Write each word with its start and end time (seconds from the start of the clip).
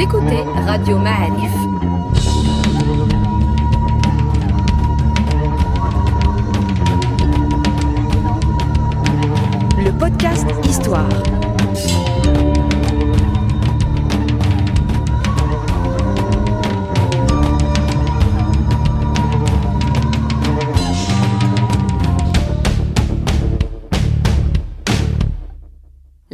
Écoutez 0.00 0.44
Radio 0.66 0.96
Ma'arif. 0.98 2.47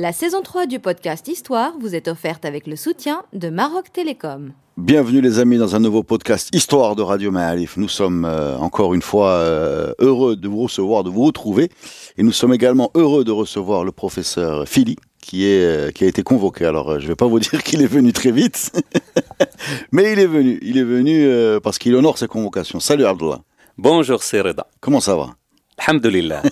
La 0.05 0.13
saison 0.13 0.43
3 0.43 0.67
du 0.67 0.81
podcast 0.81 1.29
Histoire 1.29 1.79
vous 1.81 1.95
est 1.95 2.09
offerte 2.09 2.45
avec 2.45 2.67
le 2.67 2.77
soutien 2.77 3.23
de 3.33 3.49
Maroc 3.49 3.91
Télécom. 3.91 4.53
Bienvenue 4.77 5.23
les 5.23 5.39
amis 5.39 5.57
dans 5.57 5.77
un 5.77 5.81
nouveau 5.81 6.03
podcast 6.03 6.51
Histoire 6.53 6.95
de 6.95 7.01
Radio 7.01 7.31
Ma'alif. 7.31 7.79
Nous 7.79 7.89
sommes 7.89 8.27
euh, 8.27 8.59
encore 8.59 8.93
une 8.93 9.01
fois 9.01 9.31
euh, 9.31 9.95
heureux 10.01 10.37
de 10.37 10.47
vous 10.47 10.65
recevoir, 10.65 11.05
de 11.05 11.09
vous 11.09 11.25
retrouver. 11.25 11.71
Et 12.19 12.23
nous 12.23 12.33
sommes 12.33 12.53
également 12.53 12.91
heureux 12.95 13.25
de 13.25 13.31
recevoir 13.31 13.83
le 13.83 13.93
professeur 13.93 14.69
Philly 14.69 14.97
qui, 15.23 15.47
est, 15.47 15.65
euh, 15.65 15.91
qui 15.91 16.05
a 16.05 16.07
été 16.07 16.23
convoqué. 16.23 16.67
Alors 16.67 17.01
je 17.01 17.05
ne 17.05 17.09
vais 17.09 17.17
pas 17.17 17.27
vous 17.27 17.41
dire 17.41 17.63
qu'il 17.63 17.81
est 17.81 17.87
venu 17.87 18.13
très 18.13 18.31
vite, 18.31 18.73
mais 19.91 20.13
il 20.13 20.19
est 20.19 20.27
venu. 20.27 20.59
Il 20.61 20.77
est 20.77 20.85
venu 20.85 21.27
parce 21.63 21.79
qu'il 21.79 21.95
honore 21.97 22.19
ses 22.19 22.29
convocations. 22.29 22.79
Salut 22.79 23.07
Abdullah. 23.07 23.41
Bonjour 23.79 24.23
Sereda. 24.23 24.67
Comment 24.81 25.01
ça 25.01 25.17
va? 25.17 25.31
Alhamdulillah. 25.79 26.43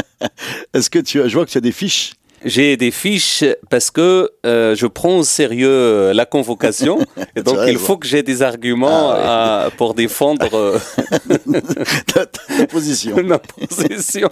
Est-ce 0.74 0.90
que 0.90 0.98
tu 0.98 1.22
as, 1.22 1.28
je 1.28 1.34
vois 1.34 1.46
que 1.46 1.50
tu 1.50 1.56
as 1.56 1.62
des 1.62 1.72
fiches 1.72 2.12
j'ai 2.44 2.76
des 2.76 2.90
fiches 2.90 3.44
parce 3.70 3.90
que 3.90 4.30
euh, 4.44 4.74
je 4.74 4.86
prends 4.86 5.18
au 5.18 5.22
sérieux 5.22 5.68
euh, 5.68 6.14
la 6.14 6.26
convocation 6.26 6.98
et 7.36 7.42
donc 7.42 7.58
il 7.68 7.78
faut 7.78 7.96
que 7.96 8.06
j'ai 8.06 8.22
des 8.22 8.42
arguments 8.42 9.10
ah, 9.12 9.68
pour 9.76 9.94
défendre 9.94 10.48
euh, 10.54 10.78
ta, 12.06 12.26
position. 12.66 13.22
Ma 13.24 13.38
position. 13.68 14.28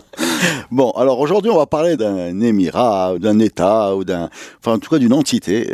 Bon, 0.71 0.91
alors 0.93 1.21
aujourd'hui 1.21 1.51
on 1.51 1.57
va 1.57 1.67
parler 1.67 1.97
d'un 1.97 2.41
émirat, 2.41 3.15
d'un 3.19 3.39
État 3.39 3.95
ou 3.95 4.05
d'un, 4.05 4.29
enfin 4.59 4.75
en 4.75 4.79
tout 4.79 4.91
cas 4.91 4.99
d'une 4.99 5.13
entité 5.13 5.69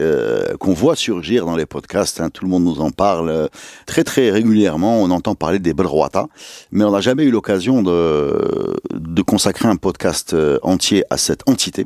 qu'on 0.59 0.73
voit 0.73 0.97
surgir 0.97 1.47
dans 1.47 1.57
les 1.57 1.67
podcasts. 1.67 2.21
Hein. 2.21 2.31
tout 2.31 2.45
le 2.45 2.51
monde 2.51 2.65
nous 2.65 2.81
en 2.81 2.91
parle 2.91 3.49
très 3.87 4.05
très 4.05 4.31
régulièrement. 4.31 5.03
On 5.03 5.11
entend 5.11 5.35
parler 5.35 5.59
des 5.59 5.75
Belroata, 5.75 6.27
mais 6.71 6.85
on 6.85 6.91
n'a 6.91 7.01
jamais 7.01 7.25
eu 7.25 7.31
l'occasion 7.31 7.83
de 7.83 8.77
de 8.93 9.23
consacrer 9.23 9.69
un 9.69 9.77
podcast 9.77 10.37
entier 10.63 11.05
à 11.11 11.17
cette 11.17 11.49
entité. 11.49 11.85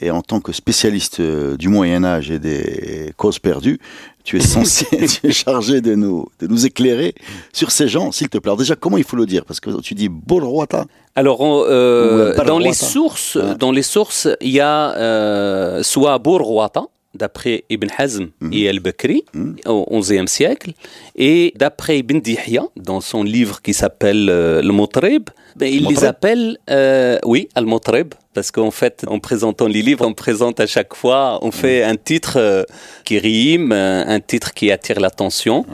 Et 0.00 0.10
en 0.10 0.22
tant 0.22 0.40
que 0.40 0.52
spécialiste 0.52 1.20
euh, 1.20 1.56
du 1.56 1.68
Moyen 1.68 2.04
Âge 2.04 2.30
et 2.30 2.38
des 2.38 3.12
causes 3.16 3.38
perdues, 3.38 3.78
tu 4.24 4.38
es 4.38 4.40
censé, 4.40 4.86
tu 5.20 5.28
es 5.28 5.32
chargé 5.32 5.80
de 5.80 5.94
nous, 5.94 6.26
de 6.40 6.46
nous 6.46 6.66
éclairer 6.66 7.14
sur 7.52 7.70
ces 7.70 7.88
gens, 7.88 8.10
s'il 8.12 8.28
te 8.28 8.38
plaît. 8.38 8.48
Alors 8.48 8.58
déjà, 8.58 8.76
comment 8.76 8.96
il 8.96 9.04
faut 9.04 9.16
le 9.16 9.26
dire? 9.26 9.44
Parce 9.44 9.60
que 9.60 9.80
tu 9.80 9.94
dis 9.94 10.08
Bolroata. 10.08 10.86
Alors, 11.16 11.40
euh, 11.42 12.34
dans 12.44 12.58
les 12.58 12.72
sources, 12.72 13.36
dans 13.36 13.72
les 13.72 13.82
sources, 13.82 14.28
il 14.40 14.50
y 14.50 14.60
a 14.60 14.96
euh, 14.96 15.82
soit 15.82 16.18
Bolroata, 16.18 16.86
d'après 17.14 17.64
Ibn 17.68 17.88
Hazm 17.98 18.28
mhm. 18.40 18.52
et 18.52 18.68
Al-Bakri 18.68 19.24
mhm. 19.34 19.56
au 19.66 20.00
XIe 20.00 20.28
siècle, 20.28 20.72
et 21.16 21.52
d'après 21.56 21.98
Ibn 21.98 22.20
Dihya, 22.20 22.64
dans 22.76 23.00
son 23.00 23.22
livre 23.22 23.62
qui 23.62 23.74
s'appelle 23.74 24.28
euh, 24.30 24.62
Le 24.62 24.72
Motrib, 24.72 25.30
ben, 25.56 25.72
il 25.72 25.86
les 25.86 26.04
appelle, 26.04 26.58
euh, 26.70 27.18
oui, 27.24 27.48
Al-Motrib, 27.54 28.14
parce 28.34 28.50
qu'en 28.50 28.70
fait, 28.70 29.04
en 29.08 29.18
présentant 29.18 29.66
les 29.66 29.82
livres, 29.82 30.06
on 30.06 30.14
présente 30.14 30.60
à 30.60 30.66
chaque 30.66 30.94
fois, 30.94 31.38
on 31.42 31.50
fait 31.50 31.84
mhm. 31.84 31.92
un 31.92 31.96
titre 31.96 32.34
euh, 32.36 32.62
qui 33.04 33.18
rime, 33.18 33.72
un 33.72 34.20
titre 34.20 34.54
qui 34.54 34.70
attire 34.70 35.00
l'attention, 35.00 35.66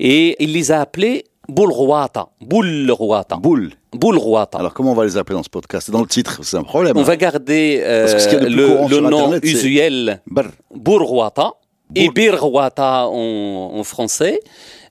et 0.00 0.42
il 0.42 0.52
les 0.52 0.72
a 0.72 0.80
appelés 0.80 1.24
Boulrouata. 1.48 2.28
Boulrouata. 2.40 3.36
Boul. 3.36 3.72
Boulrouata. 3.92 4.58
Alors 4.58 4.74
comment 4.74 4.92
on 4.92 4.94
va 4.94 5.04
les 5.04 5.16
appeler 5.16 5.36
dans 5.36 5.42
ce 5.42 5.50
podcast? 5.50 5.90
Dans 5.90 6.00
le 6.00 6.06
titre, 6.06 6.40
c'est 6.42 6.56
un 6.56 6.62
problème. 6.62 6.96
On 6.96 7.00
hein. 7.00 7.04
va 7.04 7.16
garder 7.16 7.80
euh, 7.82 8.06
le, 8.48 9.00
nom 9.00 9.34
usuel 9.42 10.22
Boulrouata 10.74 11.52
et 11.94 12.08
Birrouata 12.08 13.06
en, 13.06 13.70
en, 13.74 13.84
français. 13.84 14.40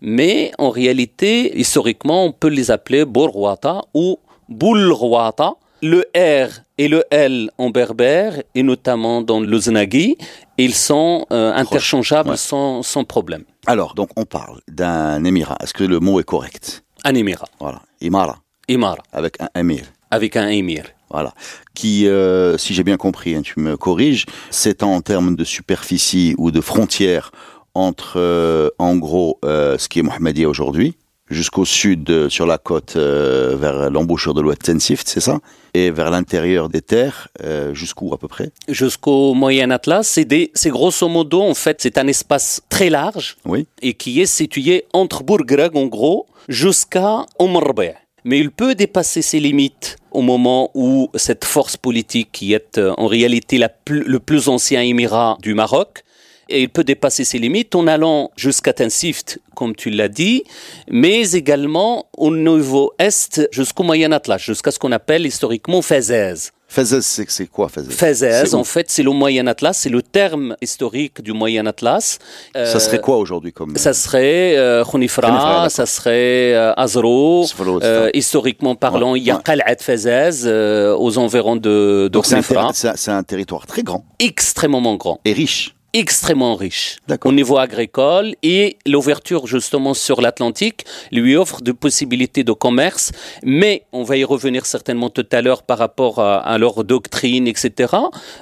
Mais 0.01 0.51
en 0.57 0.69
réalité, 0.69 1.57
historiquement, 1.59 2.25
on 2.25 2.31
peut 2.31 2.47
les 2.47 2.71
appeler 2.71 3.05
Boulrouata 3.05 3.81
ou 3.93 4.19
Boulrouata. 4.49 5.55
Le 5.83 6.05
R 6.15 6.61
et 6.77 6.87
le 6.87 7.03
L 7.09 7.49
en 7.57 7.71
berbère, 7.71 8.43
et 8.53 8.61
notamment 8.61 9.23
dans 9.23 9.39
le 9.39 9.59
Znagi, 9.59 10.15
ils 10.59 10.75
sont 10.75 11.25
euh, 11.31 11.51
interchangeables 11.53 12.37
sans, 12.37 12.83
sans 12.83 13.03
problème. 13.03 13.45
Alors, 13.65 13.95
donc 13.95 14.09
on 14.15 14.25
parle 14.25 14.61
d'un 14.67 15.23
émirat. 15.23 15.57
Est-ce 15.59 15.73
que 15.73 15.83
le 15.83 15.99
mot 15.99 16.19
est 16.19 16.23
correct? 16.23 16.83
Un 17.03 17.15
émirat. 17.15 17.47
Voilà. 17.59 17.81
Imara. 17.99 18.37
Imara. 18.71 19.03
Avec 19.11 19.39
un 19.41 19.49
émir. 19.59 19.83
Avec 20.09 20.35
un 20.35 20.47
émir. 20.47 20.85
Voilà. 21.09 21.33
Qui, 21.73 22.07
euh, 22.07 22.57
si 22.57 22.73
j'ai 22.73 22.83
bien 22.83 22.97
compris, 22.97 23.35
hein, 23.35 23.41
tu 23.41 23.59
me 23.59 23.75
corriges, 23.75 24.25
c'est 24.49 24.81
en 24.81 25.01
termes 25.01 25.35
de 25.35 25.43
superficie 25.43 26.35
ou 26.37 26.51
de 26.51 26.61
frontières 26.61 27.31
entre, 27.73 28.13
euh, 28.15 28.69
en 28.79 28.95
gros, 28.95 29.39
euh, 29.43 29.77
ce 29.77 29.89
qui 29.89 29.99
est 29.99 30.03
Mohammedia 30.03 30.47
aujourd'hui, 30.47 30.95
jusqu'au 31.29 31.65
sud, 31.65 32.29
sur 32.29 32.45
la 32.45 32.57
côte, 32.57 32.97
vers 32.97 33.89
l'embouchure 33.89 34.33
de 34.33 34.41
l'Ouest 34.41 34.63
Tensift, 34.63 35.07
c'est 35.07 35.21
ça? 35.21 35.39
Et 35.73 35.89
vers 35.89 36.11
l'intérieur 36.11 36.67
des 36.67 36.81
terres, 36.81 37.29
jusqu'où 37.71 38.13
à 38.13 38.17
peu 38.17 38.27
près? 38.27 38.51
Jusqu'au 38.67 39.33
Moyen 39.33 39.71
Atlas. 39.71 40.03
C'est 40.05 40.69
grosso 40.69 41.07
modo, 41.07 41.41
en 41.41 41.53
fait, 41.53 41.77
c'est 41.81 41.97
un 41.97 42.07
espace 42.07 42.61
très 42.67 42.89
large 42.89 43.37
oui. 43.45 43.65
et 43.81 43.93
qui 43.93 44.19
est 44.19 44.25
situé 44.25 44.83
entre 44.91 45.23
Bourgreg, 45.23 45.77
en 45.77 45.85
gros, 45.85 46.27
jusqu'à 46.49 47.25
Omrbe. 47.39 47.93
Mais 48.23 48.39
il 48.39 48.51
peut 48.51 48.75
dépasser 48.75 49.21
ses 49.21 49.39
limites 49.39 49.97
au 50.11 50.21
moment 50.21 50.69
où 50.73 51.09
cette 51.15 51.45
force 51.45 51.77
politique, 51.77 52.29
qui 52.31 52.53
est 52.53 52.77
euh, 52.77 52.93
en 52.97 53.07
réalité 53.07 53.59
le 53.87 54.19
plus 54.19 54.47
ancien 54.47 54.81
émirat 54.81 55.37
du 55.41 55.53
Maroc, 55.53 56.03
et 56.51 56.61
il 56.61 56.69
peut 56.69 56.83
dépasser 56.83 57.23
ses 57.23 57.39
limites 57.39 57.75
en 57.75 57.87
allant 57.87 58.31
jusqu'à 58.35 58.73
Tensift, 58.73 59.39
comme 59.55 59.75
tu 59.75 59.89
l'as 59.89 60.09
dit, 60.09 60.43
mais 60.89 61.31
également 61.31 62.07
au 62.17 62.35
niveau 62.35 62.91
est 62.99 63.47
jusqu'au 63.51 63.83
Moyen 63.83 64.11
Atlas, 64.11 64.41
jusqu'à 64.41 64.71
ce 64.71 64.77
qu'on 64.77 64.91
appelle 64.91 65.25
historiquement 65.25 65.81
Fezez. 65.81 66.51
Fezez, 66.73 67.01
c'est 67.01 67.47
quoi 67.47 67.67
Fezez 67.67 67.91
Fezez, 67.91 68.53
en 68.55 68.63
fait, 68.63 68.89
c'est 68.89 69.03
le 69.03 69.11
Moyen 69.11 69.45
Atlas, 69.47 69.77
c'est 69.77 69.89
le 69.89 70.01
terme 70.01 70.55
historique 70.61 71.21
du 71.21 71.33
Moyen 71.33 71.65
Atlas. 71.65 72.17
ça 72.55 72.79
serait 72.79 73.01
quoi 73.01 73.17
aujourd'hui 73.17 73.51
comme 73.51 73.75
Ça 73.75 73.93
serait 73.93 74.55
euh, 74.57 74.85
Khunifra, 74.85 75.67
ça 75.69 75.85
serait 75.85 76.53
euh, 76.53 76.73
Azro. 76.77 77.45
Euh, 77.83 78.09
historiquement 78.13 78.75
parlant, 78.75 79.15
il 79.15 79.23
y 79.23 79.31
a 79.31 79.41
Qal'at 79.43 79.75
Fezez 79.81 80.45
euh, 80.45 80.95
aux 80.97 81.17
environs 81.17 81.57
de, 81.57 82.09
de 82.09 82.21
C'est 82.23 83.09
un, 83.09 83.17
un 83.17 83.23
territoire 83.23 83.67
très 83.67 83.83
grand. 83.83 84.05
Extrêmement 84.19 84.95
grand. 84.95 85.19
Et 85.25 85.33
riche 85.33 85.75
extrêmement 85.93 86.55
riche 86.55 86.97
au 87.25 87.31
niveau 87.31 87.57
agricole 87.57 88.33
et 88.43 88.77
l'ouverture 88.85 89.47
justement 89.47 89.93
sur 89.93 90.21
l'Atlantique 90.21 90.85
lui 91.11 91.35
offre 91.35 91.61
de 91.61 91.71
possibilités 91.71 92.43
de 92.43 92.53
commerce, 92.53 93.11
mais 93.43 93.83
on 93.91 94.03
va 94.03 94.17
y 94.17 94.23
revenir 94.23 94.65
certainement 94.65 95.09
tout 95.09 95.27
à 95.31 95.41
l'heure 95.41 95.63
par 95.63 95.77
rapport 95.77 96.19
à, 96.19 96.57
leur 96.57 96.83
doctrine, 96.83 97.47
etc. 97.47 97.93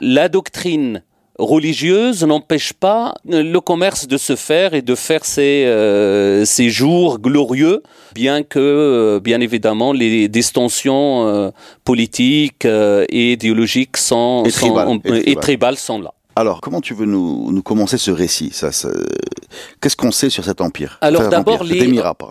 La 0.01 0.29
doctrine 0.29 1.03
religieuse 1.37 2.23
n'empêche 2.25 2.73
pas 2.73 3.13
le 3.25 3.59
commerce 3.59 4.07
de 4.07 4.17
se 4.17 4.35
faire 4.35 4.73
et 4.73 4.81
de 4.81 4.93
faire 4.93 5.23
ses, 5.23 5.63
euh, 5.65 6.43
jours 6.45 7.19
glorieux, 7.19 7.81
bien 8.13 8.43
que, 8.43 8.59
euh, 8.59 9.19
bien 9.21 9.39
évidemment, 9.39 9.93
les 9.93 10.27
distensions 10.27 11.27
euh, 11.27 11.49
politiques 11.85 12.65
et 12.65 13.31
idéologiques 13.31 13.97
sont, 13.97 14.43
et 14.45 15.35
tribales 15.35 15.77
sont 15.77 15.99
là. 15.99 16.13
Alors, 16.39 16.61
comment 16.61 16.79
tu 16.79 16.93
veux 16.93 17.05
nous, 17.05 17.61
commencer 17.63 17.97
ce 17.97 18.11
récit 18.11 18.51
ça, 18.53 18.69
Qu'est-ce 19.81 19.97
qu'on 19.97 20.11
sait 20.11 20.29
sur 20.29 20.45
cet 20.45 20.61
empire? 20.61 20.97
Alors 21.01 21.27
d'abord, 21.27 21.65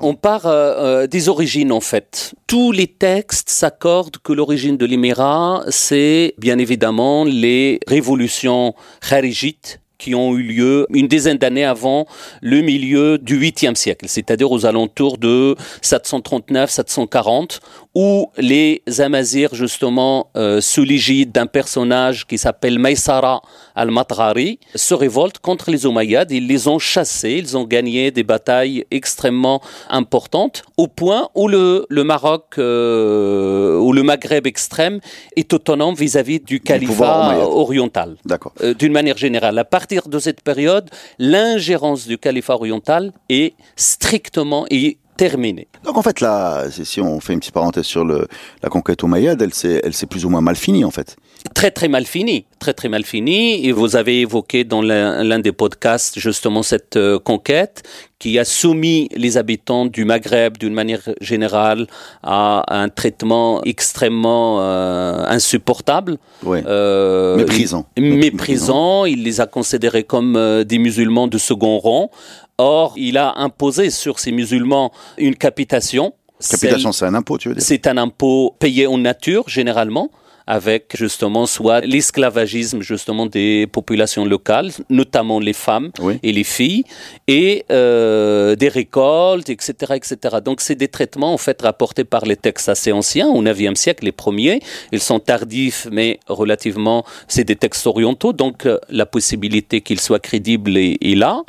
on 0.00 0.14
part 0.14 0.46
euh, 0.46 1.02
euh, 1.02 1.06
des 1.06 1.28
origines 1.28 1.72
en 1.72 1.82
fait. 1.82 2.34
Tous 2.46 2.72
les 2.72 2.86
textes 2.86 3.50
s'accordent 3.50 4.16
que 4.16 4.32
l'origine 4.32 4.78
de 4.78 4.86
l'émirat, 4.86 5.62
c'est 5.68 6.32
bien 6.38 6.56
évidemment 6.56 7.24
les 7.24 7.80
révolutions 7.86 8.74
kharijites 9.06 9.78
qui 9.98 10.14
ont 10.14 10.34
eu 10.36 10.42
lieu 10.42 10.86
une 10.90 11.08
dizaine 11.08 11.36
d'années 11.36 11.64
avant 11.64 12.06
le 12.40 12.60
milieu 12.60 13.18
du 13.18 13.38
8e 13.38 13.74
siècle, 13.74 14.06
c'est-à-dire 14.08 14.50
aux 14.50 14.64
alentours 14.64 15.18
de 15.18 15.56
739-740, 15.82 17.58
où 17.94 18.30
les 18.38 18.82
Amazirs, 19.00 19.54
justement, 19.54 20.30
euh, 20.36 20.60
sous 20.60 20.84
l'égide 20.84 21.32
d'un 21.32 21.46
personnage 21.46 22.26
qui 22.26 22.38
s'appelle 22.38 22.78
Maïsara 22.78 23.42
al-Matrari, 23.78 24.58
se 24.74 24.94
révoltent 24.94 25.38
contre 25.38 25.70
les 25.70 25.86
Omeyyades. 25.86 26.30
Ils 26.30 26.46
les 26.46 26.68
ont 26.68 26.78
chassés, 26.78 27.36
ils 27.38 27.56
ont 27.56 27.64
gagné 27.64 28.10
des 28.10 28.24
batailles 28.24 28.84
extrêmement 28.90 29.62
importantes, 29.88 30.62
au 30.76 30.88
point 30.88 31.28
où 31.34 31.48
le, 31.48 31.86
le 31.88 32.04
Maroc 32.04 32.56
euh, 32.58 33.78
ou 33.78 33.92
le 33.92 34.02
Maghreb 34.02 34.46
extrême 34.46 35.00
est 35.36 35.52
autonome 35.52 35.94
vis-à-vis 35.94 36.40
du 36.40 36.60
califat 36.60 37.38
oriental. 37.46 38.16
D'accord. 38.24 38.52
Euh, 38.62 38.74
d'une 38.74 38.92
manière 38.92 39.16
générale, 39.16 39.58
à 39.58 39.64
partir 39.64 40.08
de 40.08 40.18
cette 40.18 40.42
période, 40.42 40.90
l'ingérence 41.18 42.06
du 42.06 42.18
califat 42.18 42.54
oriental 42.54 43.12
est 43.28 43.54
strictement 43.76 44.66
et 44.70 44.98
terminée. 45.18 45.66
Donc 45.84 45.98
en 45.98 46.02
fait, 46.02 46.20
là, 46.20 46.64
si 46.70 47.00
on 47.00 47.20
fait 47.20 47.34
une 47.34 47.40
petite 47.40 47.52
parenthèse 47.52 47.84
sur 47.84 48.04
le, 48.04 48.28
la 48.62 48.70
conquête 48.70 49.02
omeyyade, 49.02 49.42
elle 49.42 49.52
s'est, 49.52 49.80
elle 49.84 49.92
s'est 49.92 50.06
plus 50.06 50.24
ou 50.24 50.30
moins 50.30 50.40
mal 50.40 50.56
finie 50.56 50.84
en 50.84 50.90
fait. 50.90 51.16
Très 51.54 51.70
très 51.70 51.88
mal 51.88 52.06
fini, 52.06 52.46
très 52.58 52.72
très 52.72 52.88
mal 52.88 53.04
fini. 53.04 53.66
Et 53.66 53.72
vous 53.72 53.96
avez 53.96 54.20
évoqué 54.20 54.64
dans 54.64 54.80
l'un 54.80 55.38
des 55.40 55.52
podcasts 55.52 56.18
justement 56.18 56.62
cette 56.62 56.96
euh, 56.96 57.18
conquête 57.18 57.82
qui 58.18 58.38
a 58.38 58.44
soumis 58.44 59.08
les 59.14 59.36
habitants 59.38 59.86
du 59.86 60.04
Maghreb 60.04 60.56
d'une 60.56 60.74
manière 60.74 61.02
générale 61.20 61.86
à 62.22 62.64
un 62.68 62.88
traitement 62.88 63.62
extrêmement 63.64 64.60
euh, 64.60 65.24
insupportable. 65.28 66.18
Euh, 66.46 67.36
méprisant. 67.36 67.86
Méprisant. 67.96 69.04
Il 69.04 69.22
les 69.24 69.40
a 69.40 69.46
considérés 69.46 70.04
comme 70.04 70.64
des 70.64 70.78
musulmans 70.78 71.28
de 71.28 71.38
second 71.38 71.78
rang. 71.78 72.10
Or, 72.58 72.94
il 72.96 73.16
a 73.18 73.38
imposé 73.38 73.90
sur 73.90 74.18
ces 74.18 74.32
musulmans 74.32 74.92
une 75.16 75.36
capitation. 75.36 76.12
Capitation, 76.50 76.92
c'est 76.92 77.06
un 77.06 77.14
impôt, 77.14 77.38
tu 77.38 77.48
veux 77.48 77.54
dire? 77.54 77.62
C'est 77.62 77.86
un 77.86 77.96
impôt 77.96 78.54
payé 78.58 78.86
en 78.86 78.98
nature, 78.98 79.48
généralement 79.48 80.10
avec 80.48 80.96
justement 80.96 81.44
soit 81.44 81.80
l'esclavagisme 81.82 82.80
justement 82.80 83.26
des 83.26 83.66
populations 83.70 84.24
locales, 84.24 84.70
notamment 84.88 85.40
les 85.40 85.52
femmes 85.52 85.90
et 86.22 86.32
les 86.32 86.42
filles, 86.42 86.84
et 87.28 87.66
euh, 87.70 88.56
des 88.56 88.70
récoltes, 88.70 89.50
etc., 89.50 89.92
etc. 89.94 90.38
Donc 90.42 90.62
c'est 90.62 90.74
des 90.74 90.88
traitements 90.88 91.34
en 91.34 91.38
fait 91.38 91.60
rapportés 91.60 92.04
par 92.04 92.24
les 92.24 92.36
textes 92.36 92.70
assez 92.70 92.92
anciens, 92.92 93.28
au 93.28 93.44
IXe 93.44 93.78
siècle 93.78 94.06
les 94.06 94.12
premiers. 94.12 94.60
Ils 94.90 95.00
sont 95.00 95.20
tardifs, 95.20 95.86
mais 95.92 96.18
relativement, 96.26 97.04
c'est 97.28 97.44
des 97.44 97.56
textes 97.56 97.86
orientaux, 97.86 98.32
donc 98.32 98.64
euh, 98.64 98.78
la 98.88 99.04
possibilité 99.04 99.82
qu'ils 99.82 100.00
soient 100.00 100.18
crédibles 100.18 100.78
est, 100.78 101.14
là. 101.14 101.42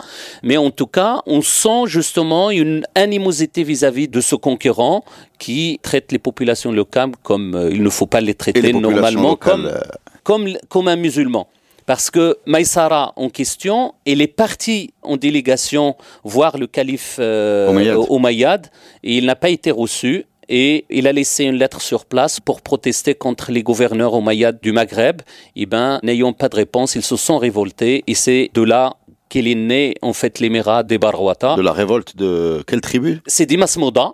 Mais 0.43 0.57
en 0.57 0.71
tout 0.71 0.87
cas, 0.87 1.21
on 1.25 1.41
sent 1.41 1.83
justement 1.85 2.51
une 2.51 2.83
animosité 2.95 3.63
vis-à-vis 3.63 4.09
de 4.09 4.19
ce 4.19 4.35
conquérant 4.35 5.05
qui 5.37 5.79
traite 5.81 6.11
les 6.11 6.19
populations 6.19 6.71
locales 6.71 7.11
comme 7.23 7.55
euh, 7.55 7.69
il 7.71 7.81
ne 7.81 7.89
faut 7.89 8.05
pas 8.05 8.19
les 8.19 8.33
traiter 8.33 8.73
normalement 8.91 9.35
comme, 9.35 9.65
euh, 9.65 9.79
comme, 10.23 10.47
comme 10.67 10.87
un 10.87 10.95
musulman. 10.95 11.47
Parce 11.85 12.11
que 12.11 12.37
Maïsara 12.45 13.13
en 13.15 13.29
question, 13.29 13.95
il 14.05 14.21
est 14.21 14.27
parti 14.27 14.93
en 15.01 15.17
délégation 15.17 15.95
voir 16.23 16.57
le 16.57 16.67
calife 16.67 17.15
euh, 17.19 17.95
Omeyyad 18.09 18.67
et 19.03 19.17
il 19.17 19.25
n'a 19.25 19.35
pas 19.35 19.49
été 19.49 19.71
reçu 19.71 20.25
et 20.47 20.85
il 20.91 21.07
a 21.07 21.13
laissé 21.13 21.45
une 21.45 21.55
lettre 21.55 21.81
sur 21.81 22.05
place 22.05 22.39
pour 22.39 22.61
protester 22.61 23.15
contre 23.15 23.51
les 23.51 23.63
gouverneurs 23.63 24.13
Omeyyades 24.13 24.59
du 24.61 24.71
Maghreb. 24.71 25.21
Et 25.55 25.63
eh 25.63 25.65
ben, 25.65 25.99
n'ayant 26.03 26.33
pas 26.33 26.49
de 26.49 26.57
réponse, 26.57 26.93
ils 26.93 27.01
se 27.01 27.15
sont 27.15 27.39
révoltés 27.39 28.03
et 28.05 28.13
c'est 28.13 28.51
de 28.53 28.61
là 28.61 28.93
qu'il 29.29 29.47
est 29.47 29.55
né 29.55 29.95
en 30.03 30.13
fait 30.13 30.39
l'émirat 30.39 30.83
des 30.83 30.97
Barwata. 30.97 31.55
De 31.55 31.61
la 31.61 31.71
révolte 31.71 32.15
de 32.17 32.63
quelle 32.67 32.81
tribu? 32.81 33.21
C'est 33.25 33.45
d'Imas 33.45 33.77
Mhm. 33.77 34.13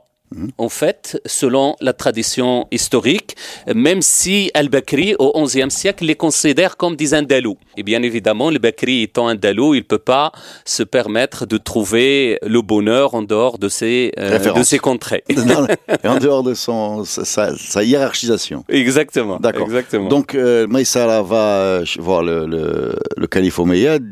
En 0.57 0.69
fait, 0.69 1.22
selon 1.25 1.75
la 1.80 1.94
tradition 1.94 2.68
historique, 2.72 3.36
même 3.74 4.01
si 4.01 4.51
Al-Bakri, 4.54 5.16
au 5.19 5.44
XIe 5.45 5.69
siècle, 5.69 6.06
les 6.06 6.16
considère 6.16 6.77
comme 6.77 6.95
des 6.95 7.13
Andalous. 7.13 7.57
Et 7.77 7.83
bien 7.83 8.01
évidemment, 8.01 8.50
le 8.50 8.60
Bakri 8.60 9.04
étant 9.04 9.30
Andalou, 9.30 9.75
il 9.75 9.80
ne 9.80 9.83
peut 9.83 9.98
pas 9.98 10.31
se 10.66 10.83
permettre 10.83 11.45
de 11.45 11.57
trouver 11.57 12.39
le 12.42 12.62
bonheur 12.62 13.13
en 13.13 13.22
dehors 13.22 13.60
de 13.60 13.69
ses, 13.69 14.12
euh, 14.19 14.39
de 14.39 14.63
ses 14.63 14.80
contrées. 14.80 15.24
en 16.04 16.18
dehors 16.18 16.44
de 16.44 16.54
son, 16.54 17.04
sa, 17.06 17.83
hiérarchisation. 17.83 18.66
Exactement. 18.68 19.39
D'accord. 19.39 19.68
Exactement. 19.68 20.10
Donc, 20.10 20.36
euh, 20.36 20.68
Maïsara 20.68 21.22
va 21.22 21.57
euh, 21.57 21.86
voir 22.00 22.24
le, 22.24 22.45
le, 22.45 22.95
le 23.16 23.27
calife 23.27 23.60
Omeyyad 23.60 24.04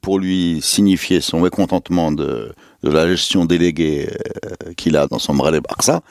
pour 0.00 0.18
lui 0.18 0.60
signifier 0.62 1.20
son 1.20 1.40
mécontentement 1.40 2.12
de 2.12 2.52
de 2.82 2.90
la 2.90 3.08
gestion 3.08 3.44
déléguée 3.44 4.08
euh, 4.08 4.72
qu'il 4.76 4.96
a 4.96 5.06
dans 5.06 5.18
son 5.18 5.34
Mrale 5.34 5.60
Barça. 5.60 6.02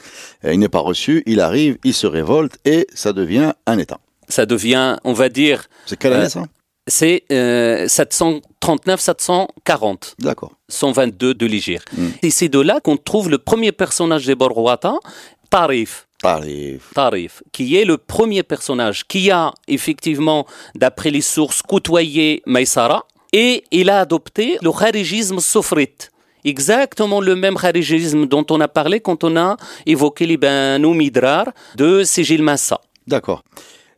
Il 0.44 0.60
n'est 0.60 0.70
pas 0.70 0.80
reçu, 0.80 1.24
il 1.26 1.40
arrive, 1.40 1.78
il 1.84 1.94
se 1.94 2.08
révolte 2.08 2.58
et 2.66 2.88
ça 2.94 3.14
devient 3.14 3.54
un 3.66 3.78
État. 3.78 4.00
Ça 4.28 4.46
devient, 4.46 4.98
on 5.04 5.14
va 5.14 5.30
dire... 5.30 5.66
C'est 5.86 5.98
quelle 5.98 6.14
année 6.14 6.26
euh, 6.26 6.30
ça? 6.30 6.46
c'est 6.88 7.24
739-740. 7.30 9.84
Euh, 9.84 9.96
D'accord. 10.20 10.52
122 10.70 11.34
de 11.34 11.46
l'Igir. 11.46 11.84
Hmm. 11.96 12.10
Et 12.22 12.30
c'est 12.30 12.50
de 12.50 12.60
là 12.60 12.80
qu'on 12.82 12.98
trouve 12.98 13.30
le 13.30 13.38
premier 13.38 13.72
personnage 13.72 14.26
des 14.26 14.36
Borwata, 14.36 14.96
Tarif. 15.50 16.08
Tarif. 16.22 16.92
Tarif, 16.94 17.44
qui 17.52 17.76
est 17.76 17.86
le 17.86 17.98
premier 17.98 18.44
personnage 18.44 19.08
qui 19.08 19.32
a 19.32 19.54
effectivement, 19.68 20.46
d'après 20.76 21.10
les 21.10 21.22
sources, 21.22 21.62
côtoyé 21.62 22.44
Maïsara 22.46 23.06
et 23.34 23.64
il 23.72 23.90
a 23.90 24.02
adopté 24.02 24.58
le 24.62 24.72
kharigisme 24.72 25.40
sofrite 25.40 26.12
exactement 26.44 27.22
le 27.22 27.36
même 27.36 27.56
kharijisme 27.56 28.26
dont 28.26 28.46
on 28.50 28.60
a 28.62 28.68
parlé 28.68 29.00
quand 29.00 29.24
on 29.24 29.36
a 29.38 29.58
évoqué 29.86 30.26
l'Ibn 30.26 30.94
Midrar 30.94 31.46
de 31.76 32.04
Sigil 32.04 32.44
Massa. 32.44 32.82
D'accord. 33.08 33.44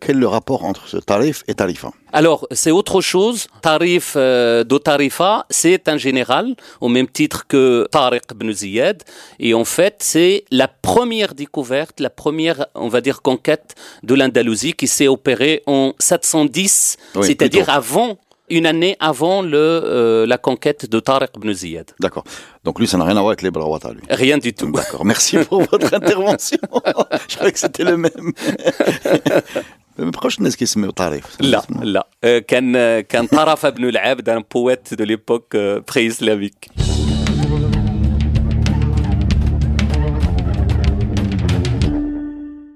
Quel 0.06 0.18
est 0.18 0.20
le 0.20 0.28
rapport 0.28 0.66
entre 0.66 0.88
ce 0.90 0.98
tarif 0.98 1.44
et 1.48 1.54
tarifa? 1.54 1.92
Alors, 2.12 2.46
c'est 2.52 2.72
autre 2.72 3.00
chose. 3.00 3.48
Tarif 3.62 4.14
euh, 4.18 4.66
de 4.66 4.78
tarifa, 4.78 5.46
c'est 5.50 5.88
un 5.88 5.96
général, 5.96 6.56
au 6.82 6.90
même 6.90 7.08
titre 7.08 7.48
que 7.48 7.88
Tariq 7.90 8.22
ibn 8.32 8.52
Ziyad. 8.52 9.02
Et 9.40 9.54
en 9.54 9.64
fait, 9.64 9.96
c'est 10.00 10.44
la 10.52 10.68
première 10.68 11.34
découverte, 11.34 12.02
la 12.02 12.10
première, 12.10 12.68
on 12.76 12.90
va 12.90 13.00
dire, 13.00 13.22
conquête 13.22 13.76
de 14.04 14.14
l'Andalousie 14.14 14.74
qui 14.74 14.88
s'est 14.88 15.08
opérée 15.08 15.64
en 15.68 15.94
710, 16.00 16.98
c'est-à-dire 17.22 17.70
avant 17.70 18.18
une 18.51 18.67
année 18.67 18.97
avant 18.99 19.43
le, 19.43 19.57
euh, 19.57 20.27
la 20.27 20.39
conquête 20.39 20.89
de 20.89 21.01
Tariq 21.01 21.31
ibn 21.37 21.53
Ziyad. 21.53 21.91
D'accord. 22.01 22.25
Donc 22.65 22.79
lui, 22.81 22.87
ça 22.87 22.97
n'a 22.97 23.05
rien 23.05 23.17
à 23.17 23.21
voir 23.21 23.31
avec 23.31 23.43
les 23.43 23.51
Brawata, 23.51 23.93
lui. 23.93 24.03
Rien 24.09 24.39
du 24.39 24.53
tout. 24.55 24.71
D'accord. 24.71 25.05
Merci 25.05 25.39
pour 25.39 25.63
votre 25.63 25.93
intervention. 25.93 26.59
Je 27.29 27.35
croyais 27.37 27.53
que 27.53 27.59
c'était 27.59 27.85
le 27.85 27.97
même. 27.97 28.33
proche 30.13 30.41
ناس 30.41 30.57
كيسميو 30.57 30.91
طريف 30.91 31.25
لا 31.41 31.63
لا 31.83 32.09
كان 32.39 33.01
كان 33.01 33.27
طرف 33.27 33.67
بن 33.67 33.89
العبد 33.89 34.31
un 34.31 34.43
poète 34.43 34.95
de 34.95 35.05
l'époque 35.05 35.55
euh, 35.55 35.81
pré-islamique 35.81 36.69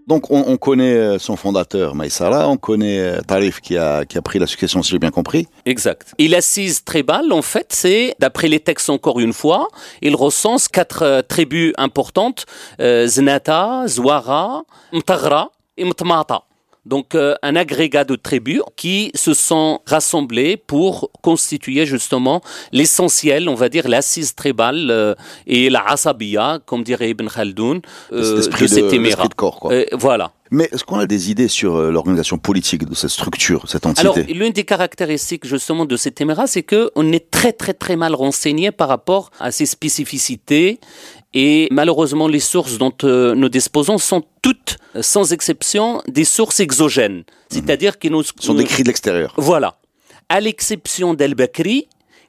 Donc 0.08 0.32
on, 0.32 0.56
connaît 0.56 0.94
euh, 0.94 1.20
son 1.20 1.36
fondateur, 1.36 1.94
Maïsara, 1.94 2.48
on 2.48 2.56
connaît 2.56 3.00
euh, 3.00 3.22
Tarif 3.22 3.60
qui 3.60 3.78
a, 3.78 4.06
qui 4.06 4.18
a 4.18 4.22
pris 4.22 4.40
la 4.40 4.48
succession, 4.48 4.82
si 4.82 4.92
j'ai 4.92 5.00
bien 5.00 5.12
compris. 5.12 5.48
Exact. 5.66 6.14
Il 6.18 6.34
assise 6.34 6.86
tribal, 6.86 7.34
en 7.34 7.42
fait, 7.42 7.68
c'est, 7.72 8.16
d'après 8.18 8.48
les 8.48 8.62
textes 8.62 8.90
encore 8.90 9.20
une 9.20 9.34
fois, 9.34 9.68
il 10.02 10.16
recense 10.16 10.70
quatre 10.70 11.02
euh, 11.02 11.22
tribus 11.22 11.74
importantes, 11.78 12.46
Znata, 12.80 13.84
Zwara, 13.88 14.64
Mtagra 14.94 15.52
et 15.76 15.84
Mtmata 15.84 16.44
donc 16.88 17.16
euh, 17.16 17.36
un 17.44 17.56
agrégat 17.56 18.04
de 18.04 18.16
tribus 18.16 18.62
qui 18.76 19.12
se 19.14 19.34
sont 19.34 19.82
rassemblées 19.86 20.58
pour 20.58 21.12
constituer 21.22 21.86
justement 21.86 22.42
l'essentiel, 22.72 23.50
on 23.50 23.56
va 23.56 23.70
dire 23.70 23.88
l'assise 23.88 24.34
tribale 24.36 24.88
euh, 24.90 25.14
et 25.46 25.70
la 25.70 25.84
asabiya, 25.86 26.60
comme 26.66 26.84
dirait 26.84 27.10
Ibn 27.10 27.28
Khaldoun, 27.28 27.82
euh, 28.14 28.38
de 28.38 28.68
cet 28.68 28.94
émirat. 28.94 29.28
De 29.28 29.34
corps, 29.34 29.60
quoi. 29.60 29.74
voilà. 29.94 30.32
Mais 30.50 30.70
est-ce 30.72 30.86
qu'on 30.86 30.98
a 30.98 31.06
des 31.06 31.30
idées 31.30 31.50
sur 31.50 31.78
l'organisation 31.78 32.38
politique 32.38 32.86
de 32.86 32.96
cette 32.96 33.10
structure, 33.10 33.66
cette 33.68 33.86
entité? 33.86 34.08
Alors, 34.08 34.18
l'une 34.30 34.54
des 34.54 34.64
caractéristiques 34.64 35.46
justement 35.46 35.84
de 35.84 35.98
cet 35.98 36.22
émirat, 36.22 36.48
c'est 36.48 36.64
qu'on 36.64 37.12
est 37.12 37.30
très 37.30 37.52
très 37.52 37.74
très 37.74 37.98
mal 37.98 38.16
renseigné 38.16 38.72
par 38.72 38.88
rapport 38.88 39.30
à 39.42 39.52
ses 39.52 39.66
spécificités 39.66 40.80
et 41.34 41.68
malheureusement, 41.72 42.28
les 42.28 42.40
sources 42.40 42.78
dont 42.78 42.94
euh, 43.04 43.36
nous 43.36 43.50
disposons 43.50 43.98
sont 43.98 44.24
toutes, 44.42 44.78
sans 45.02 45.34
exception, 45.34 46.02
des 46.08 46.24
sources 46.24 46.60
exogènes. 46.60 47.24
C'est-à-dire 47.50 48.00
qui 48.00 48.10
nous... 48.10 48.24
sont 48.24 48.54
des 48.54 48.64
cris 48.64 48.84
de 48.84 48.88
l'extérieur. 48.88 49.34
Voilà. 49.38 49.78
À 50.30 50.40
l'exception 50.40 51.14
d'El-Bakri, 51.14 51.88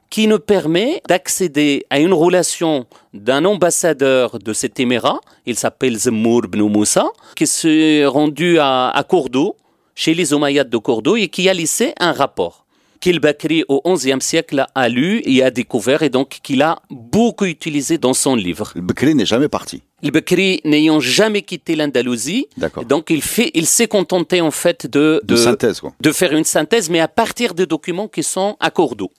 qui 0.09 0.27
nous 0.27 0.39
permet 0.39 1.01
d'accéder 1.07 1.85
à 1.89 1.99
une 1.99 2.13
relation 2.13 2.87
d'un 3.13 3.45
ambassadeur 3.45 4.39
de 4.39 4.53
cet 4.53 4.79
émirat, 4.79 5.19
il 5.45 5.55
s'appelle 5.55 5.95
Zemmour 5.97 6.45
ibn 6.45 6.61
Moussa, 6.61 7.07
qui 7.35 7.45
s'est 7.45 8.05
rendu 8.05 8.59
à, 8.59 8.89
à 8.89 9.03
Cordoue, 9.03 9.55
chez 9.95 10.13
les 10.13 10.33
Omeyyades 10.33 10.69
de 10.69 10.77
Cordoue, 10.77 11.17
et 11.17 11.27
qui 11.27 11.47
a 11.47 11.53
laissé 11.53 11.93
un 11.99 12.11
rapport 12.11 12.58
qu'il 12.99 13.19
Bakri 13.19 13.63
au 13.67 13.81
XIe 13.85 14.21
siècle 14.21 14.65
a 14.75 14.89
lu 14.89 15.21
et 15.25 15.43
a 15.43 15.51
découvert 15.51 16.03
et 16.03 16.09
donc 16.09 16.39
qu'il 16.43 16.61
a 16.61 16.81
beaucoup 16.89 17.45
utilisé 17.45 17.97
dans 17.97 18.13
son 18.13 18.35
livre. 18.35 18.71
Le 18.75 18.81
Bakri 18.81 19.15
n'est 19.15 19.25
jamais 19.25 19.47
parti. 19.47 19.81
Le 20.03 20.11
Bakri 20.11 20.61
n'ayant 20.65 20.99
jamais 20.99 21.41
quitté 21.41 21.75
l'Andalousie, 21.75 22.47
donc 22.87 23.09
il 23.09 23.21
fait, 23.21 23.51
il 23.53 23.65
s'est 23.65 23.87
contenté 23.87 24.41
en 24.41 24.51
fait 24.51 24.87
de 24.87 25.21
de, 25.23 25.35
synthèse, 25.35 25.79
quoi. 25.79 25.93
de 25.99 26.11
faire 26.11 26.33
une 26.33 26.43
synthèse, 26.43 26.89
mais 26.89 26.99
à 26.99 27.07
partir 27.07 27.53
de 27.53 27.65
documents 27.65 28.07
qui 28.07 28.23
sont 28.23 28.55
à 28.59 28.71
Cordoue. 28.71 29.11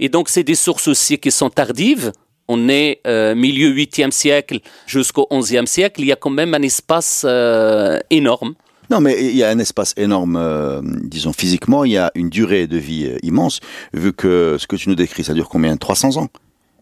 Et 0.00 0.08
donc 0.08 0.28
c'est 0.28 0.42
des 0.44 0.56
sources 0.56 0.88
aussi 0.88 1.18
qui 1.18 1.30
sont 1.30 1.50
tardives. 1.50 2.12
On 2.46 2.68
est 2.68 3.00
euh, 3.06 3.34
milieu 3.34 3.70
8e 3.70 4.10
siècle 4.10 4.58
jusqu'au 4.86 5.26
11e 5.30 5.66
siècle. 5.66 6.00
Il 6.02 6.06
y 6.06 6.12
a 6.12 6.16
quand 6.16 6.30
même 6.30 6.52
un 6.54 6.62
espace 6.62 7.24
euh, 7.26 7.98
énorme 8.10 8.54
Non, 8.90 9.00
mais 9.00 9.16
il 9.20 9.36
y 9.36 9.42
a 9.42 9.48
un 9.48 9.58
espace 9.58 9.94
énorme, 9.96 10.36
euh, 10.36 10.80
disons 10.84 11.32
physiquement, 11.32 11.84
il 11.84 11.92
y 11.92 11.98
a 11.98 12.10
une 12.14 12.28
durée 12.28 12.66
de 12.66 12.76
vie 12.76 13.06
euh, 13.06 13.18
immense, 13.22 13.60
vu 13.92 14.12
que 14.12 14.56
ce 14.58 14.66
que 14.66 14.76
tu 14.76 14.88
nous 14.88 14.94
décris, 14.94 15.24
ça 15.24 15.34
dure 15.34 15.48
combien? 15.48 15.76
300 15.76 16.16
ans? 16.16 16.28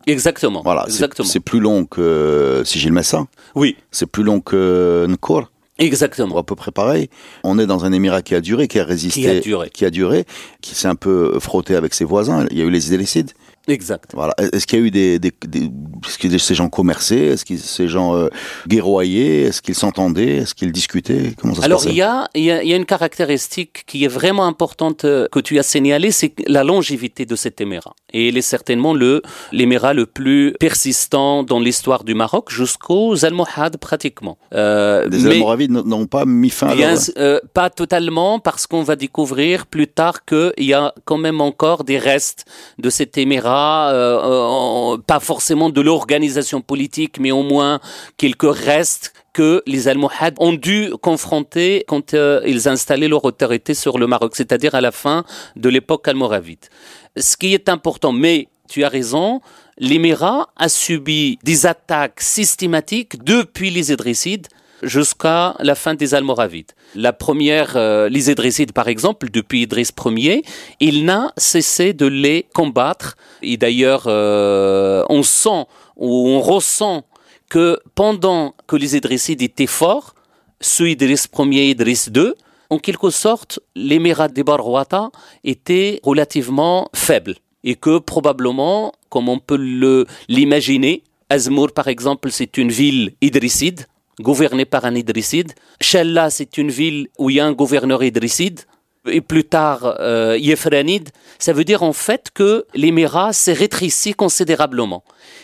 Exactement. 0.06 0.62
Voilà, 0.64 0.84
exactement. 0.86 1.28
C'est 1.28 1.40
plus 1.40 1.60
long 1.60 1.84
que 1.84 2.62
Sigil 2.64 2.92
Messa. 2.92 3.26
Oui. 3.54 3.76
C'est 3.92 4.06
plus 4.06 4.24
long 4.24 4.40
que 4.40 5.06
Nkor. 5.08 5.50
Exactement. 5.78 6.38
À 6.38 6.42
peu 6.42 6.54
près 6.54 6.70
pareil. 6.70 7.08
On 7.44 7.58
est 7.58 7.66
dans 7.66 7.84
un 7.84 7.92
émirat 7.92 8.22
qui 8.22 8.34
a 8.34 8.40
duré, 8.40 8.68
qui 8.68 8.78
a 8.78 8.84
résisté, 8.84 9.20
qui 9.20 9.28
a 9.28 9.40
duré, 9.40 9.70
qui, 9.70 9.84
a 9.84 9.90
duré, 9.90 10.24
qui 10.60 10.74
s'est 10.74 10.88
un 10.88 10.94
peu 10.94 11.38
frotté 11.40 11.76
avec 11.76 11.94
ses 11.94 12.04
voisins. 12.04 12.46
Il 12.50 12.58
y 12.58 12.62
a 12.62 12.64
eu 12.64 12.70
les 12.70 12.88
idélicides. 12.88 13.32
Exact. 13.68 14.10
Voilà. 14.14 14.34
Est-ce 14.38 14.66
qu'il 14.66 14.78
y 14.80 14.82
a 14.82 14.84
eu 14.86 14.90
des, 14.90 15.18
des, 15.18 15.32
des 15.46 15.70
est-ce 16.06 16.18
que 16.18 16.38
ces 16.38 16.54
gens 16.54 16.68
commerçaient? 16.68 17.26
Est-ce 17.26 17.44
que 17.44 17.56
ces 17.56 17.86
gens 17.86 18.16
euh, 18.16 18.28
guerroyaient? 18.66 19.42
Est-ce 19.42 19.62
qu'ils 19.62 19.76
s'entendaient? 19.76 20.38
Est-ce 20.38 20.54
qu'ils 20.54 20.72
discutaient? 20.72 21.34
Comment 21.38 21.54
ça 21.54 21.64
Alors, 21.64 21.86
il 21.86 21.94
y 21.94 22.02
a, 22.02 22.28
il 22.34 22.42
y, 22.42 22.50
a, 22.50 22.62
il 22.62 22.68
y 22.68 22.72
a 22.72 22.76
une 22.76 22.86
caractéristique 22.86 23.84
qui 23.86 24.04
est 24.04 24.08
vraiment 24.08 24.46
importante 24.46 25.04
euh, 25.04 25.28
que 25.30 25.38
tu 25.38 25.58
as 25.60 25.62
signalée, 25.62 26.10
c'est 26.10 26.34
la 26.46 26.64
longévité 26.64 27.24
de 27.24 27.36
cet 27.36 27.60
émirat. 27.60 27.94
Et 28.12 28.28
il 28.28 28.36
est 28.36 28.42
certainement 28.42 28.94
le 28.94 29.22
l'émirat 29.52 29.94
le 29.94 30.06
plus 30.06 30.54
persistant 30.58 31.44
dans 31.44 31.60
l'histoire 31.60 32.02
du 32.04 32.14
Maroc 32.14 32.50
jusqu'aux 32.50 33.24
Almohades 33.24 33.76
pratiquement. 33.78 34.38
Euh, 34.54 35.08
les 35.08 35.26
Almoravides 35.26 35.70
n'ont 35.70 36.06
pas 36.06 36.24
mis 36.24 36.50
fin 36.50 36.68
à 36.68 36.74
bien, 36.74 36.94
euh, 37.16 37.40
Pas 37.54 37.70
totalement 37.70 38.40
parce 38.40 38.66
qu'on 38.66 38.82
va 38.82 38.96
découvrir 38.96 39.66
plus 39.66 39.86
tard 39.86 40.24
qu'il 40.24 40.66
y 40.72 40.74
a 40.74 40.92
quand 41.04 41.18
même 41.18 41.40
encore 41.40 41.84
des 41.84 41.98
restes 41.98 42.44
de 42.78 42.90
cet 42.90 43.16
émirat 43.18 43.51
euh, 43.54 44.96
pas 44.98 45.20
forcément 45.20 45.70
de 45.70 45.80
l'organisation 45.80 46.60
politique, 46.60 47.18
mais 47.18 47.30
au 47.30 47.42
moins 47.42 47.80
quelques 48.16 48.52
restes 48.52 49.12
que 49.32 49.62
les 49.66 49.88
Almohades 49.88 50.36
ont 50.38 50.52
dû 50.52 50.90
confronter 51.00 51.84
quand 51.88 52.14
euh, 52.14 52.42
ils 52.46 52.68
installaient 52.68 53.08
leur 53.08 53.24
autorité 53.24 53.74
sur 53.74 53.98
le 53.98 54.06
Maroc, 54.06 54.36
c'est-à-dire 54.36 54.74
à 54.74 54.80
la 54.80 54.92
fin 54.92 55.24
de 55.56 55.68
l'époque 55.68 56.06
almoravide. 56.08 56.66
Ce 57.16 57.36
qui 57.36 57.54
est 57.54 57.68
important, 57.68 58.12
mais 58.12 58.48
tu 58.68 58.84
as 58.84 58.88
raison, 58.88 59.40
l'émirat 59.78 60.48
a 60.56 60.68
subi 60.68 61.38
des 61.42 61.66
attaques 61.66 62.20
systématiques 62.20 63.22
depuis 63.24 63.70
les 63.70 63.92
Idrissides 63.92 64.48
jusqu'à 64.82 65.54
la 65.60 65.74
fin 65.74 65.94
des 65.94 66.14
Almoravides. 66.14 66.72
La 66.94 67.12
première, 67.12 67.76
euh, 67.76 68.08
les 68.08 68.30
Idrissides 68.30 68.72
par 68.72 68.88
exemple, 68.88 69.30
depuis 69.30 69.62
Idriss 69.62 69.92
Ier, 70.04 70.42
il 70.80 71.04
n'a 71.04 71.32
cessé 71.36 71.92
de 71.92 72.06
les 72.06 72.46
combattre. 72.54 73.16
Et 73.42 73.56
d'ailleurs, 73.56 74.04
euh, 74.06 75.04
on 75.08 75.22
sent 75.22 75.66
ou 75.96 76.28
on 76.28 76.40
ressent 76.40 77.04
que 77.48 77.78
pendant 77.94 78.54
que 78.66 78.76
les 78.76 78.96
Idrissides 78.96 79.42
étaient 79.42 79.66
forts, 79.66 80.14
sous 80.60 80.86
Idriss 80.86 81.28
Ier 81.38 81.66
et 81.66 81.70
Idriss 81.70 82.10
II, 82.14 82.32
en 82.70 82.78
quelque 82.78 83.10
sorte, 83.10 83.60
l'émirat 83.74 84.28
des 84.28 84.44
Barwata 84.44 85.10
était 85.44 86.00
relativement 86.02 86.88
faible 86.94 87.34
et 87.64 87.74
que 87.74 87.98
probablement, 87.98 88.92
comme 89.10 89.28
on 89.28 89.38
peut 89.38 89.58
l'imaginer, 90.28 91.04
Azmour 91.28 91.72
par 91.72 91.88
exemple, 91.88 92.30
c'est 92.30 92.56
une 92.58 92.70
ville 92.70 93.14
idrisside, 93.20 93.86
gouverné 94.22 94.64
par 94.64 94.84
un 94.84 94.94
idrisside. 94.94 95.52
Chella, 95.80 96.30
c'est 96.30 96.56
une 96.56 96.70
ville 96.70 97.08
où 97.18 97.28
il 97.28 97.36
y 97.36 97.40
a 97.40 97.46
un 97.46 97.52
gouverneur 97.52 98.02
idrisside. 98.02 98.60
Et 99.06 99.20
plus 99.20 99.44
tard, 99.44 99.96
euh. 100.00 100.38
Ça 101.38 101.52
veut 101.52 101.64
dire 101.64 101.82
en 101.82 101.92
fait 101.92 102.30
que 102.32 102.64
l'émirat 102.74 103.32
s'est 103.32 103.52
rétréci 103.52 104.14
considérablement. 104.14 105.02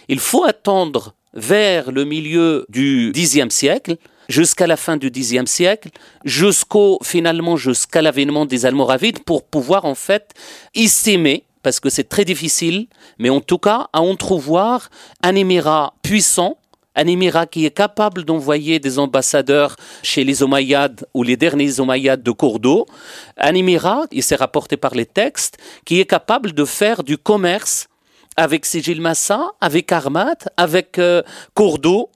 Il 0.09 0.21
faut 0.21 0.45
attendre 0.45 1.15
vers 1.35 1.91
le 1.91 2.05
milieu 2.05 2.65
du 2.69 3.13
Xe 3.13 3.49
siècle, 3.51 3.97
jusqu'à 4.29 4.67
la 4.67 4.77
fin 4.77 4.97
du 4.97 5.11
Xe 5.11 5.45
siècle, 5.47 5.91
jusqu'au 6.25 6.99
finalement 7.03 7.57
jusqu'à 7.57 8.03
l'avènement 8.03 8.47
des 8.47 8.65
Almoravides, 8.65 9.25
pour 9.25 9.45
pouvoir 9.45 9.85
en 9.85 9.95
fait 9.95 10.35
estimer, 10.75 11.45
parce 11.63 11.81
que 11.81 11.91
c'est 11.91 12.09
très 12.09 12.25
difficile, 12.25 12.87
mais 13.19 13.31
en 13.31 13.41
tout 13.41 13.59
cas 13.59 13.89
à 13.93 14.01
entrevoir 14.01 14.89
un 15.23 15.35
émirat 15.35 15.95
puissant 16.03 16.59
un 16.99 17.07
émirat 17.07 17.47
qui 17.47 17.65
est 17.65 17.71
capable 17.71 18.25
d'envoyer 18.25 18.81
des 18.81 18.99
ambassadeurs 18.99 19.77
chez 20.03 20.25
les 20.25 20.43
Omeyyades 20.43 21.07
ou 21.15 21.23
les 21.23 21.37
derniers 21.37 21.79
Omeyyades 21.79 22.25
de 22.25 22.33
Cordoue, 22.33 22.87
un 23.37 23.55
émirat, 23.55 24.07
il 24.11 24.25
s'est 24.25 24.35
rapporté 24.35 24.77
par 24.77 24.95
les 24.95 25.07
textes, 25.07 25.59
qui 25.85 26.01
est 26.01 26.07
capable 26.07 26.53
de 26.53 26.65
faire 26.65 27.05
du 27.05 27.17
commerce 27.17 27.87
avec 28.37 28.67
Sigil 28.67 29.01
Massa, 29.01 29.53
avec 29.61 29.93
Armat, 29.93 30.41
avec 30.57 30.99
euh, 30.99 31.23
Cordoue, 31.55 32.09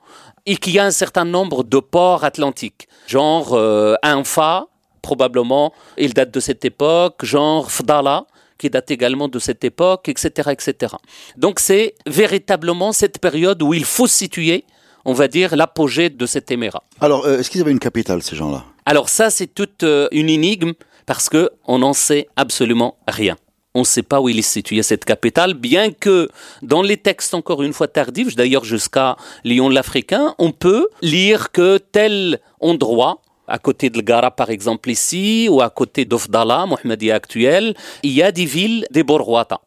et 0.47 0.57
qui 0.57 0.77
a 0.81 0.85
un 0.85 0.91
certain 0.91 1.25
nombre 1.25 1.63
de 1.63 1.79
ports 1.79 2.25
atlantiques, 2.25 2.89
genre 3.07 3.55
euh, 3.55 3.95
Infa, 4.03 4.67
probablement, 5.01 5.73
il 5.97 6.13
date 6.13 6.33
de 6.33 6.41
cette 6.41 6.65
époque, 6.65 7.25
genre 7.25 7.71
Fdala, 7.71 8.25
qui 8.63 8.71
date 8.71 8.93
également 8.93 9.27
de 9.27 9.41
cette 9.41 9.65
époque, 9.65 10.09
etc. 10.09 10.51
etc. 10.53 10.95
Donc 11.37 11.59
c'est 11.59 11.95
véritablement 12.07 12.93
cette 12.93 13.19
période 13.19 13.61
où 13.61 13.75
il 13.75 13.85
faut 13.85 14.07
situer, 14.07 14.65
on 15.05 15.15
va 15.15 15.27
dire, 15.27 15.57
l'apogée 15.57 16.11
de 16.11 16.27
cet 16.27 16.53
émirat. 16.53 16.85
Alors, 17.01 17.27
euh, 17.27 17.39
est-ce 17.39 17.51
qu'ils 17.51 17.61
avaient 17.61 17.73
une 17.73 17.81
capitale, 17.81 18.23
ces 18.23 18.37
gens-là? 18.37 18.65
Alors 18.87 19.09
ça, 19.09 19.31
c'est 19.31 19.49
toute 19.49 19.83
euh, 19.83 20.07
une 20.13 20.29
énigme, 20.29 20.75
parce 21.07 21.29
qu'on 21.29 21.79
n'en 21.79 21.93
sait 21.93 22.29
absolument 22.37 22.99
rien. 23.09 23.37
On 23.75 23.81
ne 23.81 23.85
sait 23.85 24.03
pas 24.03 24.21
où 24.21 24.29
il 24.29 24.39
est 24.39 24.43
situé 24.43 24.83
cette 24.85 25.05
capitale, 25.05 25.55
bien 25.55 25.91
que 25.91 26.29
dans 26.61 26.83
les 26.83 26.99
textes 26.99 27.35
encore 27.35 27.63
une 27.63 27.73
fois 27.73 27.89
tardifs, 27.89 28.37
d'ailleurs 28.37 28.65
jusqu'à 28.65 29.17
Lyon 29.43 29.71
l'Africain, 29.71 30.35
on 30.39 30.53
peut 30.53 30.89
lire 31.01 31.51
que 31.51 31.79
tel 31.79 32.39
endroit 32.61 33.22
à 33.49 33.59
côté 33.59 33.91
de 33.91 34.01
Gara 34.01 34.31
par 34.31 34.51
exemple 34.51 34.91
ici, 34.91 35.49
ou 35.51 35.61
à 35.61 35.71
côté 35.71 36.05
d'Ofdala, 36.05 36.67
Mohammedia 36.67 37.15
actuel, 37.15 37.75
il 38.03 38.13
y 38.13 38.23
a 38.23 38.33
des 38.33 38.45
villes 38.45 38.87
des 38.91 39.03
Borwata. 39.03 39.61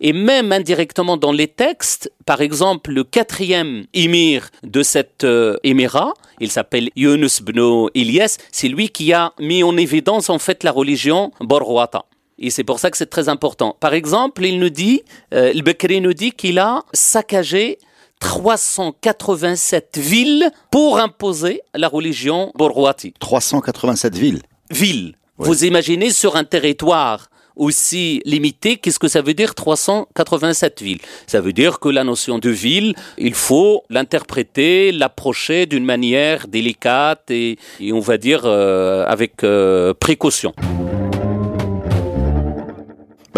Et 0.00 0.12
même 0.12 0.52
indirectement 0.52 1.16
dans 1.16 1.32
les 1.32 1.48
textes, 1.48 2.12
par 2.24 2.40
exemple, 2.40 2.92
le 2.92 3.02
quatrième 3.02 3.86
émir 3.94 4.48
de 4.62 4.82
cet 4.82 5.24
euh, 5.24 5.56
émirat, 5.64 6.14
il 6.40 6.52
s'appelle 6.52 6.90
Yunus 6.94 7.40
ibn 7.40 7.88
Ilyas, 7.94 8.38
c'est 8.52 8.68
lui 8.68 8.90
qui 8.90 9.12
a 9.12 9.32
mis 9.40 9.64
en 9.64 9.76
évidence 9.76 10.30
en 10.30 10.38
fait 10.38 10.62
la 10.62 10.70
religion 10.70 11.32
Borwata. 11.40 12.04
Et 12.38 12.50
c'est 12.50 12.62
pour 12.62 12.78
ça 12.78 12.90
que 12.90 12.96
c'est 12.96 13.10
très 13.10 13.28
important. 13.28 13.76
Par 13.80 13.94
exemple, 13.94 14.44
il 14.46 14.60
nous 14.60 14.70
dit, 14.70 15.02
euh, 15.34 15.52
le 15.52 15.62
Bekri 15.62 16.00
nous 16.00 16.12
dit 16.12 16.30
qu'il 16.30 16.60
a 16.60 16.84
saccagé 16.92 17.78
387 18.20 19.98
villes 19.98 20.50
pour 20.70 20.98
imposer 20.98 21.60
la 21.74 21.88
religion 21.88 22.52
Borwati. 22.56 23.14
387 23.18 24.16
villes 24.16 24.42
Villes. 24.70 25.14
Vous 25.38 25.64
imaginez 25.64 26.10
sur 26.10 26.36
un 26.36 26.44
territoire 26.44 27.30
aussi 27.58 28.22
limité, 28.24 28.76
qu'est-ce 28.76 28.98
que 28.98 29.08
ça 29.08 29.20
veut 29.20 29.34
dire 29.34 29.54
387 29.54 30.82
villes? 30.82 31.00
Ça 31.26 31.40
veut 31.40 31.52
dire 31.52 31.80
que 31.80 31.88
la 31.88 32.04
notion 32.04 32.38
de 32.38 32.50
ville, 32.50 32.94
il 33.18 33.34
faut 33.34 33.82
l'interpréter, 33.90 34.92
l'approcher 34.92 35.66
d'une 35.66 35.84
manière 35.84 36.46
délicate 36.48 37.30
et, 37.30 37.58
on 37.92 38.00
va 38.00 38.16
dire 38.16 38.42
euh, 38.44 39.04
avec 39.06 39.44
euh, 39.44 39.92
précaution. 39.94 40.54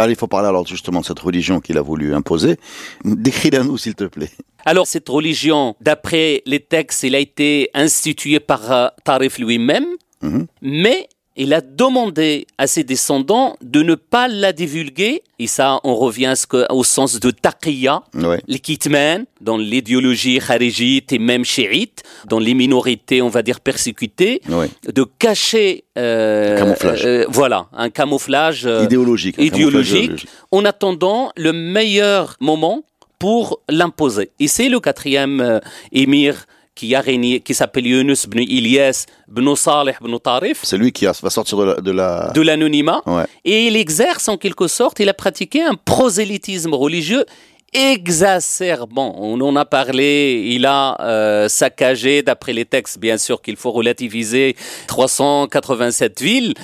Bah, 0.01 0.09
il 0.09 0.17
faut 0.17 0.29
parler 0.29 0.49
alors 0.49 0.67
justement 0.67 1.01
de 1.01 1.05
cette 1.05 1.19
religion 1.19 1.61
qu'il 1.61 1.77
a 1.77 1.83
voulu 1.83 2.15
imposer. 2.15 2.57
Décris-la 3.05 3.65
nous, 3.65 3.77
s'il 3.77 3.95
te 3.95 4.05
plaît. 4.05 4.31
Alors, 4.65 4.87
cette 4.87 5.11
religion, 5.11 5.77
d'après 5.83 6.41
les 6.47 6.61
textes, 6.61 7.05
elle 7.05 7.15
a 7.15 7.19
été 7.19 7.69
instituée 7.75 8.41
par 8.41 8.73
euh, 8.73 8.89
Tarif 9.05 9.39
lui-même, 9.39 9.85
mhm. 10.23 10.47
mais 10.63 11.07
il 11.41 11.55
a 11.55 11.63
demandé 11.63 12.47
à 12.59 12.67
ses 12.67 12.85
descendants 12.85 13.57
de 13.63 13.83
ne 13.83 13.95
pas 13.95 14.29
la 14.29 14.53
divulguer. 14.53 15.23
Et 15.39 15.47
ça, 15.47 15.81
on 15.85 15.95
revient 15.95 16.35
au 16.69 16.85
sens 16.85 17.19
de 17.19 17.31
taqiyya, 17.31 18.03
les 18.47 18.59
kitman, 18.59 19.25
dans 19.41 19.57
l'idéologie 19.57 20.39
kharijite 20.39 21.15
et 21.15 21.19
même 21.19 21.47
chiite, 21.47 22.03
dans 22.29 22.39
les 22.39 22.53
minorités, 22.53 23.23
on 23.23 23.31
va 23.31 23.43
dire, 23.43 23.61
persécutées, 23.61 24.43
de 24.85 25.05
cacher... 25.19 25.85
Euh, 25.97 26.59
camouflage. 26.59 27.07
Euh, 27.07 27.25
voilà, 27.31 27.69
un 27.73 27.89
camouflage 27.89 28.67
euh, 28.67 28.85
idéologique, 28.85 29.37
idéologique 29.39 30.27
en 30.51 30.67
attendant 30.67 31.33
le 31.37 31.55
meilleur 31.55 32.37
moment 32.41 32.85
pour 33.19 33.61
l'imposer. 33.71 34.31
Et 34.41 34.49
c'est 34.49 34.69
le 34.69 34.79
quatrième 34.79 35.61
émir 35.93 36.47
qui 36.81 36.95
a 36.95 37.03
régné, 37.03 37.41
qui 37.41 37.53
s'appelle 37.53 37.87
Yunus 37.87 38.25
ibn 38.25 38.39
Ilyas 38.39 39.05
ibn 39.29 39.55
Salih 39.55 39.93
ibn 40.01 40.17
Tarif. 40.19 40.61
C'est 40.63 40.79
lui 40.79 40.93
qui 40.93 41.05
va 41.05 41.29
sortir 41.29 41.59
de 41.59 41.91
la... 41.91 42.31
De 42.35 42.41
l'anonymat. 42.41 43.03
Et 43.45 43.67
il 43.67 43.77
exerce 43.77 44.29
en 44.29 44.39
quelque 44.39 44.67
sorte, 44.67 44.99
il 44.99 45.09
a 45.11 45.13
pratiqué 45.13 45.63
un 45.63 45.75
prosélytisme 45.75 46.73
religieux 46.73 47.27
exacerbant. 47.75 49.15
On 49.19 49.39
en 49.43 49.57
a 49.57 49.67
parlé, 49.67 50.43
il 50.47 50.65
a 50.65 50.97
euh, 51.03 51.51
saccagé, 51.51 52.23
d'après 52.23 52.55
les 52.55 52.65
textes, 52.65 52.99
bien 52.99 53.19
sûr 53.19 53.43
qu'il 53.43 53.57
faut 53.57 53.73
relativiser, 53.73 54.57
387 54.87 56.23
villes. 56.23 56.55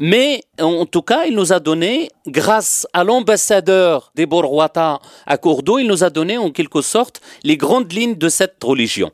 Mais 0.00 0.42
en 0.58 0.86
tout 0.86 1.02
cas, 1.02 1.24
il 1.26 1.34
nous 1.34 1.52
a 1.52 1.60
donné, 1.60 2.10
grâce 2.26 2.86
à 2.92 3.04
l'ambassadeur 3.04 4.12
des 4.14 4.26
Borwata 4.26 4.98
à 5.26 5.36
Cordoue, 5.36 5.80
il 5.80 5.86
nous 5.86 6.02
a 6.04 6.10
donné 6.10 6.38
en 6.38 6.50
quelque 6.50 6.80
sorte 6.80 7.20
les 7.44 7.56
grandes 7.56 7.92
lignes 7.92 8.14
de 8.16 8.28
cette 8.28 8.56
religion. 8.62 9.10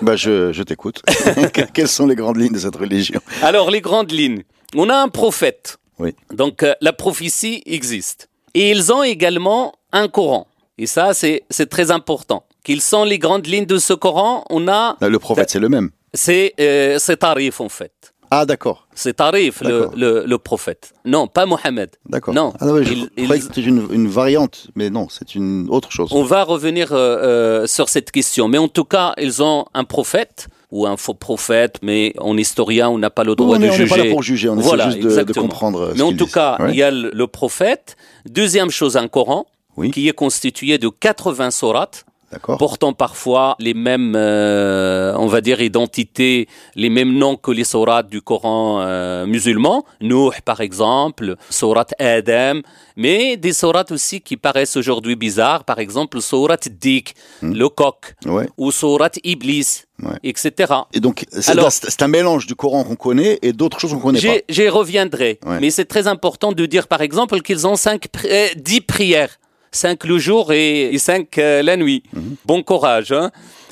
Bah 0.00 0.16
je, 0.16 0.52
je 0.52 0.62
t'écoute. 0.62 1.02
Quelles 1.74 1.88
sont 1.88 2.06
les 2.06 2.16
grandes 2.16 2.38
lignes 2.38 2.52
de 2.54 2.58
cette 2.58 2.76
religion? 2.76 3.20
Alors, 3.42 3.70
les 3.70 3.80
grandes 3.80 4.12
lignes. 4.12 4.42
On 4.74 4.88
a 4.88 4.96
un 4.96 5.08
prophète. 5.08 5.78
Oui. 5.98 6.14
Donc, 6.32 6.62
euh, 6.62 6.74
la 6.80 6.92
prophétie 6.92 7.62
existe. 7.66 8.28
Et 8.54 8.70
ils 8.70 8.92
ont 8.92 9.02
également 9.02 9.74
un 9.92 10.08
Coran. 10.08 10.46
Et 10.78 10.86
ça, 10.86 11.12
c'est 11.12 11.44
très 11.68 11.90
important. 11.90 12.44
Quelles 12.64 12.80
sont 12.80 13.04
les 13.04 13.18
grandes 13.18 13.46
lignes 13.46 13.66
de 13.66 13.78
ce 13.78 13.92
Coran 13.92 14.44
On 14.48 14.66
a... 14.68 14.96
Le 15.00 15.18
prophète, 15.18 15.50
c'est 15.50 15.58
le 15.58 15.68
même. 15.68 15.90
C'est 16.14 16.54
euh, 16.58 16.98
Tarif, 16.98 17.60
en 17.60 17.68
fait. 17.68 17.92
Ah, 18.30 18.46
d'accord. 18.46 18.86
C'est 18.94 19.14
Tarif, 19.14 19.60
le, 19.62 19.88
le, 19.96 20.24
le, 20.24 20.38
prophète. 20.38 20.92
Non, 21.04 21.26
pas 21.26 21.46
Mohammed. 21.46 21.90
D'accord. 22.08 22.32
Non. 22.32 22.52
Ah, 22.60 22.66
je 22.80 23.24
croyais 23.24 23.40
que 23.40 23.46
c'était 23.46 23.62
une, 23.62 23.88
une, 23.90 24.06
variante, 24.06 24.68
mais 24.76 24.88
non, 24.88 25.08
c'est 25.10 25.34
une 25.34 25.66
autre 25.68 25.90
chose. 25.90 26.10
On 26.12 26.22
va 26.22 26.44
revenir 26.44 26.92
euh, 26.92 26.96
euh, 26.96 27.66
sur 27.66 27.88
cette 27.88 28.12
question. 28.12 28.46
Mais 28.46 28.58
en 28.58 28.68
tout 28.68 28.84
cas, 28.84 29.14
ils 29.18 29.42
ont 29.42 29.66
un 29.74 29.82
prophète 29.82 30.46
ou 30.70 30.86
un 30.86 30.96
faux 30.96 31.14
prophète, 31.14 31.78
mais 31.82 32.14
en 32.18 32.36
historien, 32.36 32.88
on 32.88 32.98
n'a 32.98 33.10
pas 33.10 33.24
le 33.24 33.34
droit 33.34 33.58
de 33.58 33.64
juger. 33.64 33.82
On 33.82 33.82
n'est 33.82 33.88
pas 33.88 33.96
là 33.96 34.10
pour 34.10 34.22
juger, 34.22 34.48
on 34.48 34.54
voilà, 34.54 34.88
essaie 34.90 35.02
juste 35.02 35.18
de, 35.18 35.24
de, 35.24 35.32
comprendre. 35.32 35.92
Mais 35.96 36.02
en 36.02 36.12
tout 36.12 36.28
cas, 36.28 36.56
il 36.68 36.76
y 36.76 36.82
a 36.84 36.92
le, 36.92 37.10
le, 37.12 37.26
prophète. 37.26 37.96
Deuxième 38.28 38.70
chose, 38.70 38.96
un 38.96 39.08
Coran, 39.08 39.46
oui. 39.76 39.90
qui 39.90 40.08
est 40.08 40.12
constitué 40.12 40.78
de 40.78 40.88
80 40.88 41.50
sourates 41.50 42.04
portant 42.38 42.92
parfois 42.92 43.56
les 43.58 43.74
mêmes, 43.74 44.14
euh, 44.16 45.14
on 45.16 45.26
va 45.26 45.40
dire, 45.40 45.60
identités, 45.60 46.48
les 46.74 46.90
mêmes 46.90 47.12
noms 47.16 47.36
que 47.36 47.50
les 47.50 47.64
sourates 47.64 48.08
du 48.08 48.22
Coran 48.22 48.80
euh, 48.80 49.26
musulman. 49.26 49.84
Nuh, 50.00 50.30
par 50.44 50.60
exemple, 50.60 51.36
sourate 51.50 51.94
Adam, 51.98 52.60
mais 52.96 53.36
des 53.36 53.52
sourates 53.52 53.90
aussi 53.92 54.20
qui 54.20 54.36
paraissent 54.36 54.76
aujourd'hui 54.76 55.16
bizarres, 55.16 55.64
par 55.64 55.78
exemple, 55.78 56.20
sourate 56.20 56.68
Dik, 56.68 57.14
hmm. 57.42 57.52
le 57.52 57.68
coq, 57.68 58.14
ou 58.56 58.70
sourate 58.70 59.18
Iblis. 59.24 59.84
etc. 60.22 60.72
Et 60.94 61.00
donc, 61.00 61.26
c'est 61.30 62.02
un 62.02 62.08
mélange 62.08 62.46
du 62.46 62.54
Coran 62.54 62.84
qu'on 62.84 62.96
connaît 62.96 63.38
et 63.42 63.52
d'autres 63.52 63.78
choses 63.78 63.92
qu'on 63.92 64.00
connaît 64.00 64.20
pas. 64.20 64.42
J'y 64.48 64.68
reviendrai. 64.68 65.38
Mais 65.60 65.70
c'est 65.70 65.84
très 65.84 66.06
important 66.06 66.52
de 66.52 66.66
dire, 66.66 66.88
par 66.88 67.02
exemple, 67.02 67.40
qu'ils 67.40 67.66
ont 67.66 67.76
cinq, 67.76 68.06
euh, 68.24 68.48
dix 68.56 68.80
prières. 68.80 69.38
5 69.72 70.04
le 70.04 70.18
jour 70.18 70.52
et, 70.52 70.96
5 70.96 71.38
euh, 71.38 71.62
la 71.62 71.76
nuit. 71.76 72.02
Mhm. 72.12 72.36
Bon 72.44 72.62
courage. 72.62 73.12
Hein 73.12 73.30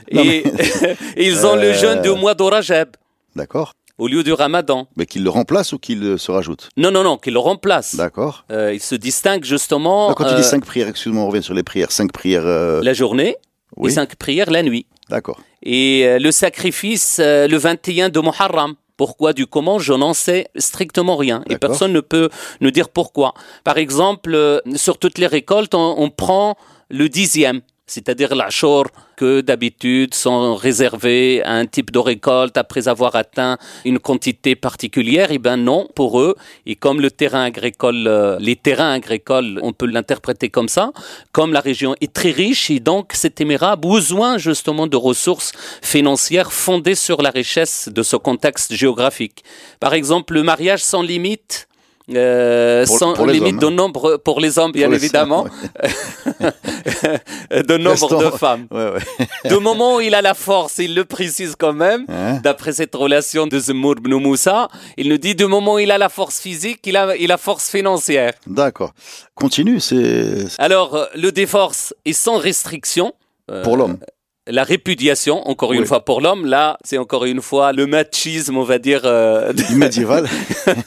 et, 0.09 0.45
ils 1.17 1.47
ont 1.47 1.57
le 1.57 1.73
jeûne 1.73 2.03
du 2.03 2.11
mois 2.11 2.35
d'Orajeb. 2.35 2.89
D'accord. 3.37 3.75
Au 3.99 4.07
lieu 4.07 4.23
du 4.23 4.33
ramadan. 4.33 4.87
Mais 4.97 5.07
qu'il 5.07 5.25
le 5.25 5.31
remplace 5.31 5.73
ou 5.73 5.79
qu'il 5.79 6.19
se 6.19 6.31
rajoute 6.31 6.69
Non, 6.77 6.93
non, 6.93 7.03
non, 7.03 7.19
qu'il 7.19 7.33
le 7.33 7.41
remplace. 7.41 7.97
D'accord. 7.97 8.45
Euh, 8.53 8.73
il 8.73 8.81
se 8.81 8.95
distingue 8.95 9.45
justement. 9.45 10.15
quand 10.15 10.25
tu 10.25 10.37
dis 10.37 10.45
5 10.45 10.59
euh, 10.59 10.61
prières, 10.67 10.89
excuse-moi, 10.89 11.25
on 11.25 11.29
revient 11.29 11.43
sur 11.43 11.55
les 11.55 11.65
prières. 11.65 11.91
5 11.91 12.13
prières. 12.13 12.45
La 12.45 12.93
journée 12.93 13.37
et 13.83 13.91
5 13.91 14.15
prières 14.15 14.51
la 14.51 14.63
nuit. 14.63 14.87
D'accord. 15.11 15.41
Et 15.63 16.19
le 16.21 16.31
sacrifice 16.31 17.19
le 17.19 17.57
21 17.57 18.09
de 18.09 18.21
Muharram. 18.21 18.75
Pourquoi 18.99 19.33
du 19.33 19.47
comment 19.47 19.79
Je 19.79 19.95
n'en 19.95 20.13
sais 20.13 20.49
strictement 20.57 21.17
rien. 21.17 21.43
Et 21.49 21.57
personne 21.57 21.95
ne 21.95 22.01
peut 22.01 22.29
nous 22.61 22.71
dire 22.71 22.91
pourquoi. 22.91 23.33
Par 23.65 23.79
exemple, 23.79 24.35
euh, 24.35 24.61
sur 24.75 24.99
toutes 24.99 25.17
les 25.17 25.27
récoltes, 25.27 25.75
on 25.75 26.11
prend 26.11 26.59
le 26.91 27.09
dixième 27.09 27.63
c'est-à-dire 27.91 28.35
l'achor 28.35 28.87
que 29.17 29.41
d'habitude 29.41 30.15
sont 30.15 30.55
réservés 30.55 31.43
à 31.45 31.55
un 31.55 31.67
type 31.67 31.91
de 31.91 31.99
récolte 31.99 32.57
après 32.57 32.87
avoir 32.87 33.17
atteint 33.17 33.59
une 33.85 33.99
quantité 33.99 34.55
particulière, 34.55 35.29
eh 35.31 35.39
ben 35.39 35.57
non 35.57 35.89
pour 35.95 36.21
eux. 36.21 36.37
Et 36.67 36.77
comme 36.77 37.01
le 37.01 37.11
terrain 37.11 37.43
agricole, 37.43 38.07
euh, 38.07 38.39
les 38.39 38.57
terrains 38.57 38.93
agricoles, 38.93 39.59
on 39.63 39.73
peut 39.73 39.87
l'interpréter 39.87 40.51
comme 40.51 40.69
ça, 40.69 40.93
comme 41.33 41.53
la 41.53 41.61
région 41.61 41.95
est 42.01 42.13
très 42.13 42.31
riche 42.31 42.71
et 42.71 42.81
donc 42.81 43.13
cet 43.15 43.41
émirat 43.41 43.73
a 43.73 43.77
besoin 43.77 44.39
justement 44.39 44.87
de 44.87 44.97
ressources 44.97 45.53
financières 45.83 46.53
fondées 46.53 46.95
sur 46.95 47.23
la 47.23 47.31
richesse 47.31 47.89
de 47.93 48.03
ce 48.03 48.17
contexte 48.17 48.73
géographique. 48.75 49.45
Par 49.81 49.95
exemple, 49.95 50.35
le 50.35 50.43
mariage 50.43 50.83
sans 50.83 51.03
limite 51.03 51.68
euh, 52.15 52.87
sans 52.87 53.25
limite 53.25 53.59
de 53.61 53.69
nombre 53.69 54.17
pour 54.17 54.41
les 54.41 54.59
hommes, 54.59 54.73
bien 54.73 54.91
évidemment, 54.93 55.47
de 57.51 57.77
nombre 57.77 58.23
de 58.23 58.31
femmes. 58.31 58.67
Ouais, 58.71 58.91
ouais. 58.93 59.27
du 59.49 59.59
moment 59.61 59.97
où 59.97 60.01
il 60.01 60.15
a 60.15 60.23
la 60.23 60.35
force, 60.35 60.79
il 60.79 60.95
le 60.95 61.05
précise 61.05 61.55
quand 61.59 61.73
même, 61.73 62.05
hein? 62.09 62.41
d'après 62.43 62.73
cette 62.73 62.95
relation 62.95 63.47
de 63.47 63.59
Zemour 63.59 63.97
ibn 63.99 64.15
Moussa, 64.15 64.69
il 64.97 65.09
nous 65.09 65.19
dit 65.19 65.35
du 65.35 65.47
moment 65.47 65.75
où 65.75 65.79
il 65.79 65.91
a 65.91 65.99
la 65.99 66.09
force 66.09 66.41
physique, 66.41 66.81
il 66.87 66.97
a, 66.97 67.17
il 67.17 67.31
a 67.33 67.37
force 67.37 67.71
financière. 67.71 68.33
D'accord. 68.47 68.93
Continue, 69.35 69.81
c'est... 69.81 70.47
Alors, 70.59 70.95
euh, 70.95 71.05
le 71.15 71.31
déforce 71.33 71.95
est 72.05 72.13
sans 72.13 72.39
restriction. 72.39 73.13
pour 73.63 73.77
l'homme 73.77 73.99
la 74.49 74.65
répudiation, 74.65 75.47
encore 75.49 75.73
une 75.73 75.87
fois 75.87 76.05
pour 76.05 76.21
l'homme, 76.21 76.47
là, 76.47 76.79
c'est 76.85 76.99
encore 76.99 77.25
une 77.25 77.41
fois 77.41 77.73
le 77.73 77.87
machisme, 77.87 78.57
on 78.57 78.63
va 78.63 78.79
dire. 78.79 79.03
Euh, 79.05 79.53
médiéval. 79.75 80.29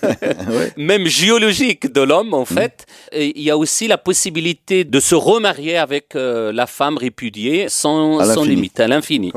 Même 0.77 1.05
géologique 1.05 1.91
de 1.91 2.01
l'homme, 2.01 2.33
en 2.33 2.43
mm. 2.43 2.45
fait. 2.45 2.85
Et 3.11 3.37
il 3.37 3.43
y 3.43 3.51
a 3.51 3.57
aussi 3.57 3.87
la 3.87 3.97
possibilité 3.97 4.83
de 4.83 4.99
se 4.99 5.15
remarier 5.15 5.77
avec 5.77 6.15
euh, 6.15 6.51
la 6.51 6.67
femme 6.67 6.97
répudiée 6.97 7.69
sans, 7.69 8.23
sans 8.33 8.43
limite, 8.43 8.79
à 8.79 8.87
l'infini. 8.87 9.31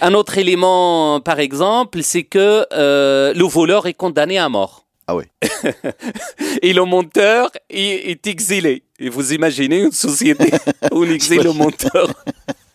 Un 0.00 0.14
autre 0.14 0.38
élément, 0.38 1.20
par 1.20 1.40
exemple, 1.40 2.02
c'est 2.02 2.22
que 2.22 2.64
euh, 2.72 3.34
le 3.34 3.44
voleur 3.44 3.86
est 3.86 3.94
condamné 3.94 4.38
à 4.38 4.48
mort. 4.48 4.84
Ah 5.06 5.16
oui. 5.16 5.24
et 6.62 6.72
le 6.72 6.84
monteur 6.84 7.50
est, 7.70 8.10
est 8.10 8.26
exilé. 8.26 8.82
Et 9.00 9.08
vous 9.08 9.32
imaginez 9.32 9.80
une 9.80 9.92
société 9.92 10.50
où 10.92 11.04
on 11.04 11.10
exile 11.10 11.42
le 11.42 11.52
monteur 11.52 12.12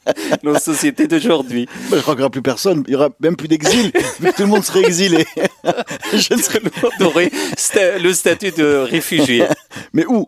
nos 0.43 0.57
sociétés 0.57 1.07
d'aujourd'hui. 1.07 1.67
je 1.91 1.97
crois 1.97 2.13
qu'il 2.13 2.19
n'y 2.19 2.23
aura 2.23 2.29
plus 2.29 2.41
personne, 2.41 2.83
il 2.87 2.91
n'y 2.91 2.95
aura 2.95 3.09
même 3.19 3.35
plus 3.35 3.47
d'exil, 3.47 3.91
que 3.91 4.35
tout 4.35 4.41
le 4.41 4.47
monde 4.47 4.63
serait 4.63 4.81
exilé. 4.81 5.25
je 6.13 6.33
ne 6.33 6.41
serais 6.41 6.61
aurait 7.01 7.31
le 7.99 8.13
statut 8.13 8.51
de 8.51 8.77
réfugié. 8.89 9.45
Mais 9.93 10.05
où? 10.05 10.27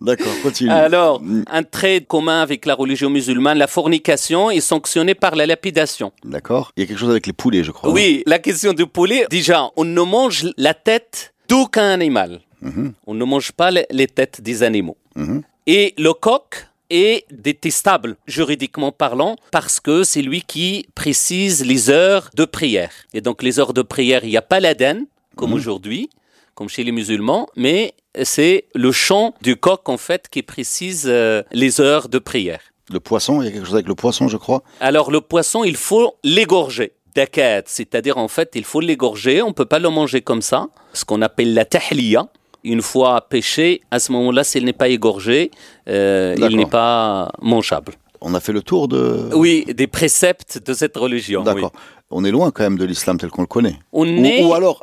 D'accord, 0.00 0.32
continue. 0.42 0.70
Alors, 0.70 1.22
un 1.50 1.62
trait 1.62 2.00
commun 2.00 2.40
avec 2.40 2.64
la 2.64 2.74
religion 2.74 3.10
musulmane, 3.10 3.58
la 3.58 3.66
fornication 3.66 4.50
est 4.50 4.60
sanctionnée 4.60 5.14
par 5.14 5.36
la 5.36 5.46
lapidation. 5.46 6.12
D'accord. 6.24 6.72
Il 6.76 6.80
y 6.80 6.84
a 6.84 6.86
quelque 6.86 6.98
chose 6.98 7.10
avec 7.10 7.26
les 7.26 7.32
poulets, 7.32 7.64
je 7.64 7.70
crois. 7.70 7.90
Oui, 7.90 8.22
la 8.26 8.38
question 8.38 8.72
du 8.72 8.86
poulet, 8.86 9.26
déjà, 9.30 9.68
on 9.76 9.84
ne 9.84 10.00
mange 10.00 10.46
la 10.56 10.72
tête 10.72 11.34
d'aucun 11.48 11.90
animal. 11.90 12.40
Mhm. 12.62 12.92
On 13.06 13.14
ne 13.14 13.24
mange 13.24 13.52
pas 13.52 13.70
les 13.70 14.06
têtes 14.06 14.40
des 14.40 14.62
animaux. 14.62 14.96
Mhm. 15.16 15.42
Et 15.66 15.94
le 15.98 16.12
coq, 16.12 16.66
est 16.90 17.24
détestable 17.30 18.16
juridiquement 18.26 18.92
parlant 18.92 19.36
parce 19.50 19.80
que 19.80 20.04
c'est 20.04 20.22
lui 20.22 20.42
qui 20.42 20.86
précise 20.94 21.64
les 21.64 21.90
heures 21.90 22.30
de 22.34 22.44
prière. 22.44 22.92
Et 23.14 23.20
donc 23.20 23.42
les 23.42 23.58
heures 23.58 23.72
de 23.72 23.82
prière, 23.82 24.24
il 24.24 24.30
n'y 24.30 24.36
a 24.36 24.42
pas 24.42 24.60
l'Aden 24.60 25.06
comme 25.36 25.50
mmh. 25.50 25.54
aujourd'hui, 25.54 26.10
comme 26.54 26.68
chez 26.68 26.84
les 26.84 26.92
musulmans, 26.92 27.48
mais 27.56 27.94
c'est 28.22 28.64
le 28.74 28.92
chant 28.92 29.34
du 29.40 29.56
coq 29.56 29.88
en 29.88 29.96
fait 29.96 30.28
qui 30.28 30.42
précise 30.42 31.04
euh, 31.06 31.42
les 31.52 31.80
heures 31.80 32.08
de 32.08 32.18
prière. 32.18 32.60
Le 32.90 33.00
poisson, 33.00 33.40
il 33.40 33.44
y 33.44 33.48
a 33.48 33.52
quelque 33.52 33.64
chose 33.64 33.74
avec 33.74 33.86
le 33.86 33.94
poisson, 33.94 34.26
je 34.26 34.36
crois. 34.36 34.62
Alors 34.80 35.10
le 35.10 35.20
poisson, 35.20 35.62
il 35.64 35.76
faut 35.76 36.16
l'égorger. 36.24 36.92
Dakat, 37.14 37.62
c'est-à-dire 37.66 38.18
en 38.18 38.28
fait, 38.28 38.50
il 38.54 38.64
faut 38.64 38.80
l'égorger, 38.80 39.42
on 39.42 39.52
peut 39.52 39.64
pas 39.64 39.78
le 39.78 39.88
manger 39.90 40.22
comme 40.22 40.42
ça, 40.42 40.68
ce 40.92 41.04
qu'on 41.04 41.22
appelle 41.22 41.54
la 41.54 41.64
tahliya 41.64 42.28
une 42.64 42.82
fois 42.82 43.22
pêché, 43.22 43.82
à 43.90 43.98
ce 43.98 44.12
moment-là, 44.12 44.44
s'il 44.44 44.64
n'est 44.64 44.72
pas 44.72 44.88
égorgé, 44.88 45.50
euh, 45.88 46.34
il 46.38 46.56
n'est 46.56 46.66
pas 46.66 47.32
mangeable. 47.40 47.94
On 48.20 48.34
a 48.34 48.40
fait 48.40 48.52
le 48.52 48.62
tour 48.62 48.86
de... 48.86 49.30
Oui, 49.32 49.64
des 49.74 49.86
préceptes 49.86 50.60
de 50.64 50.74
cette 50.74 50.96
religion. 50.96 51.42
D'accord 51.42 51.72
on 52.10 52.24
est 52.24 52.30
loin 52.32 52.50
quand 52.50 52.64
même 52.64 52.78
de 52.78 52.84
l'islam 52.84 53.18
tel 53.18 53.30
qu'on 53.30 53.42
le 53.42 53.46
connaît. 53.46 53.78
On 53.92 54.06
ou, 54.06 54.24
est... 54.24 54.42
ou, 54.42 54.52
alors, 54.52 54.82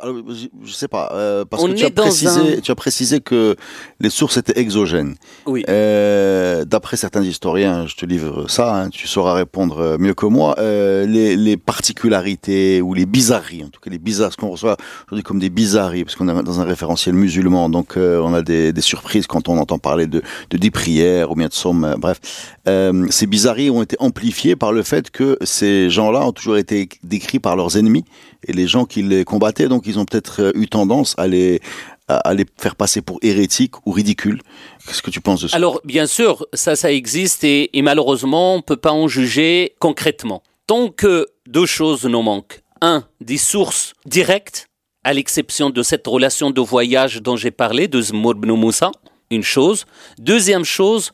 je 0.64 0.72
sais 0.72 0.88
pas, 0.88 1.10
euh, 1.12 1.44
parce 1.44 1.62
que 1.62 1.72
tu 1.72 1.84
as, 1.84 1.90
précisé, 1.90 2.60
tu 2.62 2.70
as 2.70 2.74
précisé 2.74 3.20
que 3.20 3.54
les 4.00 4.08
sources 4.08 4.38
étaient 4.38 4.58
exogènes. 4.58 5.14
Oui. 5.46 5.64
Euh, 5.68 6.64
D'après 6.64 6.96
certains 6.96 7.22
historiens, 7.22 7.86
je 7.86 7.96
te 7.96 8.06
livre 8.06 8.48
ça, 8.48 8.74
hein, 8.74 8.88
tu 8.88 9.06
sauras 9.06 9.34
répondre 9.34 9.78
euh, 9.78 9.98
mieux 9.98 10.14
que 10.14 10.24
moi, 10.24 10.54
euh, 10.58 11.06
les, 11.06 11.36
les, 11.36 11.56
particularités 11.58 12.80
ou 12.80 12.94
les 12.94 13.04
bizarreries, 13.04 13.64
en 13.64 13.68
tout 13.68 13.80
cas 13.80 13.90
les 13.90 13.98
bizarres, 13.98 14.32
ce 14.32 14.38
qu'on 14.38 14.48
reçoit 14.48 14.76
aujourd'hui 15.06 15.22
comme 15.22 15.38
des 15.38 15.50
bizarreries, 15.50 16.04
parce 16.04 16.16
qu'on 16.16 16.28
est 16.28 16.42
dans 16.42 16.60
un 16.60 16.64
référentiel 16.64 17.14
musulman, 17.14 17.68
donc 17.68 17.96
on 17.96 18.32
a 18.32 18.42
des, 18.42 18.72
des, 18.72 18.80
surprises 18.80 19.26
quand 19.26 19.48
on 19.48 19.58
entend 19.58 19.78
parler 19.78 20.06
de, 20.06 20.22
de 20.50 20.56
des 20.56 20.70
prières 20.70 21.30
ou 21.30 21.34
bien 21.34 21.48
de 21.48 21.52
sommes, 21.52 21.96
bref. 21.98 22.20
ces 22.64 23.26
bizarreries 23.26 23.70
ont 23.70 23.82
été 23.82 23.96
amplifiées 23.98 24.56
par 24.56 24.72
le 24.72 24.82
fait 24.82 25.10
que 25.10 25.36
ces 25.42 25.90
gens-là 25.90 26.26
ont 26.26 26.32
toujours 26.32 26.56
été 26.56 26.88
des 27.02 27.17
écrits 27.18 27.40
par 27.40 27.54
leurs 27.60 27.76
ennemis 27.76 28.04
et 28.46 28.52
les 28.52 28.66
gens 28.66 28.84
qui 28.92 29.00
les 29.02 29.24
combattaient, 29.24 29.68
donc 29.68 29.82
ils 29.86 29.98
ont 29.98 30.06
peut-être 30.08 30.36
euh, 30.40 30.62
eu 30.62 30.66
tendance 30.68 31.14
à 31.18 31.26
les, 31.26 31.60
à 32.08 32.32
les 32.38 32.46
faire 32.64 32.76
passer 32.82 33.00
pour 33.02 33.18
hérétiques 33.22 33.76
ou 33.86 33.90
ridicules. 33.92 34.40
Qu'est-ce 34.86 35.02
que 35.02 35.10
tu 35.10 35.20
penses 35.20 35.42
de 35.42 35.48
ça? 35.48 35.56
Alors, 35.56 35.80
bien 35.84 36.06
sûr, 36.06 36.46
ça, 36.54 36.74
ça 36.76 36.90
existe 36.90 37.44
et, 37.44 37.70
malheureusement, 37.90 38.54
on 38.54 38.58
ne 38.58 38.62
peut 38.62 38.82
pas 38.88 38.92
en 38.92 39.08
juger 39.08 39.74
concrètement. 39.78 40.42
Tant 40.66 40.88
que 40.88 41.26
deux 41.46 41.66
choses 41.66 42.04
nous 42.04 42.22
manquent. 42.22 42.60
Un, 42.80 43.04
des 43.20 43.38
sources 43.38 43.94
directes 44.06 44.68
à 45.04 45.12
l'exception 45.12 45.70
de 45.70 45.82
cette 45.82 46.06
relation 46.06 46.50
de 46.50 46.60
voyage 46.60 47.20
dont 47.22 47.36
j'ai 47.36 47.50
parlé, 47.50 47.88
de 47.88 48.00
Zmour 48.00 48.34
ibn 48.36 48.52
Moussa, 48.52 48.90
une 49.30 49.42
chose. 49.42 49.84
Deuxième 50.18 50.64
chose, 50.64 51.12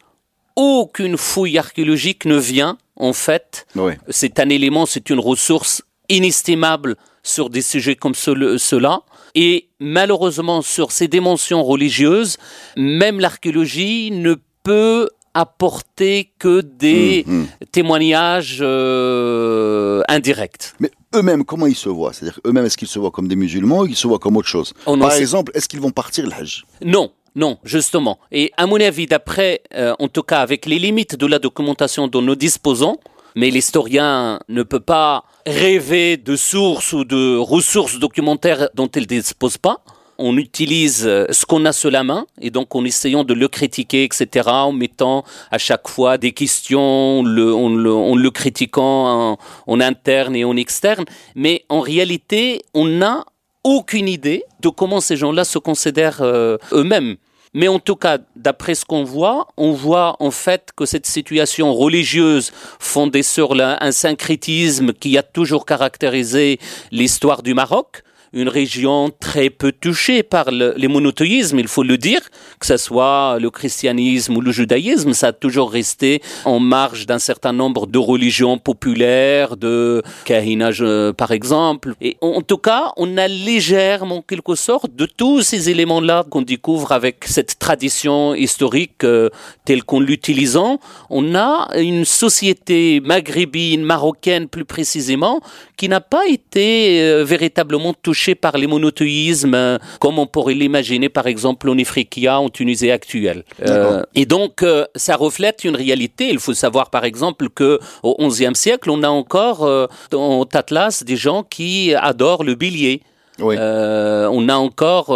aucune 0.56 1.16
fouille 1.16 1.58
archéologique 1.58 2.24
ne 2.26 2.36
vient, 2.36 2.76
en 2.96 3.12
fait. 3.12 3.66
C'est 4.08 4.38
un 4.38 4.48
élément, 4.48 4.86
c'est 4.86 5.10
une 5.10 5.20
ressource 5.20 5.82
inestimable 6.08 6.96
sur 7.22 7.50
des 7.50 7.62
sujets 7.62 7.96
comme 7.96 8.14
ceux-là. 8.14 9.00
Et 9.34 9.68
malheureusement, 9.80 10.62
sur 10.62 10.92
ces 10.92 11.08
dimensions 11.08 11.64
religieuses, 11.64 12.36
même 12.76 13.18
l'archéologie 13.18 14.10
ne 14.12 14.36
peut 14.62 15.08
apporter 15.34 16.32
que 16.38 16.60
des 16.60 17.24
hum, 17.26 17.40
hum. 17.40 17.46
témoignages 17.72 18.58
euh, 18.60 20.02
indirects. 20.08 20.74
Mais 20.78 20.90
eux-mêmes, 21.14 21.44
comment 21.44 21.66
ils 21.66 21.74
se 21.74 21.88
voient? 21.88 22.12
C'est-à-dire 22.12 22.38
eux-mêmes, 22.46 22.64
est-ce 22.64 22.76
qu'ils 22.76 22.88
se 22.88 23.00
voient 23.00 23.10
comme 23.10 23.26
des 23.26 23.34
musulmans 23.36 23.80
ou 23.80 23.86
ils 23.86 23.96
se 23.96 24.06
voient 24.06 24.20
comme 24.20 24.36
autre 24.36 24.48
chose? 24.48 24.72
Oh 24.86 24.96
Par 24.96 25.12
exemple, 25.12 25.50
est-ce 25.54 25.68
qu'ils 25.68 25.80
vont 25.80 25.90
partir 25.90 26.26
l'âge 26.26 26.64
Non. 26.82 27.10
Non, 27.36 27.58
justement. 27.64 28.20
Et 28.30 28.52
à 28.56 28.66
mon 28.66 28.80
avis, 28.80 29.06
d'après, 29.06 29.62
euh, 29.74 29.92
en 29.98 30.06
tout 30.06 30.22
cas 30.22 30.40
avec 30.40 30.66
les 30.66 30.78
limites 30.78 31.16
de 31.16 31.26
la 31.26 31.40
documentation 31.40 32.06
dont 32.06 32.22
nous 32.22 32.36
disposons, 32.36 32.98
mais 33.34 33.50
l'historien 33.50 34.38
ne 34.48 34.62
peut 34.62 34.78
pas 34.78 35.24
rêver 35.46 36.16
de 36.16 36.36
sources 36.36 36.92
ou 36.92 37.04
de 37.04 37.36
ressources 37.36 37.98
documentaires 37.98 38.68
dont 38.74 38.86
il 38.88 39.02
ne 39.02 39.06
dispose 39.06 39.58
pas. 39.58 39.82
On 40.16 40.36
utilise 40.36 41.04
euh, 41.06 41.26
ce 41.30 41.44
qu'on 41.44 41.64
a 41.64 41.72
sous 41.72 41.90
la 41.90 42.04
main 42.04 42.26
et 42.40 42.50
donc 42.50 42.74
en 42.76 42.84
essayant 42.84 43.24
de 43.24 43.34
le 43.34 43.48
critiquer, 43.48 44.04
etc., 44.04 44.48
en 44.48 44.72
mettant 44.72 45.24
à 45.50 45.58
chaque 45.58 45.88
fois 45.88 46.18
des 46.18 46.32
questions, 46.32 47.20
en 47.20 47.22
le, 47.24 48.30
critiquant 48.30 49.36
en, 49.66 49.80
interne 49.80 50.36
et 50.36 50.44
en 50.44 50.56
externe. 50.56 51.04
Mais 51.34 51.64
en 51.68 51.80
réalité, 51.80 52.62
on 52.74 52.86
n'a 52.86 53.24
aucune 53.64 54.08
idée 54.08 54.44
de 54.60 54.68
comment 54.68 55.00
ces 55.00 55.16
gens-là 55.16 55.44
se 55.44 55.58
considèrent 55.58 56.22
euh, 56.22 56.58
eux-mêmes. 56.72 57.16
Mais 57.54 57.68
en 57.68 57.78
tout 57.78 57.96
cas, 57.96 58.18
d'après 58.34 58.74
ce 58.74 58.84
qu'on 58.84 59.04
voit, 59.04 59.48
on 59.56 59.70
voit 59.70 60.16
en 60.18 60.32
fait 60.32 60.70
que 60.76 60.86
cette 60.86 61.06
situation 61.06 61.72
religieuse 61.72 62.52
fondée 62.80 63.22
sur 63.22 63.54
un 63.60 63.92
syncrétisme 63.92 64.92
qui 64.92 65.16
a 65.16 65.22
toujours 65.22 65.64
caractérisé 65.64 66.58
l'histoire 66.90 67.42
du 67.42 67.54
Maroc, 67.54 68.02
une 68.34 68.48
région 68.48 69.10
très 69.20 69.48
peu 69.48 69.72
touchée 69.72 70.22
par 70.22 70.50
le, 70.50 70.74
les 70.76 70.88
monothéismes, 70.88 71.60
il 71.60 71.68
faut 71.68 71.84
le 71.84 71.96
dire, 71.96 72.20
que 72.58 72.66
ce 72.66 72.76
soit 72.76 73.38
le 73.40 73.48
christianisme 73.50 74.36
ou 74.36 74.40
le 74.40 74.50
judaïsme, 74.50 75.12
ça 75.12 75.28
a 75.28 75.32
toujours 75.32 75.70
resté 75.70 76.20
en 76.44 76.58
marge 76.58 77.06
d'un 77.06 77.20
certain 77.20 77.52
nombre 77.52 77.86
de 77.86 77.98
religions 77.98 78.58
populaires, 78.58 79.56
de 79.56 80.02
kahinage 80.24 80.82
euh, 80.82 81.12
par 81.12 81.30
exemple. 81.30 81.94
Et 82.00 82.16
en 82.20 82.42
tout 82.42 82.58
cas, 82.58 82.92
on 82.96 83.16
a 83.16 83.28
légèrement, 83.28 84.16
en 84.16 84.22
quelque 84.22 84.56
sorte, 84.56 84.94
de 84.94 85.06
tous 85.06 85.42
ces 85.42 85.70
éléments-là 85.70 86.24
qu'on 86.28 86.42
découvre 86.42 86.90
avec 86.92 87.24
cette 87.26 87.58
tradition 87.58 88.34
historique 88.34 89.04
euh, 89.04 89.28
telle 89.64 89.84
qu'on 89.84 90.00
l'utilisant, 90.00 90.80
on 91.08 91.34
a 91.36 91.68
une 91.76 92.04
société 92.04 93.00
maghrébine, 93.00 93.82
marocaine 93.82 94.48
plus 94.48 94.64
précisément, 94.64 95.40
qui 95.76 95.88
n'a 95.88 96.00
pas 96.00 96.26
été 96.26 97.00
euh, 97.00 97.24
véritablement 97.24 97.94
touchée 97.94 98.23
par 98.34 98.56
les 98.56 98.66
monothéismes, 98.66 99.54
euh, 99.54 99.78
comme 100.00 100.18
on 100.18 100.26
pourrait 100.26 100.54
l'imaginer 100.54 101.10
par 101.10 101.26
exemple 101.26 101.68
en 101.68 101.76
Ifriqiya, 101.76 102.40
en 102.40 102.48
Tunisie 102.48 102.90
actuelle. 102.90 103.44
Euh, 103.66 104.02
et 104.14 104.24
donc, 104.24 104.62
euh, 104.62 104.86
ça 104.96 105.16
reflète 105.16 105.64
une 105.64 105.76
réalité. 105.76 106.30
Il 106.30 106.38
faut 106.38 106.54
savoir 106.54 106.88
par 106.88 107.04
exemple 107.04 107.48
que 107.50 107.78
au 108.02 108.28
XIe 108.28 108.54
siècle, 108.54 108.90
on 108.90 109.02
a 109.02 109.08
encore 109.08 109.68
dans 110.10 110.42
Atlas 110.54 111.02
des 111.02 111.16
gens 111.16 111.42
qui 111.42 111.94
adorent 111.94 112.44
le 112.44 112.54
bélier. 112.54 113.02
Oui. 113.40 113.56
on 113.58 114.48
a 114.48 114.54
encore 114.54 115.08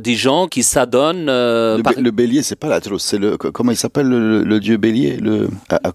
des 0.00 0.14
gens 0.16 0.48
qui 0.48 0.64
s'adonnent. 0.64 1.26
le, 1.26 2.10
bélier, 2.10 2.42
c'est 2.42 2.56
pas 2.56 2.68
la 2.68 2.80
c'est 2.98 3.18
le 3.18 3.36
comment 3.36 3.70
il 3.70 3.76
s'appelle 3.76 4.08
le, 4.08 4.60
dieu 4.60 4.76
bélier, 4.76 5.16
le, 5.16 5.48
à, 5.70 5.92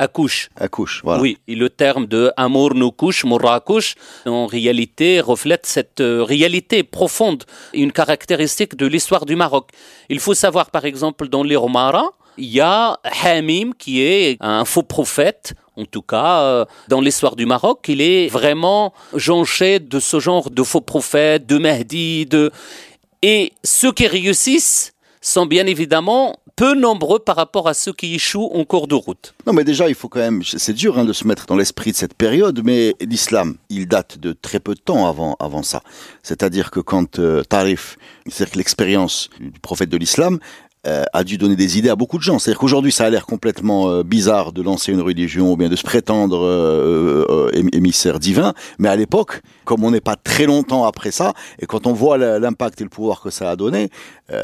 accouche. 0.00 0.48
Accouche, 0.56 1.02
voilà. 1.04 1.22
Oui, 1.22 1.38
et 1.46 1.54
le 1.54 1.68
terme 1.68 2.06
de 2.06 2.32
amour 2.36 2.74
nous 2.74 2.90
couche, 2.90 3.24
couche, 3.66 3.94
en 4.26 4.46
réalité 4.46 5.20
reflète 5.20 5.66
cette 5.66 6.00
euh, 6.00 6.24
réalité 6.24 6.82
profonde, 6.82 7.44
une 7.74 7.92
caractéristique 7.92 8.76
de 8.76 8.86
l'histoire 8.86 9.26
du 9.26 9.36
Maroc. 9.36 9.68
Il 10.08 10.18
faut 10.18 10.34
savoir 10.34 10.70
par 10.70 10.84
exemple 10.84 11.28
dans 11.28 11.44
les 11.44 11.56
Romara, 11.56 12.06
il 12.38 12.46
y 12.46 12.60
a 12.60 12.98
Hamim 13.22 13.72
qui 13.78 14.00
est 14.00 14.36
un 14.40 14.64
faux 14.64 14.82
prophète 14.82 15.54
en 15.76 15.84
tout 15.86 16.02
cas, 16.02 16.42
euh, 16.42 16.64
dans 16.88 17.00
l'histoire 17.00 17.36
du 17.36 17.46
Maroc, 17.46 17.86
il 17.88 18.02
est 18.02 18.28
vraiment 18.28 18.92
jonché 19.14 19.78
de 19.78 19.98
ce 19.98 20.20
genre 20.20 20.50
de 20.50 20.62
faux 20.62 20.82
prophètes, 20.82 21.46
de 21.46 21.56
Mahdi, 21.56 22.26
de... 22.26 22.50
Et 23.22 23.52
ceux 23.64 23.92
qui 23.92 24.06
réussissent 24.06 24.92
sont 25.22 25.46
bien 25.46 25.66
évidemment 25.66 26.36
peu 26.60 26.74
nombreux 26.74 27.18
par 27.18 27.36
rapport 27.36 27.68
à 27.68 27.72
ceux 27.72 27.94
qui 27.94 28.14
échouent 28.14 28.50
en 28.52 28.66
cours 28.66 28.86
de 28.86 28.94
route. 28.94 29.34
Non, 29.46 29.54
mais 29.54 29.64
déjà, 29.64 29.88
il 29.88 29.94
faut 29.94 30.10
quand 30.10 30.20
même, 30.20 30.42
c'est 30.44 30.74
dur 30.74 30.98
hein, 30.98 31.06
de 31.06 31.14
se 31.14 31.26
mettre 31.26 31.46
dans 31.46 31.56
l'esprit 31.56 31.90
de 31.90 31.96
cette 31.96 32.12
période, 32.12 32.60
mais 32.62 32.94
l'islam, 33.00 33.54
il 33.70 33.88
date 33.88 34.18
de 34.18 34.34
très 34.34 34.60
peu 34.60 34.74
de 34.74 34.80
temps 34.80 35.08
avant, 35.08 35.38
avant 35.40 35.62
ça. 35.62 35.80
C'est-à-dire 36.22 36.70
que 36.70 36.80
quand 36.80 37.18
euh, 37.18 37.42
Tarif, 37.44 37.96
c'est-à-dire 38.26 38.52
que 38.52 38.58
l'expérience 38.58 39.30
du 39.40 39.58
prophète 39.58 39.88
de 39.88 39.96
l'islam, 39.96 40.38
euh, 40.86 41.04
a 41.12 41.24
dû 41.24 41.36
donner 41.38 41.56
des 41.56 41.78
idées 41.78 41.90
à 41.90 41.96
beaucoup 41.96 42.16
de 42.16 42.22
gens. 42.22 42.38
C'est-à-dire 42.38 42.58
qu'aujourd'hui, 42.58 42.92
ça 42.92 43.04
a 43.04 43.10
l'air 43.10 43.24
complètement 43.24 43.90
euh, 43.90 44.02
bizarre 44.02 44.52
de 44.52 44.62
lancer 44.62 44.92
une 44.92 45.02
religion 45.02 45.52
ou 45.52 45.56
bien 45.56 45.68
de 45.68 45.76
se 45.76 45.82
prétendre 45.82 47.50
émissaire 47.52 48.18
divin, 48.18 48.52
mais 48.78 48.88
à 48.88 48.96
l'époque, 48.96 49.40
comme 49.64 49.84
on 49.84 49.90
n'est 49.90 50.00
pas 50.00 50.16
très 50.16 50.46
longtemps 50.46 50.84
après 50.84 51.10
ça, 51.10 51.32
et 51.58 51.66
quand 51.66 51.86
on 51.86 51.92
voit 51.92 52.18
l'impact 52.18 52.80
et 52.80 52.84
le 52.84 52.90
pouvoir 52.90 53.20
que 53.20 53.30
ça 53.30 53.50
a 53.50 53.56
donné, 53.56 53.88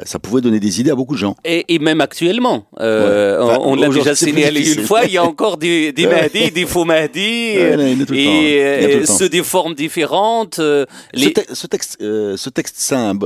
ça 0.04 0.18
pouvait 0.18 0.40
donner 0.40 0.60
des 0.60 0.80
idées 0.80 0.90
à 0.90 0.94
beaucoup 0.94 1.14
de 1.14 1.18
gens. 1.18 1.36
Et, 1.44 1.78
même 1.78 2.00
actuellement, 2.00 2.66
on, 2.78 3.74
l'a 3.76 3.88
déjà 3.88 4.14
signalé 4.14 4.74
une 4.74 4.84
fois, 4.84 5.04
il 5.04 5.12
y 5.12 5.18
a 5.18 5.24
encore 5.24 5.56
des, 5.56 5.92
des 5.92 6.06
Mahdi, 6.06 6.50
des 6.50 6.66
faux 6.66 6.84
Mahdi, 6.84 7.20
et, 8.12 9.06
ceux 9.06 9.28
des 9.28 9.42
formes 9.42 9.74
différentes. 9.74 10.60
Les... 11.12 11.34
Ce, 11.52 11.66
texte, 11.66 11.96
ce 12.00 12.48
texte 12.50 12.76
saint, 12.78 13.16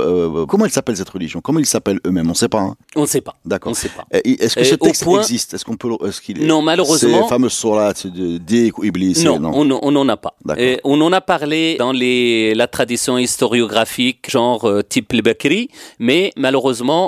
comment 0.47 0.65
il 0.65 0.71
s'appelle 0.71 0.97
cette 0.97 1.09
religion? 1.09 1.41
Comment 1.41 1.59
ils 1.59 1.65
s'appellent 1.65 1.99
eux-mêmes? 2.05 2.27
On 2.27 2.31
ne 2.31 2.35
sait 2.35 2.49
pas. 2.49 2.59
Hein. 2.59 2.75
On 2.95 3.01
ne 3.01 3.07
sait 3.07 3.21
pas. 3.21 3.35
D'accord. 3.45 3.71
On 3.71 3.75
sait 3.75 3.89
pas. 3.89 4.05
Est-ce 4.11 4.55
que 4.55 4.63
ce 4.63 4.75
texte 4.75 5.05
existe? 5.07 5.53
Est-ce 5.53 5.65
qu'on 5.65 5.77
peut 5.77 5.89
est-ce 6.07 6.21
qu'il 6.21 6.45
Non, 6.45 6.61
malheureusement. 6.61 7.23
Ces 7.23 7.29
fameuses 7.29 7.53
sourates 7.53 8.07
de 8.07 8.39
Iblis. 8.83 9.23
Non, 9.23 9.39
non, 9.39 9.79
on 9.81 9.91
n'en 9.91 10.07
a 10.09 10.17
pas. 10.17 10.35
Et 10.57 10.79
on 10.83 10.99
en 11.01 11.11
a 11.11 11.21
parlé 11.21 11.75
dans 11.77 11.91
les 11.91 12.53
la 12.55 12.67
tradition 12.67 13.17
historiographique, 13.17 14.29
genre 14.29 14.65
euh, 14.65 14.81
type 14.83 15.13
le 15.13 15.21
Bakri, 15.21 15.69
mais 15.99 16.31
malheureusement, 16.37 16.50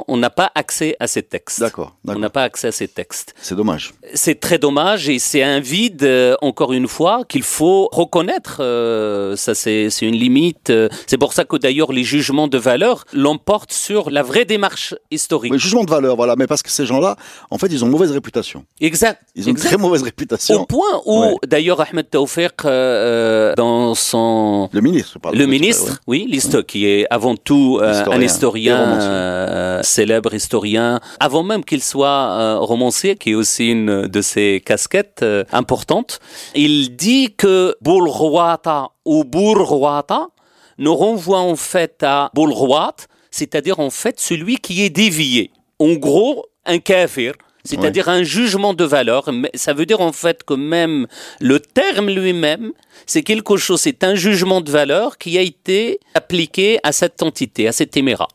on 0.07 0.17
n'a 0.17 0.29
pas 0.29 0.51
accès 0.55 0.95
à 0.99 1.07
ces 1.07 1.23
textes. 1.23 1.59
D'accord. 1.59 1.95
On 2.07 2.19
n'a 2.19 2.29
pas 2.29 2.43
accès 2.43 2.67
à 2.67 2.71
ces 2.71 2.87
textes. 2.87 3.33
C'est 3.41 3.55
dommage. 3.55 3.93
C'est 4.13 4.39
très 4.39 4.57
dommage 4.57 5.09
et 5.09 5.19
c'est 5.19 5.43
un 5.43 5.59
vide, 5.59 6.03
euh, 6.03 6.35
encore 6.41 6.73
une 6.73 6.87
fois, 6.87 7.23
qu'il 7.27 7.43
faut 7.43 7.89
reconnaître. 7.91 8.57
Euh, 8.59 9.35
ça, 9.35 9.55
c'est 9.55 9.89
une 10.01 10.15
limite. 10.15 10.71
C'est 11.07 11.17
pour 11.17 11.33
ça 11.33 11.45
que 11.45 11.55
d'ailleurs 11.57 11.91
les 11.91 12.03
jugements 12.03 12.47
de 12.47 12.57
valeur 12.57 13.05
l'emportent 13.13 13.71
sur 13.71 14.09
la 14.09 14.23
vraie 14.23 14.45
démarche 14.45 14.95
historique. 15.11 15.53
Oui, 15.53 15.59
jugement 15.59 15.83
de 15.83 15.89
valeur, 15.89 16.15
voilà, 16.15 16.35
mais 16.35 16.47
parce 16.47 16.61
que 16.61 16.71
ces 16.71 16.85
gens-là, 16.85 17.15
en 17.49 17.57
fait, 17.57 17.67
ils 17.67 17.83
ont 17.83 17.87
mauvaise 17.93 18.11
réputation. 18.11 18.65
Exact. 18.81 19.21
Ils 19.35 19.45
ont 19.45 19.51
une 19.51 19.55
très 19.55 19.77
mauvaise 19.77 20.03
réputation. 20.03 20.61
Au 20.61 20.65
point 20.65 21.01
où, 21.05 21.39
d'ailleurs, 21.45 21.79
Ahmed 21.81 22.09
Taoufiq, 22.09 22.65
euh, 22.65 22.69
euh, 22.69 23.55
dans 23.55 23.95
son... 23.95 24.69
Le 24.73 24.81
ministre, 24.81 25.19
pardon. 25.19 25.37
Le 25.37 25.45
ministre, 25.45 26.01
oui, 26.07 26.25
liste, 26.29 26.65
qui 26.65 26.85
est 26.85 27.05
avant 27.09 27.35
tout 27.35 27.79
euh, 27.81 28.03
un 28.11 28.21
historien, 28.21 28.99
célèbre 29.83 30.33
historien, 30.33 30.99
avant 31.19 31.43
même 31.43 31.63
qu'il 31.63 31.83
soit 31.83 32.57
romancier, 32.57 33.15
qui 33.15 33.31
est 33.31 33.35
aussi 33.35 33.69
une 33.69 34.07
de 34.07 34.21
ses 34.21 34.61
casquettes 34.65 35.25
importantes. 35.51 36.19
Il 36.55 36.95
dit 36.95 37.33
que 37.35 37.75
Boulrouata 37.81 38.89
ou 39.05 39.23
Bourrouata 39.23 40.27
nous 40.77 40.95
renvoie 40.95 41.39
en 41.39 41.55
fait 41.55 42.03
à 42.03 42.31
Boulrouat, 42.33 42.95
c'est-à-dire 43.31 43.79
en 43.79 43.89
fait 43.89 44.19
celui 44.19 44.57
qui 44.57 44.83
est 44.83 44.89
dévié 44.89 45.51
en 45.79 45.93
gros, 45.93 46.45
un 46.65 46.79
kafir, 46.79 47.33
c'est-à-dire 47.65 48.09
un 48.09 48.23
jugement 48.23 48.73
de 48.73 48.83
valeur. 48.83 49.29
Ça 49.55 49.73
veut 49.73 49.85
dire 49.85 50.01
en 50.01 50.11
fait 50.11 50.43
que 50.43 50.53
même 50.53 51.07
le 51.39 51.59
terme 51.59 52.09
lui-même, 52.09 52.71
c'est 53.05 53.23
quelque 53.23 53.57
chose, 53.57 53.81
c'est 53.81 54.03
un 54.03 54.15
jugement 54.15 54.61
de 54.61 54.69
valeur 54.69 55.17
qui 55.17 55.37
a 55.37 55.41
été 55.41 55.99
appliqué 56.13 56.79
à 56.83 56.91
cette 56.91 57.23
entité, 57.23 57.67
à 57.67 57.71
cette 57.71 57.95
éméra. 57.97 58.27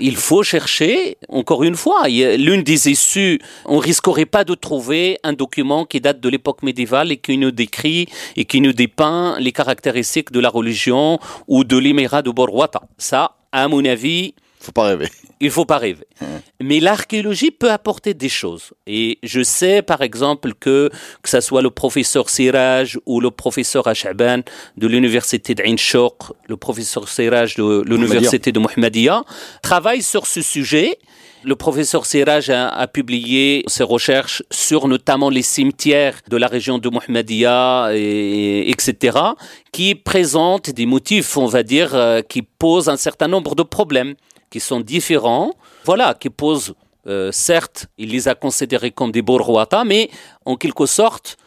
Il 0.00 0.16
faut 0.16 0.42
chercher, 0.42 1.16
encore 1.28 1.62
une 1.62 1.76
fois, 1.76 2.08
l'une 2.08 2.62
des 2.62 2.90
issues, 2.90 3.40
on 3.64 3.78
risquerait 3.78 4.26
pas 4.26 4.44
de 4.44 4.54
trouver 4.54 5.18
un 5.22 5.32
document 5.32 5.84
qui 5.84 6.00
date 6.00 6.20
de 6.20 6.28
l'époque 6.28 6.62
médiévale 6.62 7.12
et 7.12 7.16
qui 7.16 7.38
nous 7.38 7.52
décrit 7.52 8.08
et 8.36 8.44
qui 8.44 8.60
nous 8.60 8.72
dépeint 8.72 9.38
les 9.38 9.52
caractéristiques 9.52 10.32
de 10.32 10.40
la 10.40 10.48
religion 10.48 11.18
ou 11.46 11.64
de 11.64 11.76
l'émirat 11.76 12.22
de 12.22 12.30
Borwata. 12.30 12.82
Ça, 12.98 13.36
à 13.52 13.68
mon 13.68 13.84
avis, 13.84 14.34
faut 14.60 14.72
pas 14.72 14.84
rêver. 14.88 15.08
Il 15.44 15.50
faut 15.50 15.66
pas 15.66 15.76
rêver. 15.76 16.06
Mais 16.58 16.80
l'archéologie 16.80 17.50
peut 17.50 17.70
apporter 17.70 18.14
des 18.14 18.30
choses. 18.30 18.72
Et 18.86 19.18
je 19.22 19.42
sais, 19.42 19.82
par 19.82 20.00
exemple, 20.00 20.54
que 20.58 20.88
que 21.22 21.28
ça 21.28 21.42
soit 21.42 21.60
le 21.60 21.68
professeur 21.68 22.30
Siraj 22.30 22.98
ou 23.04 23.20
le 23.20 23.30
professeur 23.30 23.86
Achaban 23.86 24.40
de 24.78 24.86
l'université 24.86 25.54
d'Ain 25.54 25.76
le 26.48 26.56
professeur 26.56 27.08
Siraj 27.08 27.56
de 27.56 27.82
l'université 27.86 28.52
de 28.52 28.58
Mohammedia, 28.58 29.22
travaillent 29.60 30.02
sur 30.14 30.26
ce 30.26 30.40
sujet. 30.40 30.98
Le 31.44 31.56
professeur 31.56 32.06
Siraj 32.06 32.48
a, 32.48 32.86
publié 32.86 33.64
ses 33.66 33.82
recherches 33.82 34.42
sur 34.50 34.88
notamment 34.88 35.28
les 35.28 35.42
cimetières 35.42 36.20
de 36.30 36.38
la 36.38 36.46
région 36.46 36.78
de 36.78 36.88
Mohammedia, 36.88 37.90
et, 37.92 38.70
etc., 38.70 39.18
qui 39.72 39.94
présentent 39.94 40.70
des 40.70 40.86
motifs, 40.86 41.36
on 41.36 41.44
va 41.44 41.62
dire, 41.62 41.94
euh, 41.94 42.22
qui 42.22 42.40
posent 42.40 42.88
un 42.88 42.96
certain 42.96 43.28
nombre 43.28 43.54
de 43.54 43.62
problèmes 43.62 44.14
qui 44.54 44.60
sont 44.60 44.78
différents, 44.78 45.52
voilà, 45.84 46.14
qui 46.14 46.30
posent, 46.30 46.74
euh, 47.08 47.32
certes, 47.32 47.88
il 47.98 48.10
les 48.10 48.28
a 48.28 48.36
considérés 48.36 48.92
comme 48.92 49.10
des 49.10 49.20
Borwata, 49.20 49.82
mais 49.82 50.10
en 50.44 50.54
quelque 50.54 50.86
sorte, 50.86 51.38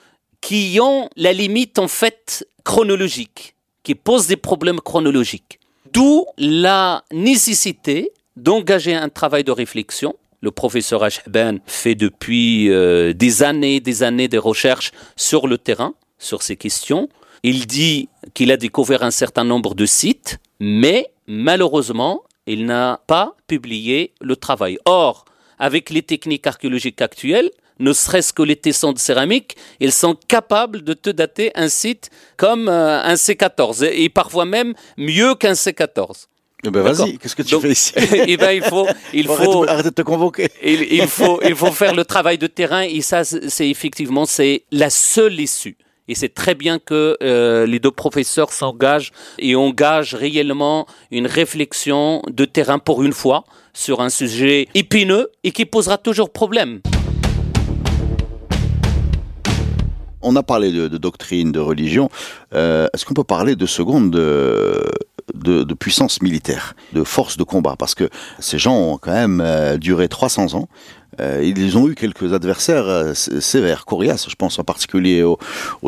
qui 0.42 0.78
ont 0.82 1.10
la 1.16 1.32
limite 1.32 1.80
en 1.80 1.88
fait 1.88 2.46
chronologique, 2.66 3.56
qui 3.82 3.96
posent 3.96 4.28
des 4.28 4.36
problèmes 4.36 4.82
chronologiques. 4.82 5.62
D'où 5.94 6.26
la 6.38 7.06
nécessité 7.14 8.12
d'engager 8.36 8.94
un 8.94 9.08
travail 9.08 9.46
de 9.46 9.54
réflexion. 9.54 10.18
Le 10.42 10.52
professeur 10.52 11.02
Ashban 11.02 11.60
fait 11.66 11.96
depuis 11.96 12.70
euh, 12.70 13.14
des 13.14 13.42
années, 13.42 13.80
des 13.80 14.04
années 14.04 14.28
de 14.28 14.38
recherches 14.38 14.92
sur 15.16 15.48
le 15.48 15.58
terrain, 15.58 15.94
sur 16.20 16.44
ces 16.44 16.58
questions. 16.58 17.08
Il 17.44 17.68
dit 17.68 18.10
qu'il 18.34 18.52
a 18.52 18.58
découvert 18.58 19.02
un 19.02 19.12
certain 19.12 19.46
nombre 19.46 19.76
de 19.76 19.86
sites, 19.86 20.40
mais 20.60 21.10
malheureusement, 21.26 22.24
il 22.48 22.66
n'a 22.66 23.02
pas 23.06 23.36
publié 23.46 24.14
le 24.22 24.36
travail. 24.36 24.80
Or, 24.86 25.26
avec 25.60 25.90
les 25.90 26.02
techniques 26.02 26.48
archéologiques 26.48 27.02
actuelles, 27.02 27.52
ne 27.80 27.94
serait-ce 27.94 28.34
que 28.34 28.42
les 28.42 28.56
tessons 28.56 28.94
de 28.94 29.00
céramique, 29.00 29.56
ils 29.80 29.92
sont 29.92 30.18
capables 30.28 30.84
de 30.84 30.94
te 30.94 31.10
dater 31.10 31.52
un 31.56 31.70
site 31.70 32.10
comme 32.36 32.70
euh, 32.70 33.04
un 33.04 33.14
C14 33.14 33.88
et 33.92 34.10
parfois 34.10 34.46
même 34.46 34.74
mieux 34.98 35.36
qu'un 35.36 35.54
C14. 35.54 36.26
Eh 36.64 36.72
ben 36.72 36.82
vas-y, 36.82 37.20
qu'est-ce 37.20 37.36
que 37.36 37.44
tu 37.44 37.60
fais 37.60 37.72
ici 37.72 37.94
eh 38.28 38.36
ben 38.36 38.52
il 38.52 38.64
faut, 38.64 38.88
il 39.14 39.28
faut, 39.28 39.64
arrêter 39.70 39.90
de 39.90 39.94
te 39.94 40.02
convoquer. 40.02 40.50
il, 40.64 41.08
faut, 41.08 41.40
il 41.44 41.56
faut 41.56 41.72
faire 41.72 41.94
le 41.94 42.04
travail 42.04 42.40
de 42.40 42.48
terrain 42.48 42.82
et 42.82 43.02
ça, 43.02 43.24
c'est 43.24 43.70
effectivement, 43.70 44.26
c'est 44.26 44.64
la 44.72 44.90
seule 44.90 45.40
issue. 45.40 45.78
Et 46.10 46.16
c'est 46.16 46.34
très 46.34 46.56
bien 46.56 46.80
que 46.80 47.18
euh, 47.22 47.66
les 47.66 47.80
deux 47.80 47.92
professeurs 47.92 48.54
s'engagent 48.54 49.12
et 49.40 49.56
engagent 49.56 50.16
réellement 50.16 50.88
une 51.12 51.28
réflexion 51.28 52.22
de 52.32 52.46
terrain 52.46 52.80
pour 52.80 53.04
une 53.04 53.12
fois 53.12 53.44
sur 53.74 54.00
un 54.00 54.10
sujet 54.10 54.70
épineux 54.74 55.30
et 55.44 55.52
qui 55.52 55.66
posera 55.66 55.98
toujours 55.98 56.32
problème. 56.32 56.80
On 60.22 60.36
a 60.36 60.44
parlé 60.44 60.72
de, 60.72 60.88
doctrine, 60.98 61.52
de 61.52 61.60
religion. 61.60 62.10
Euh, 62.54 62.88
est-ce 62.94 63.06
qu'on 63.06 63.14
peut 63.14 63.24
parler 63.24 63.56
de 63.56 63.66
seconde 63.66 64.12
de, 64.12 64.84
de, 65.34 65.74
puissance 65.74 66.22
militaire, 66.22 66.74
de 66.94 67.04
force 67.04 67.38
de 67.38 67.44
combat? 67.44 67.76
Parce 67.78 67.96
que 67.96 68.10
ces 68.40 68.58
gens 68.58 68.76
ont 68.76 68.98
quand 68.98 69.12
même 69.12 69.42
euh, 69.42 69.78
duré 69.78 70.08
300 70.08 70.56
ans. 70.56 70.70
Euh, 71.20 71.42
ils 71.44 71.78
ont 71.78 71.88
eu 71.88 71.96
quelques 71.96 72.34
adversaires 72.34 72.88
euh, 72.88 73.14
sévères, 73.14 73.86
coriaces, 73.86 74.30
je 74.30 74.36
pense 74.36 74.60
en 74.60 74.64
particulier 74.64 75.24
aux, 75.24 75.38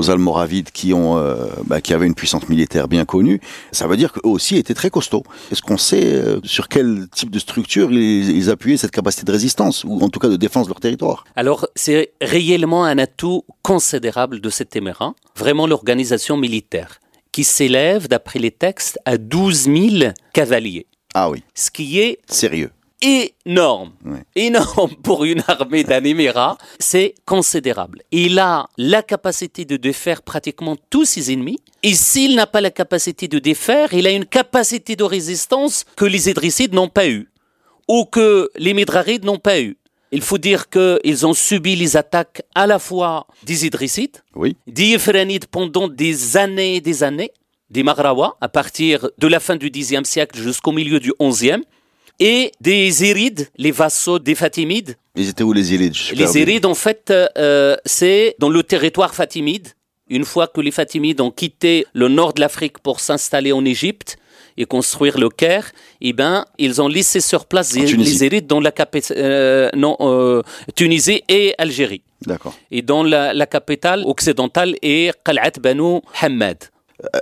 Almoravides 0.09 0.71
qui 0.71 0.93
ont, 0.93 1.17
euh, 1.17 1.47
bah, 1.65 1.81
qui 1.81 1.93
avaient 1.93 2.07
une 2.07 2.15
puissance 2.15 2.49
militaire 2.49 2.87
bien 2.87 3.05
connue. 3.05 3.41
Ça 3.71 3.87
veut 3.87 3.97
dire 3.97 4.11
qu'eux 4.11 4.27
aussi 4.27 4.57
étaient 4.57 4.73
très 4.73 4.89
costauds. 4.89 5.23
Est-ce 5.51 5.61
qu'on 5.61 5.77
sait 5.77 6.23
sur 6.43 6.67
quel 6.67 7.07
type 7.09 7.29
de 7.29 7.39
structure 7.39 7.91
ils, 7.91 8.49
appuyaient 8.49 8.77
cette 8.77 8.91
capacité 8.91 9.25
de 9.25 9.31
résistance 9.31 9.83
ou 9.83 9.99
en 10.01 10.09
tout 10.09 10.19
cas 10.19 10.29
de 10.29 10.35
défense 10.35 10.65
de 10.65 10.71
leur 10.71 10.79
territoire? 10.79 11.25
Alors 11.35 11.67
c'est 11.75 12.13
réellement 12.21 12.85
un 12.85 12.97
atout 12.97 13.43
considérable 13.61 14.41
de 14.41 14.49
cet 14.49 14.75
émirat, 14.75 15.13
vraiment 15.35 15.67
l'organisation 15.67 16.37
militaire 16.37 16.99
qui 17.31 17.43
s'élève, 17.43 18.07
d'après 18.07 18.39
les 18.39 18.51
textes, 18.51 18.97
à 19.05 19.17
12 19.17 19.63
000 19.63 20.11
cavaliers. 20.33 20.87
Ah 21.13 21.29
oui. 21.29 21.43
Ce 21.53 21.69
qui 21.71 21.99
est 21.99 22.19
sérieux 22.27 22.71
énorme, 23.01 23.91
énorme 24.35 24.95
pour 25.03 25.23
une 25.25 25.43
armée 25.47 25.83
d'un 25.83 26.03
émirat, 26.03 26.57
c'est 26.79 27.15
considérable. 27.25 28.01
Il 28.11 28.39
a 28.39 28.67
la 28.77 29.03
capacité 29.03 29.65
de 29.65 29.77
défaire 29.77 30.21
pratiquement 30.21 30.75
tous 30.89 31.05
ses 31.05 31.31
ennemis, 31.31 31.59
et 31.83 31.93
s'il 31.93 32.35
n'a 32.35 32.47
pas 32.47 32.61
la 32.61 32.71
capacité 32.71 33.27
de 33.27 33.39
défaire, 33.39 33.93
il 33.93 34.07
a 34.07 34.11
une 34.11 34.25
capacité 34.25 34.95
de 34.95 35.03
résistance 35.03 35.85
que 35.95 36.05
les 36.05 36.29
Idrissides 36.29 36.73
n'ont 36.73 36.89
pas 36.89 37.07
eu, 37.07 37.29
ou 37.87 38.05
que 38.05 38.49
les 38.55 38.73
Midrarides 38.73 39.25
n'ont 39.25 39.39
pas 39.39 39.61
eu. 39.61 39.77
Il 40.11 40.21
faut 40.21 40.39
dire 40.39 40.69
qu'ils 40.69 41.27
ont 41.27 41.33
subi 41.33 41.75
les 41.75 41.95
attaques 41.95 42.41
à 42.55 42.65
la 42.65 42.79
fois 42.79 43.27
des 43.43 43.65
Idrissides, 43.65 44.17
oui. 44.35 44.57
des 44.65 44.87
Yéfranides 44.87 45.45
pendant 45.45 45.87
des 45.87 46.35
années 46.35 46.77
et 46.77 46.81
des 46.81 47.03
années, 47.03 47.31
des 47.69 47.83
Maghrawa, 47.83 48.35
à 48.41 48.49
partir 48.49 49.09
de 49.19 49.27
la 49.27 49.39
fin 49.39 49.55
du 49.55 49.69
Xe 49.69 50.03
siècle 50.03 50.39
jusqu'au 50.39 50.71
milieu 50.71 50.99
du 50.99 51.13
XIe, 51.21 51.63
et 52.19 52.51
des 52.59 52.91
Zérides, 52.91 53.47
les 53.57 53.71
vassaux 53.71 54.19
des 54.19 54.35
Fatimides. 54.35 54.95
Ils 55.15 55.29
étaient 55.29 55.43
où 55.43 55.53
les 55.53 55.63
Zérides 55.63 55.95
Les 56.13 56.27
Zérides, 56.27 56.65
en 56.65 56.75
fait, 56.75 57.11
euh, 57.11 57.75
c'est 57.85 58.35
dans 58.39 58.49
le 58.49 58.63
territoire 58.63 59.15
fatimide. 59.15 59.69
Une 60.09 60.25
fois 60.25 60.47
que 60.47 60.59
les 60.59 60.71
Fatimides 60.71 61.21
ont 61.21 61.31
quitté 61.31 61.85
le 61.93 62.07
nord 62.07 62.33
de 62.33 62.41
l'Afrique 62.41 62.79
pour 62.79 62.99
s'installer 62.99 63.51
en 63.51 63.63
Égypte 63.63 64.17
et 64.57 64.65
construire 64.65 65.17
le 65.19 65.29
Caire, 65.29 65.71
eh 66.01 66.13
ben, 66.13 66.45
ils 66.57 66.81
ont 66.81 66.87
laissé 66.87 67.21
sur 67.21 67.45
place 67.45 67.73
les 67.75 67.85
Zérides 67.85 68.47
dans 68.47 68.59
la 68.59 68.71
capitale, 68.71 69.17
euh, 69.19 69.69
non, 69.75 69.95
euh, 70.01 70.41
Tunisie 70.75 71.21
et 71.29 71.53
Algérie. 71.57 72.01
D'accord. 72.25 72.53
Et 72.71 72.81
dans 72.81 73.03
la, 73.03 73.45
capitale 73.45 74.03
occidentale 74.05 74.75
est 74.81 75.13
Qal'at 75.23 75.51
Banu 75.61 76.01
Hamad. 76.21 76.57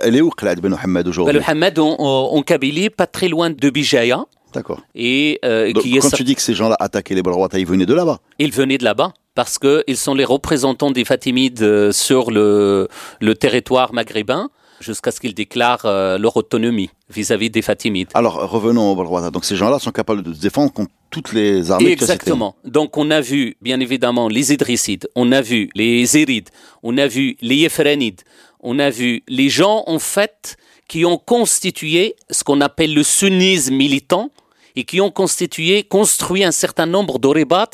Elle 0.00 0.16
est 0.16 0.20
où 0.20 0.30
Qal'at 0.30 0.56
Banu 0.56 0.74
Hamad 0.82 1.06
aujourd'hui? 1.06 1.34
Banu 1.34 1.44
Hamad 1.46 1.78
en, 1.78 1.94
en 1.98 2.42
Kabylie, 2.42 2.90
pas 2.90 3.06
très 3.06 3.28
loin 3.28 3.50
de 3.50 3.70
Bijaya. 3.70 4.24
D'accord. 4.52 4.80
Et 4.94 5.38
euh, 5.44 5.72
quand 5.74 6.10
tu 6.10 6.24
dis 6.24 6.34
que 6.34 6.42
ces 6.42 6.54
gens-là 6.54 6.76
attaquaient 6.80 7.14
les 7.14 7.22
Balroata, 7.22 7.58
ils 7.58 7.66
venaient 7.66 7.86
de 7.86 7.94
là-bas 7.94 8.20
Ils 8.38 8.52
venaient 8.52 8.78
de 8.78 8.84
là-bas 8.84 9.12
parce 9.34 9.58
qu'ils 9.58 9.96
sont 9.96 10.14
les 10.14 10.24
représentants 10.24 10.90
des 10.90 11.04
Fatimides 11.04 11.62
euh, 11.62 11.92
sur 11.92 12.30
le, 12.30 12.88
le 13.20 13.34
territoire 13.34 13.92
maghrébin 13.92 14.50
jusqu'à 14.80 15.10
ce 15.10 15.20
qu'ils 15.20 15.34
déclarent 15.34 15.84
euh, 15.84 16.18
leur 16.18 16.36
autonomie 16.36 16.90
vis-à-vis 17.10 17.50
des 17.50 17.62
Fatimides. 17.62 18.08
Alors 18.14 18.50
revenons 18.50 18.92
aux 18.92 18.96
Balroata. 18.96 19.30
Donc 19.30 19.44
ces 19.44 19.56
gens-là 19.56 19.78
sont 19.78 19.90
capables 19.92 20.22
de 20.22 20.32
se 20.32 20.40
défendre 20.40 20.72
contre 20.72 20.92
toutes 21.10 21.32
les 21.32 21.70
armées 21.70 21.92
Exactement. 21.92 22.56
Donc 22.64 22.96
on 22.96 23.10
a 23.10 23.20
vu 23.20 23.56
bien 23.62 23.80
évidemment 23.80 24.28
les 24.28 24.52
Idrissides, 24.52 25.08
on 25.14 25.32
a 25.32 25.40
vu 25.40 25.70
les 25.74 26.04
Zérides, 26.04 26.50
on 26.82 26.98
a 26.98 27.06
vu 27.06 27.36
les 27.40 27.56
Yéfranides, 27.56 28.22
on 28.60 28.78
a 28.78 28.90
vu 28.90 29.22
les 29.28 29.48
gens 29.48 29.84
en 29.86 29.98
fait 29.98 30.56
qui 30.88 31.04
ont 31.04 31.18
constitué 31.18 32.16
ce 32.30 32.42
qu'on 32.42 32.60
appelle 32.60 32.94
le 32.94 33.02
sunnisme 33.02 33.74
militant 33.74 34.30
et 34.74 34.84
qui 34.84 35.00
ont 35.00 35.10
constitué, 35.10 35.82
construit 35.82 36.44
un 36.44 36.52
certain 36.52 36.86
nombre 36.86 37.18
d'orébats 37.18 37.70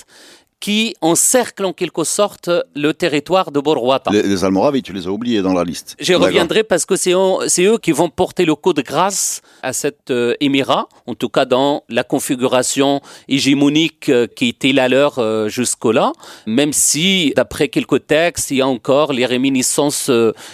qui 0.64 0.96
encerclent 1.03 1.66
en 1.66 1.74
quelque 1.74 2.05
sorte 2.05 2.48
le 2.74 2.94
territoire 2.94 3.50
de 3.50 3.61
Borwata. 3.61 4.11
Les, 4.11 4.22
les 4.22 4.44
Almoravides, 4.44 4.83
tu 4.83 4.94
les 4.94 5.07
as 5.07 5.11
oubliés 5.11 5.42
dans 5.42 5.53
la 5.53 5.62
liste. 5.62 5.94
Je 6.00 6.14
reviendrai 6.14 6.64
parce 6.64 6.87
que 6.87 6.96
c'est 6.96 7.12
eux 7.12 7.77
qui 7.77 7.92
vont 7.92 8.09
porter 8.09 8.46
le 8.46 8.55
coup 8.55 8.72
de 8.72 8.81
grâce 8.81 9.42
à 9.62 9.74
cet 9.74 10.11
euh, 10.11 10.33
émirat, 10.40 10.88
en 11.07 11.14
tout 11.14 11.29
cas 11.29 11.44
dans 11.44 11.83
la 11.90 12.03
configuration 12.03 13.03
hégémonique 13.29 14.09
euh, 14.09 14.27
qui 14.27 14.48
était 14.48 14.72
la 14.72 14.88
leur 14.88 15.18
euh, 15.18 15.48
jusque-là, 15.48 16.12
même 16.46 16.72
si, 16.72 17.35
d'après 17.37 17.68
quelques 17.68 18.07
textes, 18.07 18.50
il 18.50 18.57
y 18.57 18.62
a 18.62 18.66
encore 18.66 19.12
les 19.12 19.27
réminiscences, 19.27 20.11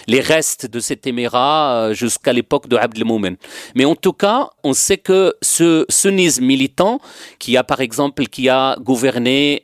les 0.07 0.19
restes 0.19 0.65
de 0.65 0.81
cet 0.81 1.07
émirat 1.07 1.93
jusqu'à 1.93 2.33
l'époque 2.33 2.67
de 2.67 2.75
Abdelmoumen. 2.75 3.37
Mais 3.75 3.85
en 3.85 3.95
tout 3.95 4.11
cas, 4.11 4.49
on 4.65 4.73
sait 4.73 4.97
que 4.97 5.35
ce 5.41 5.85
sunnisme 5.87 6.43
militant, 6.43 6.99
qui 7.39 7.55
a 7.55 7.63
par 7.63 7.79
exemple, 7.79 8.25
qui 8.25 8.49
a 8.49 8.75
gouverné 8.81 9.61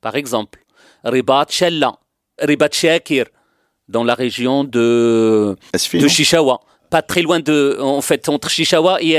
Par 0.00 0.16
exemple, 0.16 0.64
Ribat 1.04 1.46
Shella, 1.48 1.98
Ribat 2.40 2.70
Shakir, 2.72 3.26
dans 3.88 4.04
la 4.04 4.14
région 4.14 4.64
de, 4.64 5.56
de 5.94 6.08
Shishawa 6.08 6.60
pas 6.88 7.02
très 7.02 7.22
loin 7.22 7.40
de, 7.40 7.78
en 7.80 8.00
fait, 8.00 8.28
entre 8.28 8.48
Shishawa 8.48 9.02
et 9.02 9.18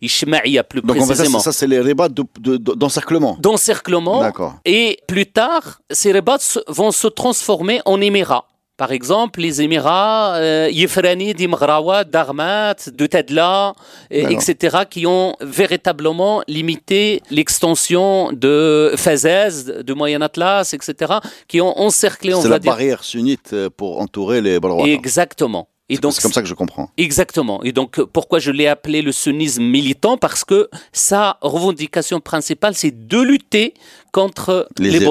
Ishmaïa 0.00 0.64
plus 0.64 0.82
Donc 0.82 0.96
précisément. 0.96 1.38
ça, 1.38 1.52
c'est 1.52 1.66
les 1.66 1.80
ribats 1.80 2.08
d'encerclement. 2.08 3.36
d'encerclement. 3.40 4.20
D'accord. 4.20 4.56
Et 4.64 4.98
plus 5.08 5.26
tard, 5.26 5.80
ces 5.90 6.12
ribats 6.12 6.38
vont 6.68 6.90
se 6.90 7.06
transformer 7.08 7.80
en 7.84 8.00
émirats. 8.00 8.46
Par 8.76 8.92
exemple, 8.92 9.40
les 9.40 9.62
Émirats, 9.62 10.34
euh, 10.36 10.68
Yefrani, 10.70 11.32
d'Imrawa, 11.32 12.04
d'Armat, 12.04 12.90
de 12.92 13.06
Tedla, 13.06 13.72
etc., 14.10 14.78
qui 14.90 15.06
ont 15.06 15.34
véritablement 15.40 16.42
limité 16.46 17.22
l'extension 17.30 18.30
de 18.32 18.92
Fazès, 18.96 19.64
de 19.64 19.94
Moyen 19.94 20.20
Atlas, 20.20 20.74
etc., 20.74 21.14
qui 21.48 21.62
ont 21.62 21.78
encerclé, 21.78 22.34
on. 22.34 22.42
C'est 22.42 22.48
la 22.48 22.58
barrière 22.58 23.02
sunnite 23.02 23.54
euh, 23.54 23.70
pour 23.74 24.00
entourer 24.00 24.42
les 24.42 24.60
Balrois. 24.60 24.86
Exactement. 24.86 25.68
Et 25.88 25.98
donc 25.98 26.12
c'est 26.12 26.22
comme 26.22 26.32
ça 26.32 26.42
que 26.42 26.48
je 26.48 26.54
comprends. 26.54 26.90
Exactement. 26.96 27.62
Et 27.62 27.70
donc 27.70 28.02
pourquoi 28.02 28.40
je 28.40 28.50
l'ai 28.50 28.66
appelé 28.66 29.02
le 29.02 29.12
sunnisme 29.12 29.62
militant? 29.62 30.16
Parce 30.16 30.44
que 30.44 30.68
sa 30.92 31.38
revendication 31.42 32.18
principale 32.18 32.74
c'est 32.74 33.06
de 33.06 33.20
lutter 33.20 33.72
contre 34.16 34.66
les, 34.78 34.98
les 34.98 35.06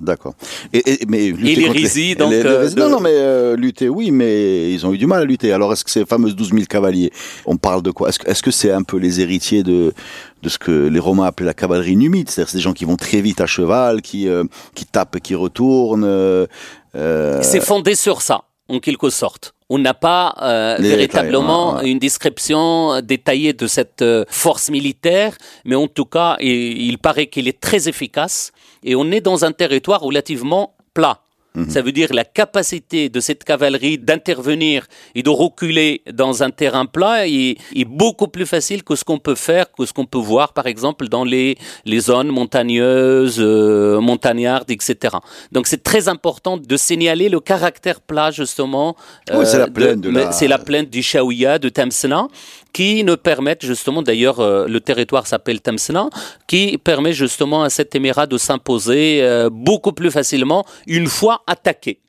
D'accord. 0.00 0.34
Et, 0.74 0.98
mais 1.08 1.30
l'hérésie 1.30 2.14
donc. 2.14 2.30
Euh, 2.30 2.68
non 2.76 2.90
non 2.90 3.00
mais 3.00 3.14
euh, 3.14 3.56
lutter 3.56 3.88
oui 3.88 4.10
mais 4.10 4.70
ils 4.70 4.84
ont 4.84 4.92
eu 4.92 4.98
du 4.98 5.06
mal 5.06 5.22
à 5.22 5.24
lutter. 5.24 5.50
Alors 5.50 5.72
est-ce 5.72 5.82
que 5.82 5.90
ces 5.90 6.04
fameuses 6.04 6.36
12 6.36 6.50
000 6.50 6.64
cavaliers 6.68 7.10
on 7.46 7.56
parle 7.56 7.82
de 7.82 7.90
quoi? 7.90 8.10
Est-ce 8.10 8.42
que 8.42 8.50
c'est 8.50 8.70
un 8.70 8.82
peu 8.82 8.98
les 8.98 9.22
héritiers 9.22 9.62
de 9.62 9.94
de 10.42 10.48
ce 10.50 10.58
que 10.58 10.88
les 10.88 10.98
Romains 10.98 11.24
appelaient 11.24 11.46
la 11.46 11.54
cavalerie 11.54 11.96
numide, 11.96 12.28
c'est-à-dire 12.28 12.52
des 12.52 12.60
gens 12.60 12.74
qui 12.74 12.84
vont 12.84 12.96
très 12.96 13.22
vite 13.22 13.40
à 13.40 13.46
cheval, 13.46 14.02
qui 14.02 14.28
euh, 14.28 14.44
qui 14.74 14.84
tapent 14.84 15.16
et 15.16 15.20
qui 15.22 15.34
retournent. 15.34 16.46
C'est 16.92 17.64
fondé 17.64 17.94
sur 17.94 18.20
ça 18.20 18.42
en 18.68 18.78
quelque 18.78 19.08
sorte 19.08 19.54
on 19.70 19.78
n'a 19.78 19.94
pas 19.94 20.34
euh, 20.42 20.76
véritablement 20.80 21.80
une 21.80 22.00
description 22.00 23.00
détaillée 23.00 23.52
de 23.52 23.68
cette 23.68 24.02
euh, 24.02 24.24
force 24.28 24.68
militaire, 24.68 25.38
mais 25.64 25.76
en 25.76 25.86
tout 25.86 26.04
cas, 26.04 26.36
il 26.40 26.98
paraît 26.98 27.28
qu'il 27.28 27.46
est 27.46 27.60
très 27.60 27.88
efficace 27.88 28.52
et 28.82 28.96
on 28.96 29.10
est 29.12 29.20
dans 29.20 29.44
un 29.44 29.52
territoire 29.52 30.00
relativement 30.00 30.74
plat. 30.92 31.20
Ça 31.68 31.82
veut 31.82 31.90
dire 31.90 32.14
la 32.14 32.24
capacité 32.24 33.08
de 33.08 33.18
cette 33.18 33.42
cavalerie 33.42 33.98
d'intervenir 33.98 34.86
et 35.16 35.24
de 35.24 35.30
reculer 35.30 36.02
dans 36.12 36.44
un 36.44 36.50
terrain 36.50 36.86
plat 36.86 37.26
est, 37.26 37.56
beaucoup 37.86 38.28
plus 38.28 38.46
facile 38.46 38.84
que 38.84 38.94
ce 38.94 39.02
qu'on 39.02 39.18
peut 39.18 39.34
faire, 39.34 39.66
que 39.72 39.84
ce 39.84 39.92
qu'on 39.92 40.06
peut 40.06 40.18
voir 40.18 40.52
par 40.52 40.66
exemple 40.68 41.08
dans 41.08 41.24
les, 41.24 41.58
les 41.84 42.00
zones 42.00 42.28
montagneuses, 42.28 43.38
euh, 43.40 44.00
montagnardes, 44.00 44.70
etc. 44.70 45.16
Donc 45.50 45.66
c'est 45.66 45.82
très 45.82 46.08
important 46.08 46.56
de 46.56 46.76
signaler 46.76 47.28
le 47.28 47.40
caractère 47.40 48.00
plat 48.00 48.30
justement. 48.30 48.96
oui, 49.32 49.44
c'est 49.44 49.58
la 49.58 49.66
plaine 49.66 50.00
de, 50.00 50.12
C'est 50.30 50.48
la 50.48 50.58
plaine 50.58 50.86
du 50.86 51.02
Shaouya, 51.02 51.58
de 51.58 51.68
Tamsna 51.68 52.28
qui 52.72 53.04
ne 53.04 53.14
permettent 53.14 53.64
justement, 53.64 54.02
d'ailleurs 54.02 54.40
euh, 54.40 54.66
le 54.66 54.80
territoire 54.80 55.26
s'appelle 55.26 55.60
Tamsna, 55.60 56.08
qui 56.46 56.78
permet 56.78 57.12
justement 57.12 57.62
à 57.62 57.70
cet 57.70 57.94
émirat 57.94 58.26
de 58.26 58.38
s'imposer 58.38 59.22
euh, 59.22 59.50
beaucoup 59.50 59.92
plus 59.92 60.10
facilement 60.10 60.64
une 60.86 61.06
fois 61.06 61.39
attaqué. 61.46 62.00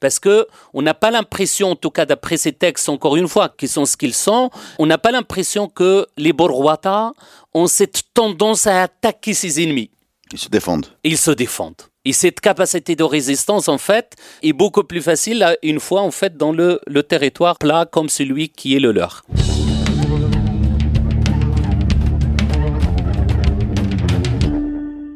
Parce 0.00 0.18
que 0.18 0.46
on 0.74 0.82
n'a 0.82 0.94
pas 0.94 1.10
l'impression, 1.10 1.70
en 1.70 1.76
tout 1.76 1.90
cas 1.90 2.04
d'après 2.04 2.36
ces 2.36 2.52
textes, 2.52 2.88
encore 2.88 3.16
une 3.16 3.28
fois, 3.28 3.48
qui 3.48 3.68
sont 3.68 3.86
ce 3.86 3.96
qu'ils 3.96 4.14
sont, 4.14 4.50
on 4.78 4.86
n'a 4.86 4.98
pas 4.98 5.10
l'impression 5.10 5.68
que 5.68 6.06
les 6.16 6.32
Borwata 6.32 7.12
ont 7.54 7.66
cette 7.66 8.02
tendance 8.12 8.66
à 8.66 8.82
attaquer 8.82 9.32
ses 9.32 9.62
ennemis. 9.62 9.90
Ils 10.32 10.38
se 10.38 10.48
défendent. 10.48 10.86
Ils 11.04 11.18
se 11.18 11.30
défendent. 11.30 11.82
Et 12.04 12.12
cette 12.12 12.40
capacité 12.40 12.96
de 12.96 13.04
résistance, 13.04 13.68
en 13.68 13.78
fait, 13.78 14.14
est 14.42 14.52
beaucoup 14.52 14.84
plus 14.84 15.00
facile 15.00 15.56
une 15.62 15.80
fois, 15.80 16.02
en 16.02 16.10
fait, 16.10 16.36
dans 16.36 16.52
le, 16.52 16.80
le 16.86 17.02
territoire 17.02 17.56
plat 17.56 17.86
comme 17.90 18.10
celui 18.10 18.50
qui 18.50 18.76
est 18.76 18.80
le 18.80 18.92
leur. 18.92 19.22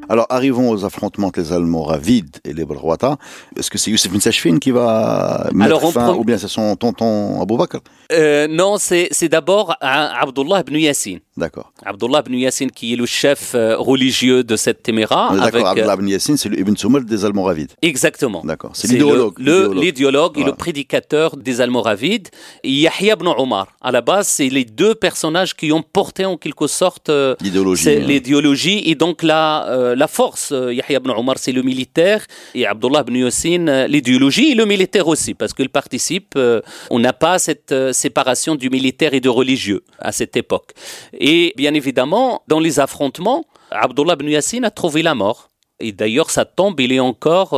Alors, 0.09 0.27
arrivons 0.31 0.71
aux 0.71 0.85
affrontements 0.85 1.29
entre 1.29 1.41
les 1.41 1.53
Almoravides 1.53 2.39
et 2.45 2.53
les 2.53 2.65
Balrouata. 2.65 3.17
Est-ce 3.57 3.71
que 3.71 3.79
c'est 3.79 3.91
Youssef 3.91 4.13
bin 4.13 4.59
qui 4.59 4.71
va 4.71 5.49
mettre 5.53 5.93
fin, 5.93 6.15
ou 6.15 6.25
bien 6.25 6.39
c'est 6.39 6.49
son 6.49 6.77
tonton 6.77 7.41
Abou 7.41 7.57
Bakr 7.57 7.79
euh, 8.13 8.47
Non, 8.49 8.77
c'est 8.79 9.29
d'abord 9.29 9.75
Abdullah 9.81 10.61
ibn 10.61 10.77
Yassin. 10.77 11.19
D'accord. 11.39 11.73
Abdullah 11.85 12.23
ibn 12.27 12.35
Yassin 12.35 12.69
qui 12.69 12.93
est 12.93 12.97
le 12.97 13.07
chef 13.07 13.55
euh, 13.55 13.77
religieux 13.77 14.45
de 14.45 14.57
cette 14.57 14.83
téméra. 14.83 15.31
D'accord, 15.35 15.67
euh, 15.67 15.71
Abdullah 15.71 15.95
ibn 15.95 16.09
Yassin, 16.09 16.37
c'est 16.37 16.49
l'Ibn 16.49 16.77
Soumel 16.77 17.05
des 17.05 17.25
Almoravides. 17.25 17.73
Exactement. 17.83 18.43
D'accord, 18.45 18.73
c'est 18.75 18.89
l'idéologue. 18.89 19.39
L'idéologue 19.39 20.39
et 20.39 20.45
le 20.45 20.53
prédicateur 20.53 21.37
des 21.37 21.61
Almoravides. 21.61 22.29
Yahya 22.65 23.15
ibn 23.15 23.29
Omar. 23.29 23.69
À 23.81 23.91
la 23.93 24.01
base, 24.01 24.29
c'est 24.29 24.49
les 24.49 24.65
deux 24.65 24.95
personnages 24.95 25.55
qui 25.55 25.73
ont 25.73 25.83
porté 25.83 26.25
en 26.25 26.37
quelque 26.37 26.67
sorte 26.67 27.11
l'idéologie 27.41 28.83
et 28.91 28.95
donc 28.95 29.23
la 29.23 29.95
la 29.97 30.09
force. 30.09 30.53
Euh, 30.53 30.73
Yahya 30.73 30.99
ibn 30.99 31.11
Omar, 31.11 31.37
c'est 31.39 31.53
le 31.53 31.63
militaire, 31.63 32.21
et 32.55 32.67
Abdullah 32.67 33.03
ibn 33.07 33.17
Yassin, 33.25 33.67
euh, 33.69 33.87
l'idéologie, 33.87 34.53
et 34.53 34.55
le 34.55 34.67
militaire 34.75 35.07
aussi, 35.09 35.35
parce 35.35 35.53
qu'il 35.53 35.71
participe. 35.81 36.35
Euh, 36.37 36.61
on 36.91 36.99
n'a 36.99 37.13
pas 37.13 37.39
cette 37.39 37.75
séparation 37.93 38.55
du 38.55 38.69
militaire 38.71 39.13
et 39.15 39.21
du 39.21 39.29
religieux 39.29 39.83
à 39.99 40.13
cette 40.13 40.37
époque. 40.37 40.71
Et 41.13 41.28
bien 41.57 41.75
évidemment, 41.75 42.43
dans 42.49 42.61
les 42.61 42.81
affrontements, 42.81 43.45
Abdullah 43.71 44.15
ibn 44.15 44.29
Yassin 44.29 44.63
a 44.65 44.71
trouvé 44.71 45.03
la 45.03 45.15
mort. 45.15 45.49
Et 45.81 45.93
d'ailleurs, 45.93 46.31
sa 46.31 46.45
tombe, 46.45 46.81
il 46.81 46.93
est 46.93 47.01
encore 47.01 47.51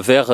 vers 0.00 0.28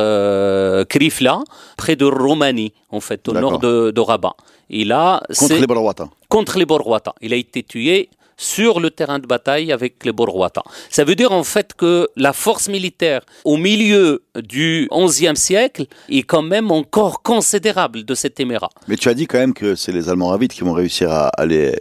Krifla, 0.88 1.42
près 1.76 1.96
de 1.96 2.04
Roumanie, 2.04 2.72
en 2.90 3.00
fait, 3.00 3.28
au 3.28 3.33
nord 3.33 3.59
de, 3.59 4.00
Rabat. 4.00 4.35
Et 4.70 4.85
là, 4.85 5.22
contre 5.37 5.54
les 5.54 5.66
Borwata. 5.66 6.09
Contre 6.28 6.59
les 6.59 6.66
Borwata. 6.66 7.14
Il 7.20 7.33
a 7.33 7.37
été 7.37 7.62
tué 7.62 8.11
sur 8.38 8.81
le 8.81 8.90
terrain 8.90 9.18
de 9.18 9.26
bataille 9.26 9.72
avec 9.72 10.04
les 10.04 10.12
Borwata. 10.12 10.62
Ça 10.88 11.04
veut 11.04 11.16
dire 11.16 11.33
en 11.33 11.44
fait 11.44 11.74
que 11.74 12.09
la 12.16 12.33
force 12.33 12.68
militaire 12.68 13.22
au 13.44 13.57
milieu 13.57 14.22
du 14.37 14.88
XIe 14.90 15.37
siècle 15.37 15.87
est 16.09 16.22
quand 16.22 16.42
même 16.42 16.70
encore 16.70 17.22
considérable 17.22 18.04
de 18.04 18.14
cet 18.14 18.40
émirat. 18.40 18.70
Mais 18.87 18.96
tu 18.96 19.09
as 19.09 19.14
dit 19.14 19.26
quand 19.26 19.38
même 19.38 19.54
que 19.54 19.74
c'est 19.74 19.92
les 19.92 20.09
Allemands 20.09 20.28
ravides 20.28 20.52
qui 20.52 20.62
vont 20.62 20.72
réussir 20.72 21.11
à 21.11 21.28
aller... 21.28 21.78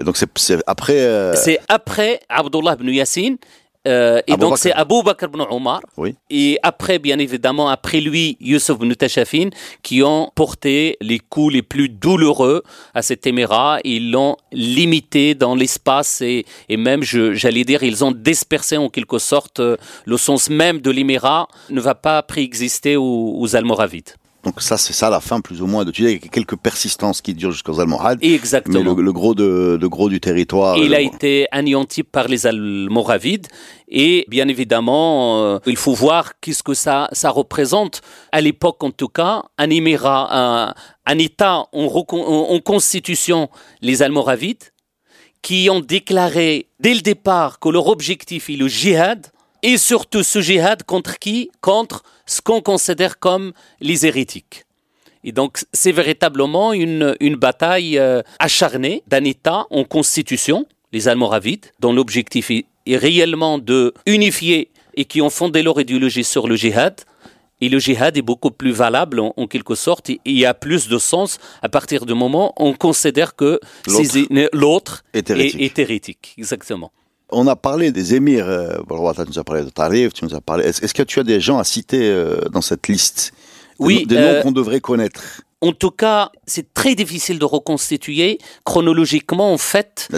Donc 0.00 0.16
c'est 0.16 0.56
après... 0.66 1.00
Euh, 1.00 1.34
c'est 1.34 1.58
après 1.68 2.20
Abdullah 2.28 2.76
ibn 2.78 2.88
Yassin 2.88 3.36
euh, 3.88 4.20
et 4.26 4.36
donc 4.36 4.58
c'est 4.58 4.72
Abu 4.72 5.02
Bakr 5.02 5.24
ibn 5.26 5.42
Omar. 5.50 5.80
Oui. 5.96 6.14
Et 6.28 6.58
après, 6.62 6.98
bien 6.98 7.18
évidemment, 7.18 7.70
après 7.70 8.00
lui, 8.00 8.36
Youssef 8.40 8.76
ibn 8.76 8.92
Tashafin, 8.92 9.48
qui 9.82 10.02
ont 10.02 10.30
porté 10.34 10.98
les 11.00 11.18
coups 11.18 11.54
les 11.54 11.62
plus 11.62 11.88
douloureux 11.88 12.62
à 12.92 13.00
cet 13.00 13.26
émirat. 13.26 13.78
Ils 13.84 14.10
l'ont 14.10 14.36
limité 14.52 15.34
dans 15.34 15.54
l'espace 15.54 16.20
et, 16.20 16.44
et 16.68 16.76
même, 16.76 17.02
j'allais 17.02 17.64
dire, 17.64 17.82
ils 17.82 18.04
ont 18.04 18.12
dispersé 18.12 18.76
en 18.76 18.90
quelque 18.90 19.18
sorte 19.18 19.60
euh, 19.60 19.76
le 20.04 20.18
sens 20.18 20.50
même 20.50 20.80
de 20.80 20.90
l'émirat 20.90 21.48
ne 21.70 21.80
va 21.80 21.94
pas 21.94 22.22
préexister 22.22 22.96
aux, 22.96 23.36
aux 23.38 23.56
Almoravides. 23.56 24.10
Donc 24.44 24.62
ça, 24.62 24.78
c'est 24.78 24.94
ça 24.94 25.10
la 25.10 25.20
fin 25.20 25.40
plus 25.40 25.60
ou 25.60 25.66
moins 25.66 25.84
de 25.84 25.90
Tunis, 25.90 26.10
avec 26.10 26.30
quelques 26.30 26.56
persistances 26.56 27.20
qui 27.20 27.34
durent 27.34 27.52
jusqu'aux 27.52 27.78
Almohades. 27.78 28.18
Exactement. 28.22 28.78
Mais 28.78 29.02
le, 29.02 29.12
gros 29.12 29.34
de, 29.34 29.78
gros 29.86 30.08
du 30.08 30.18
territoire. 30.18 30.78
Il 30.78 30.94
a 30.94 31.00
été 31.00 31.46
anéanti 31.52 32.02
par 32.02 32.26
les 32.26 32.46
Almoravides. 32.46 33.48
Et 33.88 34.24
bien 34.28 34.48
évidemment, 34.48 35.42
euh, 35.42 35.58
il 35.66 35.76
faut 35.76 35.92
voir 35.92 36.40
qu'est-ce 36.40 36.62
que 36.62 36.74
ça, 36.74 37.08
ça 37.12 37.28
représente 37.30 38.00
à 38.32 38.40
l'époque 38.40 38.82
en 38.82 38.90
tout 38.90 39.08
cas, 39.08 39.42
un 39.58 39.68
émirat, 39.68 40.74
un, 41.06 41.18
État 41.18 41.66
en, 41.72 41.86
en, 41.86 42.60
constitution, 42.60 43.50
les 43.82 44.02
Almoravides, 44.02 44.72
qui 45.42 45.68
ont 45.70 45.80
déclaré 45.80 46.68
dès 46.78 46.94
le 46.94 47.00
départ 47.00 47.58
que 47.58 47.68
leur 47.68 47.88
objectif 47.88 48.48
est 48.48 48.56
le 48.56 48.68
djihad 48.68 49.26
et 49.62 49.76
surtout 49.78 50.22
ce 50.22 50.40
jihad 50.40 50.82
contre 50.84 51.18
qui? 51.18 51.50
Contre 51.60 52.02
ce 52.26 52.40
qu'on 52.40 52.60
considère 52.60 53.18
comme 53.18 53.52
les 53.80 54.06
hérétiques. 54.06 54.64
Et 55.24 55.32
donc, 55.32 55.58
c'est 55.72 55.92
véritablement 55.92 56.72
une, 56.72 57.14
une 57.20 57.36
bataille 57.36 57.98
euh, 57.98 58.22
acharnée 58.38 59.02
d'un 59.06 59.24
État 59.24 59.66
en 59.70 59.84
constitution, 59.84 60.66
les 60.92 61.08
Almoravides, 61.08 61.66
dont 61.78 61.92
l'objectif 61.92 62.50
est, 62.50 62.66
réellement 62.86 63.58
de 63.58 63.94
unifier 64.06 64.70
et 64.94 65.04
qui 65.04 65.20
ont 65.20 65.30
fondé 65.30 65.62
leur 65.62 65.80
idéologie 65.80 66.24
sur 66.24 66.48
le 66.48 66.56
jihad. 66.56 67.02
Et 67.60 67.68
le 67.68 67.78
jihad 67.78 68.16
est 68.16 68.22
beaucoup 68.22 68.50
plus 68.50 68.72
valable 68.72 69.20
en, 69.20 69.46
quelque 69.46 69.74
sorte 69.74 70.08
et 70.10 70.20
il 70.24 70.38
y 70.38 70.46
a 70.46 70.54
plus 70.54 70.88
de 70.88 70.98
sens 70.98 71.38
à 71.62 71.68
partir 71.68 72.06
du 72.06 72.14
moment 72.14 72.54
où 72.58 72.68
on 72.68 72.72
considère 72.72 73.36
que 73.36 73.60
l'autre 74.52 75.04
est, 75.12 75.30
est, 75.30 75.78
hérétique. 75.78 76.34
Exactement. 76.38 76.90
On 77.32 77.46
a 77.46 77.56
parlé 77.56 77.92
des 77.92 78.14
émirs. 78.14 78.48
Euh, 78.48 78.78
tu 78.78 79.22
nous 79.28 79.38
as 79.38 79.44
parlé 79.44 79.64
de 79.64 79.70
Tarif, 79.70 80.12
tu 80.12 80.24
nous 80.24 80.34
as 80.34 80.40
parlé. 80.40 80.64
Est-ce 80.64 80.94
que 80.94 81.02
tu 81.02 81.20
as 81.20 81.24
des 81.24 81.40
gens 81.40 81.58
à 81.58 81.64
citer 81.64 82.10
euh, 82.10 82.40
dans 82.52 82.60
cette 82.60 82.88
liste? 82.88 83.32
Oui. 83.78 84.06
Des, 84.06 84.16
noms 84.16 84.22
euh, 84.22 84.42
qu'on 84.42 84.52
devrait 84.52 84.80
connaître 84.80 85.42
en 85.62 85.72
tout 85.72 85.90
cas, 85.90 86.30
c'est 86.46 86.72
très 86.72 86.94
difficile 86.94 87.38
de 87.38 87.44
reconstituer 87.44 88.38
chronologiquement, 88.64 89.52
en 89.52 89.58
fait, 89.58 90.08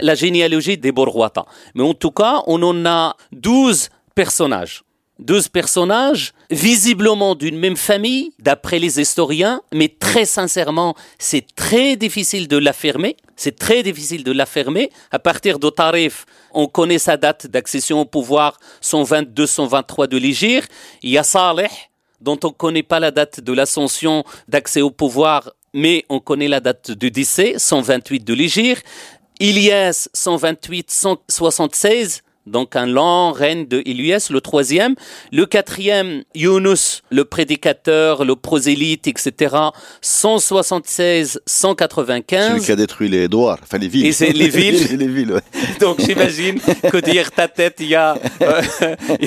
la, 0.00 0.14
généalogie 0.14 0.78
des 0.78 0.90
Borwata. 0.90 1.44
Mais 1.74 1.82
en 1.82 1.92
tout 1.92 2.12
cas, 2.12 2.42
on 2.46 2.62
en 2.62 2.86
a 2.86 3.14
12 3.32 3.90
personnages. 4.14 4.85
12 5.18 5.48
personnages, 5.48 6.34
visiblement 6.50 7.34
d'une 7.34 7.58
même 7.58 7.76
famille, 7.76 8.32
d'après 8.38 8.78
les 8.78 9.00
historiens, 9.00 9.62
mais 9.72 9.88
très 9.88 10.26
sincèrement, 10.26 10.94
c'est 11.18 11.46
très 11.54 11.96
difficile 11.96 12.48
de 12.48 12.58
l'affirmer. 12.58 13.16
C'est 13.34 13.58
très 13.58 13.82
difficile 13.82 14.24
de 14.24 14.32
l'affirmer. 14.32 14.90
À 15.10 15.18
partir 15.18 15.58
de 15.58 15.70
Tarif, 15.70 16.26
on 16.52 16.66
connaît 16.66 16.98
sa 16.98 17.16
date 17.16 17.46
d'accession 17.46 18.00
au 18.00 18.04
pouvoir, 18.04 18.58
122-123 18.82 20.06
de 20.06 20.18
l'Égypte. 20.18 20.70
Il 21.02 21.18
dont 22.20 22.38
on 22.44 22.48
ne 22.48 22.52
connaît 22.52 22.82
pas 22.82 23.00
la 23.00 23.10
date 23.10 23.40
de 23.40 23.52
l'ascension 23.52 24.24
d'accès 24.48 24.80
au 24.80 24.90
pouvoir, 24.90 25.52
mais 25.74 26.06
on 26.08 26.20
connaît 26.20 26.48
la 26.48 26.60
date 26.60 26.90
du 26.90 27.10
décès, 27.10 27.54
128 27.58 28.24
de 28.24 28.34
l'Égypte. 28.34 28.86
Ilyas, 29.38 30.08
128-176 30.14 32.22
donc 32.46 32.76
un 32.76 32.86
long 32.86 33.32
règne 33.32 33.66
de 33.66 33.82
Ilyas, 33.84 34.28
le 34.30 34.40
troisième. 34.40 34.94
Le 35.32 35.46
quatrième, 35.46 36.22
Yunus, 36.34 37.02
le 37.10 37.24
prédicateur, 37.24 38.24
le 38.24 38.36
prosélyte, 38.36 39.08
etc. 39.08 39.56
176-195. 40.02 42.48
Celui 42.48 42.60
qui 42.60 42.72
a 42.72 42.76
détruit 42.76 43.08
les 43.08 43.28
douars, 43.28 43.58
enfin 43.62 43.78
les 43.78 43.88
villes. 43.88 44.06
Et 44.06 44.12
c'est 44.12 44.32
les 44.32 44.48
villes. 44.48 44.86
les 44.98 45.08
villes, 45.08 45.32
ouais. 45.32 45.40
Donc 45.80 46.00
j'imagine 46.00 46.60
que 46.60 46.98
derrière 46.98 47.32
ta 47.32 47.48
tête, 47.48 47.78
il 47.80 47.88
y 47.88 47.96
a 47.96 48.16
euh, 48.42 48.62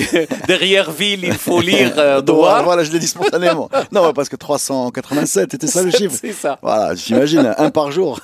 derrière 0.46 0.90
ville, 0.90 1.24
il 1.24 1.34
faut 1.34 1.60
lire 1.60 1.92
euh, 1.98 2.22
douar. 2.22 2.64
Voilà, 2.64 2.84
je 2.84 2.92
l'ai 2.92 2.98
dit 2.98 3.06
spontanément. 3.06 3.68
non, 3.92 4.14
parce 4.14 4.30
que 4.30 4.36
387, 4.36 5.52
c'était 5.52 5.66
ça 5.66 5.82
le 5.82 5.90
chiffre. 5.90 6.16
C'est 6.18 6.32
ça. 6.32 6.58
Voilà, 6.62 6.94
j'imagine, 6.94 7.54
un 7.56 7.70
par 7.70 7.92
jour. 7.92 8.20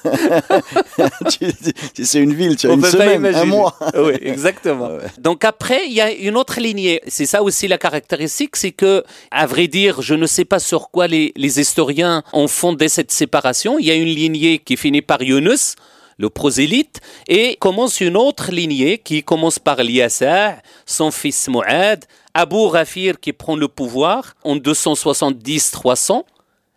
c'est 2.03 2.19
une 2.19 2.33
ville, 2.33 2.57
tu 2.57 2.71
as 2.71 2.73
une 2.73 2.83
semaine, 2.85 3.27
un 3.27 3.45
mois. 3.45 3.75
oui, 3.95 4.15
exactement. 4.23 4.86
Donc 5.19 5.45
après, 5.45 5.87
il 5.87 5.93
y 5.93 6.01
a 6.01 6.13
une 6.13 6.37
autre 6.37 6.61
lignée. 6.61 7.01
C'est 7.07 7.27
ça 7.27 7.43
aussi 7.43 7.69
la 7.69 7.79
caractéristique, 7.79 8.57
c'est 8.57 8.73
que, 8.73 9.05
à 9.31 9.47
vrai 9.47 9.69
dire, 9.69 10.03
je 10.03 10.15
ne 10.15 10.27
sais 10.27 10.45
pas 10.45 10.59
sur 10.59 10.91
quoi 10.91 11.07
les, 11.07 11.33
historiens 11.37 12.23
ont 12.33 12.49
fondé 12.49 12.89
cette 12.89 13.13
séparation. 13.13 13.79
Il 13.79 13.87
y 13.87 13.91
a 13.91 13.95
une 13.95 14.09
lignée 14.09 14.59
qui 14.59 14.77
finit 14.77 15.03
par 15.03 15.23
Yunus, 15.23 15.77
le 16.19 16.31
prosélyte, 16.31 17.01
et 17.29 17.57
commence 17.57 18.01
une 18.01 18.17
autre 18.17 18.51
lignée 18.51 18.99
qui 18.99 19.23
commence 19.23 19.59
par 19.59 19.83
Liasa, 19.83 20.57
son 20.87 21.11
fils 21.11 21.49
Mu'ad, 21.49 22.05
Abu 22.35 22.67
Rafir 22.67 23.19
qui 23.19 23.33
prend 23.33 23.57
le 23.57 23.69
pouvoir 23.69 24.35
en 24.45 24.57
270-300, 24.57 26.23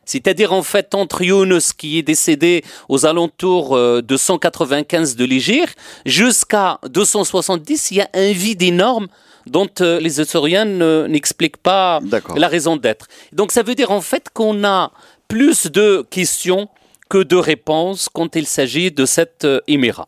c'est-à-dire 0.10 0.54
en 0.54 0.64
fait 0.64 0.96
entre 0.96 1.22
Yunus 1.22 1.72
qui 1.72 2.00
est 2.00 2.02
décédé 2.02 2.64
aux 2.88 3.06
alentours 3.06 3.76
euh, 3.76 4.02
de 4.02 4.18
195 4.18 5.16
de 5.16 5.24
l'Égypte 5.24 5.78
jusqu'à 6.04 6.80
270, 6.90 7.92
il 7.92 7.98
y 7.98 8.02
a 8.02 8.10
un 8.16 8.32
vide 8.32 8.64
énorme 8.64 9.08
dont 9.46 9.70
euh, 9.82 10.00
les 10.00 10.20
historiens 10.20 10.66
n'expliquent 11.08 11.58
pas 11.58 12.00
la 12.36 12.48
raison 12.48 12.76
d'être. 12.76 13.06
Donc 13.34 13.52
ça 13.52 13.62
veut 13.62 13.76
dire 13.76 13.92
en 13.92 14.02
fait 14.02 14.30
qu'on 14.34 14.64
a 14.64 14.92
plus 15.28 15.68
de 15.68 16.04
questions 16.10 16.70
que 17.08 17.20
de 17.20 17.36
réponses 17.36 18.10
quand 18.12 18.36
il 18.36 18.48
s'agit 18.48 18.92
de 18.92 19.06
cet 19.06 19.46
euh, 19.46 19.62
émirat. 19.68 20.08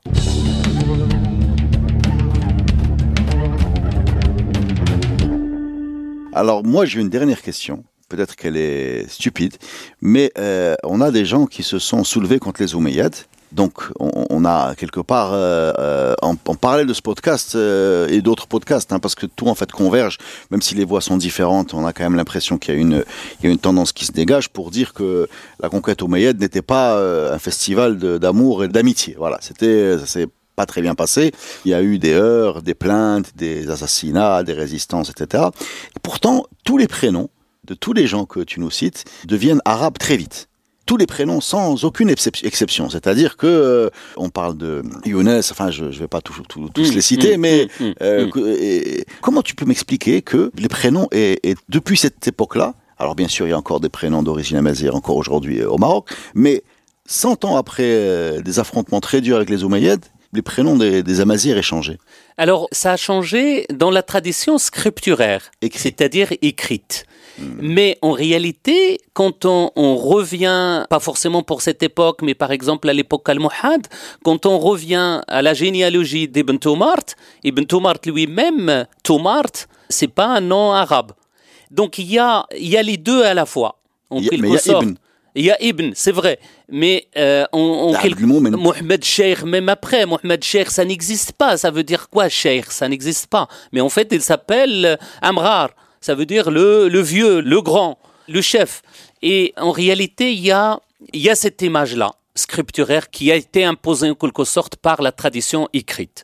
Alors 6.34 6.64
moi 6.64 6.86
j'ai 6.86 7.02
une 7.02 7.10
dernière 7.10 7.44
question 7.44 7.84
peut-être 8.12 8.36
qu'elle 8.36 8.58
est 8.58 9.10
stupide, 9.10 9.56
mais 10.02 10.32
euh, 10.38 10.76
on 10.84 11.00
a 11.00 11.12
des 11.12 11.26
gens 11.26 11.46
qui 11.46 11.64
se 11.64 11.80
sont 11.80 12.04
soulevés 12.04 12.40
contre 12.40 12.62
les 12.62 12.76
Omeyyades. 12.76 13.16
Donc, 13.54 13.84
on, 14.00 14.46
a 14.46 14.76
quelque 14.76 15.02
part, 15.02 15.34
euh, 15.34 15.74
euh 15.78 16.16
en, 16.22 16.36
parallèle 16.36 16.88
de 16.88 16.94
ce 16.94 17.02
podcast 17.02 17.56
euh, 17.56 18.08
et 18.08 18.22
d'autres 18.22 18.48
podcasts, 18.48 18.94
hein, 18.94 19.00
parce 19.00 19.14
que 19.14 19.26
tout 19.26 19.48
en 19.48 19.56
fait 19.56 19.70
converge, 19.74 20.20
même 20.52 20.62
si 20.62 20.74
les 20.74 20.86
voix 20.86 21.02
sont 21.02 21.18
différentes, 21.18 21.74
on 21.74 21.86
a 21.86 21.92
quand 21.92 22.04
même 22.04 22.16
l'impression 22.16 22.58
qu'il 22.58 22.74
y 22.74 22.78
a 22.78 22.80
une, 22.80 23.04
il 23.40 23.46
y 23.46 23.50
a 23.50 23.52
une 23.52 23.60
tendance 23.60 23.92
qui 23.92 24.06
se 24.06 24.14
dégage 24.14 24.48
pour 24.48 24.72
dire 24.72 24.94
que 24.94 25.28
la 25.62 25.68
conquête 25.68 26.02
omeyyade 26.02 26.40
n'était 26.40 26.62
pas 26.62 26.98
un 26.98 27.40
festival 27.40 27.98
d'amour 27.98 28.64
et 28.64 28.70
d'amitié. 28.70 29.16
Voilà, 29.18 29.38
c'était, 29.42 29.98
ça 29.98 30.06
s'est 30.06 30.28
pas 30.56 30.66
très 30.66 30.82
bien 30.82 30.96
passé. 30.96 31.32
Il 31.66 31.72
y 31.72 31.74
a 31.74 31.82
eu 31.82 32.00
des 32.00 32.14
heurts, 32.14 32.62
des 32.62 32.74
plaintes, 32.74 33.32
des 33.36 33.70
assassinats, 33.70 34.44
des 34.44 34.54
résistances, 34.54 35.10
etc. 35.10 35.46
Et 35.96 36.00
pourtant, 36.02 36.46
tous 36.64 36.78
les 36.78 36.88
prénoms 36.88 37.30
de 37.72 37.76
tous 37.76 37.94
les 37.94 38.06
gens 38.06 38.26
que 38.26 38.42
tu 38.42 38.60
nous 38.60 38.70
cites 38.70 39.06
deviennent 39.26 39.62
arabes 39.64 39.98
très 39.98 40.18
vite 40.18 40.50
tous 40.88 40.98
les 40.98 41.06
prénoms 41.06 41.40
sans 41.40 41.86
aucune 41.86 42.10
exception. 42.10 42.90
C'est-à-dire 42.90 43.38
que 43.38 43.48
euh, 43.48 43.90
on 44.18 44.30
parle 44.30 44.58
de 44.58 44.82
Younes, 45.06 45.40
enfin 45.52 45.72
je 45.72 45.86
ne 45.86 45.92
vais 45.92 46.10
pas 46.10 46.20
tous 46.20 46.42
mm, 46.42 46.82
les 46.94 47.02
citer, 47.02 47.38
mm, 47.38 47.40
mais 47.40 47.68
mm, 47.80 47.92
euh, 48.02 49.02
comment 49.22 49.42
tu 49.42 49.56
peux 49.56 49.64
m'expliquer 49.64 50.22
que 50.22 50.52
les 50.58 50.68
prénoms, 50.68 51.08
et, 51.14 51.56
depuis 51.70 51.96
cette 51.96 52.28
époque-là, 52.28 52.74
alors 52.98 53.16
bien 53.16 53.30
sûr 53.30 53.48
il 53.48 53.52
y 53.52 53.54
a 53.54 53.58
encore 53.58 53.80
des 53.80 53.88
prénoms 53.88 54.22
d'origine 54.22 54.58
amazigh 54.58 54.90
encore 54.90 55.16
aujourd'hui 55.16 55.62
euh, 55.62 55.70
au 55.70 55.78
Maroc, 55.78 56.10
mais 56.34 56.64
100 57.06 57.46
ans 57.46 57.56
après 57.56 58.42
des 58.42 58.60
affrontements 58.60 59.00
très 59.00 59.22
durs 59.22 59.38
avec 59.38 59.50
les 59.50 59.64
Omeyyades, 59.64 60.06
les 60.34 60.42
prénoms 60.42 60.76
des, 60.76 61.04
des 61.04 61.22
Amazirs 61.22 61.58
aient 61.58 61.62
changé 61.62 62.00
Alors, 62.38 62.68
ça 62.72 62.94
a 62.94 62.98
changé 62.98 63.66
dans 63.74 63.92
la 63.92 64.04
tradition 64.04 64.58
scripturaire, 64.58 65.52
c'est-à-dire 65.74 66.34
écrite. 66.42 67.06
Hmm. 67.40 67.58
Mais 67.62 67.98
en 68.02 68.12
réalité, 68.12 69.00
quand 69.14 69.46
on, 69.46 69.96
revient, 69.96 70.86
pas 70.90 71.00
forcément 71.00 71.44
pour 71.44 71.62
cette 71.62 71.84
époque, 71.84 72.22
mais 72.22 72.34
par 72.34 72.52
exemple 72.52 72.90
à 72.90 72.94
l'époque 72.94 73.28
al-Muhad, 73.30 73.88
quand 74.24 74.46
on 74.46 74.60
revient 74.60 75.22
à 75.28 75.42
la 75.42 75.54
généalogie 75.54 76.28
d'Ibn 76.28 76.58
Tomart, 76.58 77.06
Ibn 77.44 77.64
Tomart 77.64 78.00
lui-même, 78.06 78.86
Tomart, 79.04 79.52
c'est 79.90 80.08
pas 80.08 80.28
un 80.28 80.42
nom 80.42 80.72
arabe. 80.72 81.14
Donc 81.70 81.98
il 81.98 82.12
y 82.12 82.20
a, 82.20 82.46
il 82.58 82.68
y 82.68 82.78
a 82.78 82.84
les 82.84 82.98
deux 82.98 83.24
à 83.24 83.34
la 83.34 83.46
fois, 83.46 83.80
en 84.10 84.18
il 84.18 84.26
y 84.26 84.28
a, 84.28 84.30
quelque 84.30 84.58
sorte. 84.58 84.86
Il 85.34 85.46
y 85.46 85.52
a 85.52 85.62
Ibn, 85.64 85.92
c'est 85.94 86.12
vrai. 86.12 86.40
Mais 86.70 87.08
euh, 87.18 87.46
on, 87.54 87.94
Mohamed 88.58 89.04
Sheikh, 89.04 89.44
même 89.44 89.70
après, 89.70 90.06
Mohamed 90.06 90.44
Sheikh, 90.44 90.70
ça 90.70 90.84
n'existe 90.84 91.34
pas. 91.34 91.56
Ça 91.56 91.72
veut 91.72 91.84
dire 91.84 92.10
quoi, 92.10 92.28
Sheikh 92.28 92.66
Ça 92.72 92.90
n'existe 92.90 93.28
pas. 93.28 93.48
Mais 93.72 93.80
en 93.80 93.90
fait, 93.90 94.10
il 94.12 94.22
s'appelle 94.22 95.00
Amrar 95.22 95.70
ça 96.02 96.16
veut 96.16 96.26
dire 96.26 96.52
le, 96.52 96.90
le 96.90 97.00
vieux, 97.00 97.40
le 97.40 97.62
grand, 97.62 97.98
le 98.28 98.42
chef. 98.42 98.82
Et 99.22 99.54
en 99.58 99.72
réalité, 99.72 100.34
il 100.34 100.40
y 100.40 100.52
a, 100.52 100.80
il 101.14 101.22
y 101.22 101.30
a 101.30 101.36
cette 101.36 101.62
image-là 101.62 102.14
scripturaire 102.36 103.10
qui 103.10 103.32
a 103.32 103.36
été 103.36 103.64
imposée 103.64 104.10
en 104.10 104.16
quelque 104.16 104.44
sorte 104.44 104.76
par 104.78 105.02
la 105.02 105.12
tradition 105.12 105.68
écrite. 105.74 106.24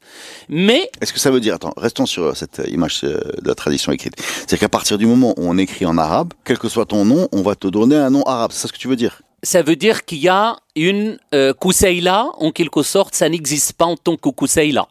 Mais... 0.49 0.89
Est-ce 1.01 1.13
que 1.13 1.19
ça 1.19 1.31
veut 1.31 1.39
dire, 1.39 1.55
attends, 1.55 1.73
restons 1.77 2.05
sur 2.05 2.35
cette 2.35 2.61
image 2.67 3.01
euh, 3.03 3.19
de 3.41 3.47
la 3.47 3.55
tradition 3.55 3.91
écrite. 3.91 4.13
C'est 4.47 4.57
qu'à 4.57 4.69
partir 4.69 4.97
du 4.97 5.05
moment 5.05 5.33
où 5.37 5.49
on 5.49 5.57
écrit 5.57 5.85
en 5.85 5.97
arabe, 5.97 6.33
quel 6.45 6.57
que 6.57 6.69
soit 6.69 6.85
ton 6.85 7.05
nom, 7.05 7.27
on 7.31 7.41
va 7.41 7.55
te 7.55 7.67
donner 7.67 7.95
un 7.95 8.09
nom 8.09 8.23
arabe. 8.23 8.51
C'est 8.53 8.61
ça 8.61 8.67
ce 8.67 8.73
que 8.73 8.77
tu 8.77 8.87
veux 8.87 8.95
dire? 8.95 9.21
Ça 9.43 9.61
veut 9.61 9.75
dire 9.75 10.05
qu'il 10.05 10.19
y 10.19 10.29
a 10.29 10.55
une 10.75 11.19
euh, 11.33 11.53
en 11.59 12.51
quelque 12.51 12.83
sorte, 12.83 13.13
ça 13.13 13.29
n'existe 13.29 13.73
pas 13.73 13.85
en 13.85 13.97
tant 13.97 14.15
que 14.15 14.29
Kousseila. 14.29 14.87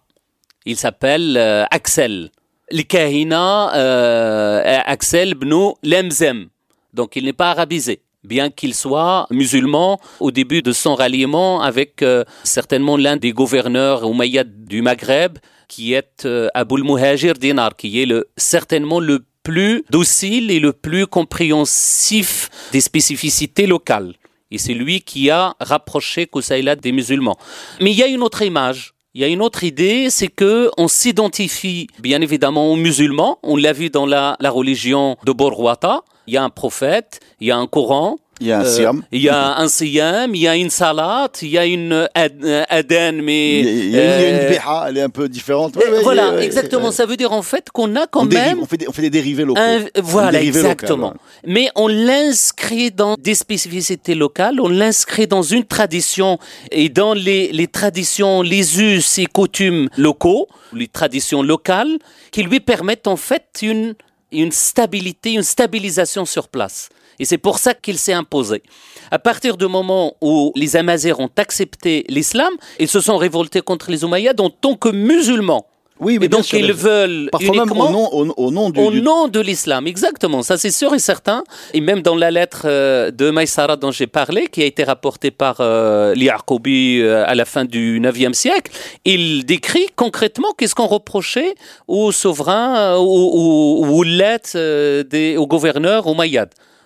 Il 0.67 0.77
s'appelle 0.77 1.37
euh, 1.37 1.65
Axel. 1.71 2.31
Euh, 2.73 4.79
Axel 4.87 5.35
Bnou 5.35 5.75
Lemzem. 5.83 6.49
Donc 6.93 7.17
il 7.17 7.25
n'est 7.25 7.33
pas 7.33 7.51
arabisé 7.51 8.03
bien 8.27 8.51
qu'il 8.51 8.75
soit 8.75 9.27
musulman 9.31 9.99
au 10.21 10.31
début 10.31 10.61
de 10.61 10.73
son 10.73 10.95
ralliement 10.95 11.63
avec 11.63 12.03
euh, 12.03 12.25
certainement 12.43 12.97
l'un 12.97 13.17
des 13.17 13.33
gouverneurs 13.33 14.05
omeyyades 14.05 14.65
du 14.65 14.83
Maghreb, 14.83 15.39
qui 15.69 15.95
est 15.95 16.27
euh, 16.27 16.49
Aboul 16.55 16.85
Muhajir 16.85 17.35
Dinar, 17.35 17.77
qui 17.77 18.03
est 18.03 18.07
le, 18.07 18.29
certainement 18.37 19.01
le 19.01 19.25
plus 19.43 19.85
docile 19.91 20.51
et 20.51 20.59
le 20.59 20.73
plus 20.73 21.07
compréhensif 21.07 22.51
des 22.73 22.81
spécificités 22.81 23.67
locales. 23.67 24.15
Et 24.51 24.59
c'est 24.59 24.75
lui 24.75 25.01
qui 25.01 25.31
a 25.31 25.55
rapproché 25.61 26.27
Koussaïla 26.27 26.77
des 26.77 26.93
musulmans. 26.93 27.37
Mais 27.81 27.93
il 27.93 27.97
y 27.97 28.03
a 28.03 28.07
une 28.07 28.23
autre 28.23 28.43
image 28.43 28.95
il 29.17 29.21
y 29.21 29.25
a 29.25 29.29
une 29.29 29.41
autre 29.41 29.65
idée, 29.65 30.11
c'est 30.11 30.29
que 30.29 30.71
on 30.77 30.89
s'identifie 30.89 31.87
bien 32.01 32.21
évidemment 32.21 32.71
aux 32.71 32.77
musulmans. 32.77 33.39
On 33.43 33.57
l'a 33.57 33.73
vu 33.73 33.89
dans 33.89 34.05
la, 34.05 34.37
la 34.41 34.51
religion 34.51 35.17
de 35.25 35.33
Borwata. 35.33 36.03
Il 36.27 36.35
y 36.35 36.37
a 36.37 36.45
un 36.45 36.51
prophète, 36.51 37.21
il 37.41 37.47
y 37.47 37.51
a 37.51 37.57
un 37.57 37.67
Coran, 37.67 38.19
il 38.41 38.49
y 38.49 38.53
a 38.53 38.61
un 38.61 38.65
siam. 38.65 39.03
il 39.13 39.23
y 39.23 39.29
a 39.29 39.59
un 39.59 39.69
siam, 39.69 40.35
il 40.35 40.41
y 40.41 40.49
a 40.49 40.57
une 40.57 40.69
salat, 40.69 41.31
il 41.41 41.49
y 41.49 41.59
a 41.59 41.65
une 41.65 42.09
aden, 42.15 43.23
mais... 43.23 43.61
Il 43.61 43.91
y 43.91 43.99
a, 43.99 44.29
une 44.29 44.49
biha, 44.51 44.87
elle 44.89 44.99
est 44.99 45.03
un 45.03 45.09
peu 45.09 45.29
différente. 45.29 45.79
voilà, 46.03 46.43
exactement. 46.43 46.91
Ça 46.91 47.07
veut 47.07 47.17
dire 47.17 47.33
en 47.33 47.43
fait 47.43 47.71
qu'on 47.71 47.97
a 47.97 48.07
quand 48.07 48.25
même... 48.25 48.61
on, 48.61 48.67
fait 48.67 48.77
des, 48.77 48.89
on 48.89 48.93
fait 48.93 49.03
des 49.03 49.11
dérivés 49.11 49.45
locaux. 49.45 49.61
voilà, 50.03 50.43
exactement. 50.43 51.15
Mais 51.47 51.71
on 51.77 51.89
l'inscrit 51.89 52.91
dans 52.91 53.17
des 53.19 53.35
spécificités 53.35 54.15
locales, 54.15 54.61
on 54.61 54.69
l'inscrit 54.69 55.27
dans 55.27 55.43
une 55.43 55.65
tradition 55.65 56.39
et 56.71 56.89
dans 56.89 57.15
les, 57.15 57.53
les 57.53 57.67
traditions, 57.69 58.43
les 58.43 58.81
us 58.81 59.19
et 59.19 59.27
coutumes 59.27 59.89
locaux, 59.97 60.49
les 60.73 60.89
traditions 60.89 61.43
locales, 61.43 61.99
qui 62.31 62.43
lui 62.43 62.61
permettent 62.61 63.07
en 63.07 63.17
fait 63.17 63.45
une, 63.63 63.95
une 64.33 64.53
stabilité, 64.53 65.33
une 65.33 65.43
stabilisation 65.43 66.25
sur 66.25 66.49
place. 66.49 66.89
Et 67.19 67.25
c'est 67.25 67.39
pour 67.39 67.59
ça 67.59 67.75
qu'il 67.75 67.99
s'est 67.99 68.13
imposé. 68.13 68.63
À 69.11 69.19
partir 69.19 69.57
du 69.57 69.67
moment 69.67 70.17
où 70.21 70.53
les 70.55 70.77
Amazirs 70.77 71.21
ont 71.21 71.31
accepté 71.37 72.05
l'islam, 72.09 72.53
ils 72.79 72.89
se 72.89 73.01
sont 73.01 73.17
révoltés 73.17 73.63
contre 73.63 73.91
les 73.91 74.03
Umayyads 74.03 74.41
en 74.41 74.51
tant 74.51 74.77
que 74.77 74.89
musulmans. 74.89 75.67
Oui, 75.99 76.19
et 76.21 76.29
donc 76.29 76.53
ils 76.53 76.73
veulent 76.73 77.29
parfois 77.33 77.65
même 77.65 77.73
au 77.73 77.91
nom, 77.91 78.09
au, 78.13 78.51
nom, 78.51 78.71
du, 78.71 78.81
au 78.81 78.91
nom 78.91 79.29
de 79.29 79.41
l'islam, 79.41 79.87
exactement. 79.87 80.43
Ça 80.43 80.59
c'est 80.59 80.71
sûr 80.71 80.95
et 80.95 80.99
certain. 80.99 81.43
Et 81.73 81.81
même 81.81 82.03
dans 82.03 82.17
la 82.17 82.31
lettre 82.31 82.63
euh, 82.67 83.11
de 83.11 83.31
Maïsara 83.31 83.77
dont 83.77 83.91
j'ai 83.91 84.07
parlé, 84.07 84.49
qui 84.49 84.63
a 84.63 84.67
été 84.67 84.85
rapportée 84.85 85.31
par 85.31 85.57
euh, 85.61 86.15
euh, 86.15 87.25
à 87.27 87.35
la 87.35 87.45
fin 87.45 87.65
du 87.65 88.01
9e 88.01 88.35
siècle, 88.35 88.73
il 89.05 89.47
décrit 89.47 89.87
concrètement 89.97 90.49
qu'est-ce 90.59 90.75
qu'on 90.75 90.87
reprochait 90.87 91.55
aux 91.89 92.13
souverains 92.13 92.99
ou 92.99 93.03
aux, 93.03 93.87
aux, 93.87 94.03
aux, 94.03 95.41
aux 95.41 95.47
gouverneurs, 95.47 96.07
aux 96.07 96.15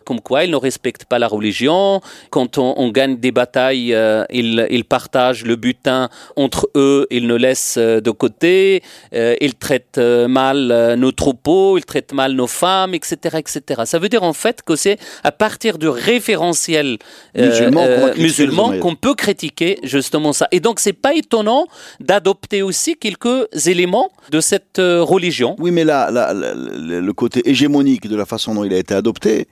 comme 0.04 0.20
quoi 0.20 0.44
ils 0.44 0.50
ne 0.50 0.56
respectent 0.56 1.04
pas 1.04 1.18
la 1.18 1.28
religion. 1.28 2.00
Quand 2.30 2.58
on, 2.58 2.90
gagne 2.90 3.16
des 3.18 3.32
batailles, 3.32 3.94
euh, 3.94 4.24
ils, 4.30 4.84
partagent 4.84 5.44
le 5.44 5.56
butin 5.56 6.08
entre 6.36 6.68
eux, 6.74 7.06
ils 7.10 7.26
ne 7.26 7.34
laissent 7.34 7.76
euh, 7.78 8.00
de 8.00 8.10
côté, 8.10 8.82
euh, 9.14 9.36
ils 9.40 9.54
traitent 9.54 9.98
mal 9.98 10.96
nos 10.96 11.12
troupeaux, 11.12 11.78
ils 11.78 11.84
traitent 11.84 12.12
mal 12.12 12.32
nos 12.32 12.46
femmes, 12.46 12.94
etc., 12.94 13.38
etc. 13.38 13.82
Ça 13.84 13.98
veut 13.98 14.08
dire 14.08 14.22
en 14.22 14.32
fait 14.32 14.62
que 14.62 14.76
c'est 14.76 14.98
à 15.22 15.32
partir 15.32 15.78
du 15.78 15.88
référentiel 15.88 16.98
musulman 17.34 18.78
qu'on 18.78 18.94
peut 18.94 19.14
critiquer 19.14 19.78
justement 19.82 20.32
ça. 20.32 20.48
Et 20.52 20.60
donc 20.60 20.80
c'est 20.80 20.92
pas 20.92 21.14
étonnant 21.14 21.66
d'adopter 22.00 22.62
aussi 22.62 22.96
quelques 22.96 23.48
éléments 23.66 24.10
de 24.30 24.40
cette 24.40 24.78
religion. 24.78 25.56
Oui, 25.58 25.70
mais 25.70 25.84
là, 25.84 26.10
le 26.32 27.12
côté 27.12 27.48
hégémonique 27.48 28.08
de 28.08 28.16
la 28.16 28.26
façon 28.26 28.54
dont 28.54 28.64
il 28.64 28.72
a 28.74 28.78
été 28.78 28.94
adopté, 28.94 29.46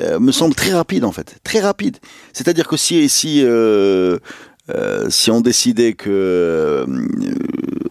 euh, 0.00 0.18
me 0.18 0.32
semble 0.32 0.54
très 0.54 0.72
rapide 0.72 1.04
en 1.04 1.12
fait, 1.12 1.38
très 1.44 1.60
rapide. 1.60 1.98
C'est-à-dire 2.32 2.68
que 2.68 2.76
si 2.76 3.08
si 3.08 3.42
euh, 3.44 4.18
euh, 4.70 5.10
si 5.10 5.30
on 5.30 5.40
décidait 5.40 5.92
que 5.92 6.86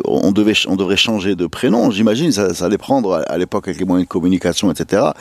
on 0.05 0.31
devait 0.31 0.53
on 0.67 0.75
devrait 0.75 0.97
changer 0.97 1.35
de 1.35 1.47
prénom, 1.47 1.91
j'imagine 1.91 2.31
ça, 2.31 2.53
ça 2.53 2.65
allait 2.65 2.77
prendre 2.77 3.23
à 3.27 3.37
l'époque 3.37 3.67
avec 3.67 3.79
les 3.79 3.85
moyens 3.85 4.07
de 4.07 4.11
communication, 4.11 4.71
etc 4.71 5.11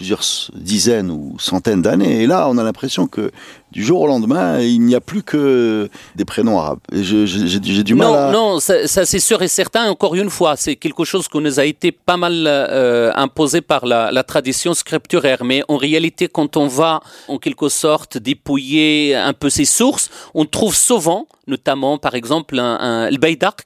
plusieurs 0.00 0.22
dizaines 0.54 1.10
ou 1.10 1.36
centaines 1.38 1.82
d'années. 1.82 2.22
Et 2.22 2.26
là, 2.26 2.48
on 2.48 2.56
a 2.56 2.64
l'impression 2.64 3.06
que 3.06 3.30
du 3.72 3.84
jour 3.84 4.00
au 4.00 4.06
lendemain, 4.06 4.60
il 4.60 4.80
n'y 4.80 4.94
a 4.94 5.00
plus 5.00 5.22
que 5.22 5.88
des 6.16 6.24
prénoms 6.24 6.58
arabes. 6.58 6.80
J'ai 6.92 7.82
du 7.82 7.94
mal 7.94 8.08
non, 8.08 8.14
à... 8.14 8.32
Non, 8.32 8.60
ça, 8.60 9.06
c'est 9.06 9.18
sûr 9.18 9.40
et 9.42 9.48
certain. 9.48 9.88
Encore 9.90 10.14
une 10.14 10.30
fois, 10.30 10.56
c'est 10.56 10.76
quelque 10.76 11.04
chose 11.04 11.28
qui 11.28 11.38
nous 11.38 11.60
a 11.60 11.64
été 11.64 11.92
pas 11.92 12.16
mal 12.16 12.44
euh, 12.46 13.12
imposé 13.14 13.60
par 13.60 13.86
la, 13.86 14.10
la, 14.10 14.24
tradition 14.24 14.74
scripturaire. 14.74 15.44
Mais 15.44 15.62
en 15.68 15.76
réalité, 15.76 16.28
quand 16.28 16.56
on 16.56 16.66
va 16.66 17.00
en 17.28 17.38
quelque 17.38 17.68
sorte 17.68 18.18
dépouiller 18.18 19.14
un 19.14 19.32
peu 19.32 19.50
ses 19.50 19.64
sources, 19.64 20.10
on 20.34 20.44
trouve 20.44 20.74
souvent 20.74 21.26
notamment 21.50 21.98
par 21.98 22.14
exemple 22.14 22.58
un, 22.58 23.08
un 23.08 23.10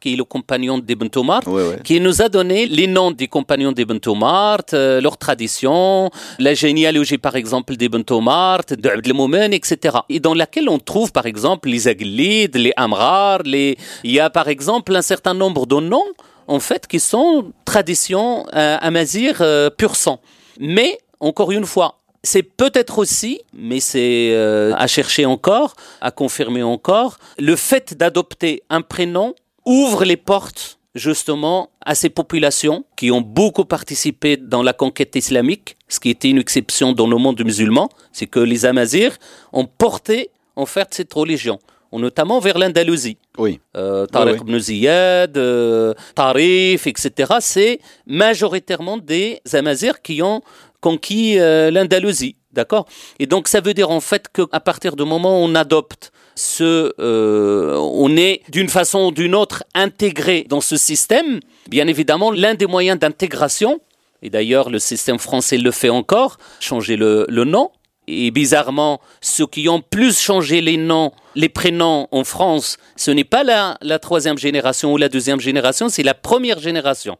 qui 0.01 0.15
est 0.15 0.17
le 0.17 0.25
compagnon 0.25 0.79
d'Ibn 0.79 1.09
Tomar, 1.09 1.43
qui 1.85 2.01
nous 2.01 2.23
a 2.23 2.29
donné 2.29 2.67
les 2.67 2.87
noms 2.87 3.13
des 3.13 3.29
compagnons 3.29 3.73
d'Ibn 3.73 3.99
Tomar, 4.01 4.59
euh, 4.73 5.01
leurs 5.01 5.19
traditions, 5.19 6.11
la 6.39 6.55
généalogie 6.55 7.19
par 7.19 7.37
exemple 7.37 7.77
d'Ibn 7.77 8.03
Tomar, 8.03 8.61
de 8.69 8.89
Abdelmoumen, 8.89 9.53
etc. 9.53 9.94
Et 10.09 10.21
dans 10.21 10.35
laquelle 10.35 10.69
on 10.69 10.79
trouve 10.79 11.13
par 11.13 11.27
exemple 11.27 11.69
les 11.69 11.89
Aglides, 11.89 12.57
les 12.57 12.73
Amrar, 12.77 13.43
il 13.45 13.77
y 14.05 14.21
a 14.21 14.31
par 14.31 14.49
exemple 14.49 14.95
un 14.95 15.03
certain 15.03 15.35
nombre 15.35 15.67
de 15.67 15.77
noms 15.77 16.13
en 16.47 16.61
fait 16.61 16.87
qui 16.87 17.01
sont 17.01 17.53
traditions 17.65 18.47
euh, 18.55 18.77
amazir 18.81 19.39
euh, 19.41 19.71
pur 19.71 19.97
sang. 19.97 20.21
Mais 20.59 20.99
encore 21.21 21.53
une 21.53 21.65
fois, 21.65 22.01
c'est 22.23 22.43
peut-être 22.43 22.99
aussi, 22.99 23.41
mais 23.53 23.81
c'est 23.81 24.31
euh, 24.33 24.73
à 24.77 24.87
chercher 24.87 25.27
encore, 25.27 25.75
à 26.01 26.11
confirmer 26.11 26.63
encore, 26.63 27.19
le 27.39 27.57
fait 27.57 27.95
d'adopter 27.95 28.63
un 28.71 28.83
prénom 28.83 29.35
ouvre 29.65 30.05
les 30.05 30.17
portes 30.17 30.79
justement 30.95 31.71
à 31.85 31.95
ces 31.95 32.09
populations 32.09 32.85
qui 32.97 33.11
ont 33.11 33.21
beaucoup 33.21 33.65
participé 33.65 34.37
dans 34.37 34.63
la 34.63 34.73
conquête 34.73 35.17
islamique, 35.17 35.77
ce 35.89 36.01
qui 36.01 36.11
était 36.11 36.31
une 36.31 36.39
exception 36.39 36.93
dans 36.93 37.07
le 37.07 37.17
monde 37.17 37.43
musulman, 37.45 37.89
c'est 38.13 38.27
que 38.27 38.41
les 38.41 38.65
Amazirs 38.65 39.17
ont 39.53 39.67
porté 39.67 40.31
en 40.57 40.67
fait 40.67 40.89
cette 40.93 41.13
religion 41.13 41.59
notamment 41.99 42.41
vers 42.41 42.59
l'Andalousie. 42.59 43.19
Oui. 43.39 43.61
Euh, 43.77 44.07
Tariq 44.07 44.41
ibn 44.41 44.59
Ziyad, 44.59 45.37
euh, 45.37 45.95
Tarif, 46.15 46.87
etc. 46.87 47.35
C'est 47.41 47.81
majoritairement 48.07 48.99
des 48.99 49.41
Amazirs 49.53 50.03
qui 50.03 50.23
ont 50.23 50.43
conquis 50.81 51.39
euh, 51.39 51.71
l'Andalousie. 51.71 52.37
D'accord? 52.53 52.87
Et 53.19 53.27
donc 53.27 53.49
ça 53.49 53.61
veut 53.61 53.75
dire 53.75 53.91
en 53.91 54.01
fait 54.01 54.29
qu'à 54.29 54.61
partir 54.61 54.95
du 54.95 55.05
moment 55.05 55.41
où 55.41 55.45
on 55.45 55.55
adopte 55.57 56.13
ce, 56.35 56.93
euh, 56.99 57.77
on 57.77 58.17
est 58.17 58.43
d'une 58.51 58.69
façon 58.69 59.07
ou 59.07 59.11
d'une 59.13 59.35
autre 59.35 59.65
intégré 59.75 60.47
dans 60.49 60.61
ce 60.61 60.77
système. 60.77 61.41
Bien 61.69 61.87
évidemment, 61.87 62.31
l'un 62.31 62.55
des 62.55 62.67
moyens 62.67 62.99
d'intégration, 62.99 63.81
et 64.23 64.31
d'ailleurs 64.31 64.71
le 64.71 64.79
système 64.79 65.19
français 65.19 65.59
le 65.59 65.71
fait 65.71 65.91
encore, 65.91 66.39
changer 66.61 66.97
le, 66.97 67.27
le 67.29 67.45
nom. 67.45 67.71
Et 68.07 68.31
bizarrement, 68.31 69.01
ceux 69.23 69.47
qui 69.47 69.67
ont 69.71 69.81
plus 69.81 70.19
changé 70.21 70.61
les 70.61 70.77
noms, 70.77 71.13
les 71.35 71.49
prénoms 71.49 72.07
en 72.11 72.23
France, 72.23 72.77
ce 72.97 73.11
n'est 73.11 73.25
pas 73.25 73.45
la, 73.45 73.79
la 73.81 73.99
troisième 73.99 74.37
génération 74.37 74.93
ou 74.93 74.99
la 74.99 75.09
deuxième 75.09 75.41
génération, 75.41 75.89
c'est 75.89 76.03
la 76.03 76.13
première 76.13 76.59
génération. 76.59 77.17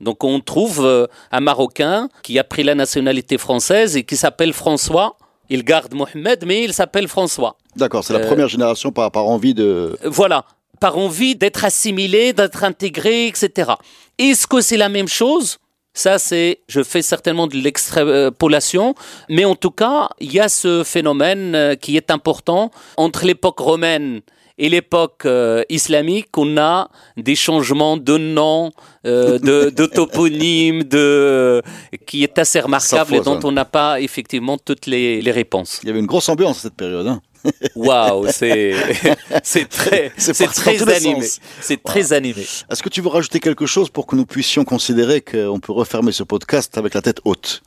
Donc 0.00 0.22
on 0.22 0.40
trouve 0.40 0.84
euh, 0.84 1.06
un 1.32 1.40
Marocain 1.40 2.08
qui 2.22 2.38
a 2.38 2.44
pris 2.44 2.62
la 2.62 2.74
nationalité 2.74 3.36
française 3.36 3.96
et 3.96 4.04
qui 4.04 4.16
s'appelle 4.16 4.52
François. 4.52 5.16
Il 5.48 5.64
garde 5.64 5.92
Mohamed, 5.94 6.44
mais 6.46 6.62
il 6.62 6.72
s'appelle 6.72 7.08
François. 7.08 7.56
D'accord, 7.76 8.04
c'est 8.04 8.12
la 8.12 8.20
euh, 8.20 8.26
première 8.26 8.48
génération 8.48 8.92
par, 8.92 9.10
par 9.10 9.26
envie 9.26 9.54
de... 9.54 9.96
Voilà, 10.04 10.44
par 10.80 10.98
envie 10.98 11.36
d'être 11.36 11.64
assimilé, 11.64 12.32
d'être 12.32 12.64
intégré, 12.64 13.26
etc. 13.26 13.72
Est-ce 14.18 14.46
que 14.46 14.60
c'est 14.60 14.76
la 14.76 14.88
même 14.88 15.08
chose? 15.08 15.58
Ça, 15.94 16.18
c'est, 16.18 16.60
je 16.68 16.82
fais 16.82 17.02
certainement 17.02 17.46
de 17.46 17.56
l'extrapolation, 17.56 18.94
mais 19.28 19.44
en 19.44 19.54
tout 19.54 19.70
cas, 19.70 20.08
il 20.20 20.32
y 20.32 20.40
a 20.40 20.48
ce 20.48 20.84
phénomène 20.84 21.54
euh, 21.54 21.74
qui 21.74 21.96
est 21.96 22.10
important 22.10 22.70
entre 22.96 23.26
l'époque 23.26 23.58
romaine 23.58 24.22
et 24.58 24.68
l'époque 24.68 25.22
euh, 25.24 25.62
islamique, 25.68 26.28
on 26.36 26.56
a 26.56 26.88
des 27.16 27.34
changements 27.34 27.96
de 27.96 28.16
noms, 28.18 28.70
euh, 29.06 29.38
de, 29.38 29.70
de 29.76 29.86
toponymes, 29.86 30.84
de, 30.84 31.62
qui 32.06 32.22
est 32.22 32.38
assez 32.38 32.60
remarquable 32.60 33.14
et 33.14 33.20
dont 33.20 33.40
on 33.44 33.52
n'a 33.52 33.64
pas 33.64 34.00
effectivement 34.00 34.58
toutes 34.58 34.86
les, 34.86 35.20
les, 35.22 35.30
réponses. 35.30 35.80
Il 35.82 35.88
y 35.88 35.90
avait 35.90 36.00
une 36.00 36.06
grosse 36.06 36.28
ambiance 36.28 36.58
à 36.58 36.62
cette 36.62 36.76
période. 36.76 37.06
Hein 37.06 37.20
Waouh, 37.74 38.28
c'est 38.30 38.74
c'est 39.42 39.68
très 39.68 40.12
c'est 40.16 40.46
très 40.46 40.88
animé. 40.92 41.26
C'est 41.60 41.82
très 41.82 42.12
animé. 42.12 42.46
Est-ce 42.70 42.82
que 42.82 42.88
tu 42.88 43.00
veux 43.00 43.08
rajouter 43.08 43.40
quelque 43.40 43.66
chose 43.66 43.90
pour 43.90 44.06
que 44.06 44.14
nous 44.14 44.26
puissions 44.26 44.64
considérer 44.64 45.20
qu'on 45.20 45.58
peut 45.58 45.72
refermer 45.72 46.12
ce 46.12 46.22
podcast 46.22 46.78
avec 46.78 46.94
la 46.94 47.02
tête 47.02 47.20
haute? 47.24 47.62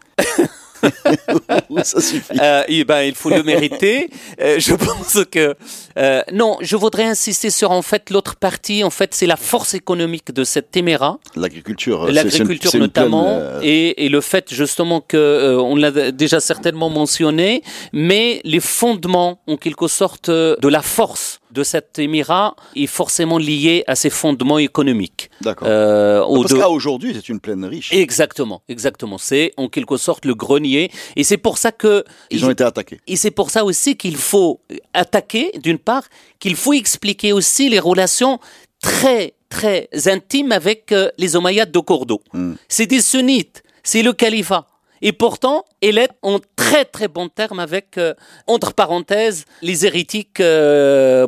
Ça 1.84 2.02
suffit. 2.02 2.38
Euh, 2.40 2.84
ben, 2.86 3.02
il 3.02 3.16
faut 3.16 3.30
le 3.30 3.44
mériter. 3.44 4.10
Euh, 4.42 4.60
je 4.60 4.74
pense 4.74 5.20
que 5.32 5.56
euh, 5.98 6.22
non. 6.32 6.58
Je 6.62 6.76
voudrais 6.76 7.04
insister 7.04 7.50
sur 7.50 7.72
en 7.72 7.82
fait 7.82 8.10
l'autre 8.10 8.36
partie. 8.36 8.84
En 8.84 8.90
fait, 8.90 9.14
c'est 9.14 9.26
la 9.26 9.38
force 9.38 9.74
économique 9.74 10.32
de 10.32 10.44
cette 10.44 10.72
téméra. 10.72 11.20
L'agriculture. 11.36 12.08
L'agriculture 12.12 12.76
notamment, 12.76 13.42
et, 13.62 14.06
et, 14.06 14.10
le 14.10 14.22
fait 14.22 14.54
justement 14.54 15.02
que 15.02 15.58
on 15.60 15.76
l'a 15.76 16.12
déjà 16.12 16.40
certainement 16.40 16.90
mentionné, 16.90 17.62
mais 17.94 18.42
les 18.44 18.60
fondements 18.60 19.40
en 19.48 19.58
quelque 19.58 19.88
sorte 19.88 20.30
de 20.30 20.68
la 20.68 20.82
force 20.82 21.40
de 21.56 21.64
cet 21.64 21.98
émirat 21.98 22.56
est 22.76 22.86
forcément 22.86 23.40
lié 23.40 23.84
à 23.88 23.96
ses 23.96 24.10
fondements 24.10 24.60
économiques. 24.60 25.32
D'accord. 25.42 25.68
Euh, 25.70 26.22
Parce 26.42 26.54
qu'aujourd'hui, 26.54 27.14
c'est 27.16 27.30
une 27.30 27.40
plaine 27.40 27.64
riche. 27.66 27.92
Exactement, 27.92 28.62
exactement. 28.68 29.18
C'est 29.18 29.54
en 29.58 29.68
quelque 29.70 29.98
sorte 29.98 30.26
le 30.26 30.36
grenier. 30.36 30.92
Et 31.16 31.24
c'est 31.24 31.38
pour 31.38 31.58
ça 31.58 31.72
que... 31.72 32.04
Ils 32.30 32.46
ont 32.46 32.52
été 32.52 32.64
attaqués. 32.64 33.00
Et 33.08 33.16
c'est 33.16 33.32
pour 33.32 33.50
ça 33.50 33.64
aussi 33.64 33.96
qu'il 33.96 34.18
faut 34.18 34.60
attaquer, 34.94 35.52
d'une 35.64 35.80
part, 35.80 36.04
qu'il 36.40 36.56
faut 36.56 36.74
expliquer 36.74 37.32
aussi 37.32 37.70
les 37.70 37.80
relations 37.80 38.40
très, 38.82 39.34
très 39.50 39.90
intimes 40.06 40.52
avec 40.52 40.92
euh, 40.92 41.10
les 41.18 41.36
Omeyyades 41.36 41.72
de 41.72 41.80
Cordoue. 41.80 42.20
Hmm. 42.34 42.54
C'est 42.68 42.88
des 42.88 43.02
sunnites, 43.02 43.64
c'est 43.84 44.04
le 44.04 44.14
califat. 44.14 44.68
Et 45.02 45.12
pourtant, 45.12 45.66
elle 45.82 45.98
est 45.98 46.10
en 46.22 46.40
très 46.56 46.86
très 46.86 47.08
bon 47.08 47.30
terme 47.30 47.60
avec, 47.60 47.98
euh, 47.98 48.14
entre 48.48 48.74
parenthèses, 48.74 49.46
les 49.62 49.86
hérétiques 49.86 50.40
euh, 50.40 51.28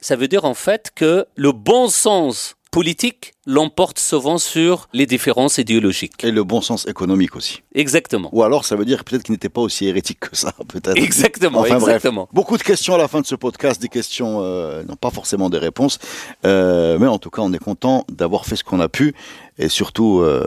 Ça 0.00 0.16
veut 0.16 0.28
dire 0.28 0.44
en 0.44 0.54
fait 0.54 0.90
que 0.94 1.26
le 1.34 1.52
bon 1.52 1.88
sens 1.88 2.56
politique 2.74 3.34
l'emporte 3.46 4.00
souvent 4.00 4.36
sur 4.36 4.88
les 4.92 5.06
différences 5.06 5.58
idéologiques. 5.58 6.24
Et 6.24 6.32
le 6.32 6.42
bon 6.42 6.60
sens 6.60 6.88
économique 6.88 7.36
aussi. 7.36 7.62
Exactement. 7.72 8.28
Ou 8.32 8.42
alors 8.42 8.64
ça 8.64 8.74
veut 8.74 8.84
dire 8.84 9.04
peut-être 9.04 9.22
qu'il 9.22 9.32
n'était 9.32 9.48
pas 9.48 9.60
aussi 9.60 9.86
hérétique 9.86 10.18
que 10.18 10.34
ça, 10.34 10.52
peut-être. 10.68 10.96
Exactement, 10.96 11.60
enfin, 11.60 11.76
exactement. 11.76 12.28
beaucoup 12.32 12.58
de 12.58 12.64
questions 12.64 12.96
à 12.96 12.98
la 12.98 13.06
fin 13.06 13.20
de 13.20 13.26
ce 13.26 13.36
podcast, 13.36 13.80
des 13.80 13.88
questions, 13.88 14.40
euh, 14.40 14.82
non 14.88 14.96
pas 14.96 15.10
forcément 15.10 15.50
des 15.50 15.58
réponses, 15.58 16.00
euh, 16.44 16.98
mais 16.98 17.06
en 17.06 17.18
tout 17.18 17.30
cas 17.30 17.42
on 17.42 17.52
est 17.52 17.62
content 17.62 18.04
d'avoir 18.08 18.44
fait 18.44 18.56
ce 18.56 18.64
qu'on 18.64 18.80
a 18.80 18.88
pu, 18.88 19.14
et 19.56 19.68
surtout 19.68 20.18
euh, 20.18 20.44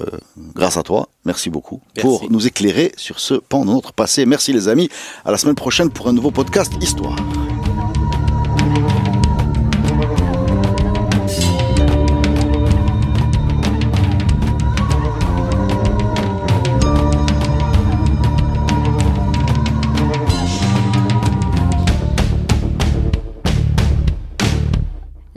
grâce 0.54 0.76
à 0.76 0.84
toi, 0.84 1.08
merci 1.24 1.50
beaucoup 1.50 1.80
pour 1.98 2.30
nous 2.30 2.46
éclairer 2.46 2.92
sur 2.98 3.22
ce 3.22 3.36
pan 3.36 3.64
de 3.64 3.72
notre 3.72 3.94
passé. 3.94 4.26
Merci 4.26 4.52
les 4.52 4.68
amis, 4.68 4.90
à 5.24 5.32
la 5.32 5.38
semaine 5.38 5.56
prochaine 5.56 5.92
pour 5.92 6.10
un 6.10 6.14
nouveau 6.14 6.32
podcast 6.32 6.74
Histoire. 6.82 7.16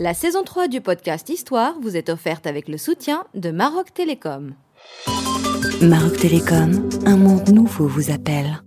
La 0.02 0.14
saison 0.14 0.42
3 0.42 0.68
du 0.68 0.80
podcast 0.80 1.28
Histoire 1.28 1.74
vous 1.78 1.94
est 1.94 2.08
offerte 2.08 2.46
avec 2.46 2.68
le 2.68 2.78
soutien 2.78 3.26
de 3.34 3.50
Maroc 3.50 3.92
Télécom. 3.92 4.54
Maroc 5.82 6.16
Télécom, 6.16 6.88
un 7.04 7.18
monde 7.18 7.50
nouveau 7.50 7.86
vous 7.86 8.10
appelle. 8.10 8.62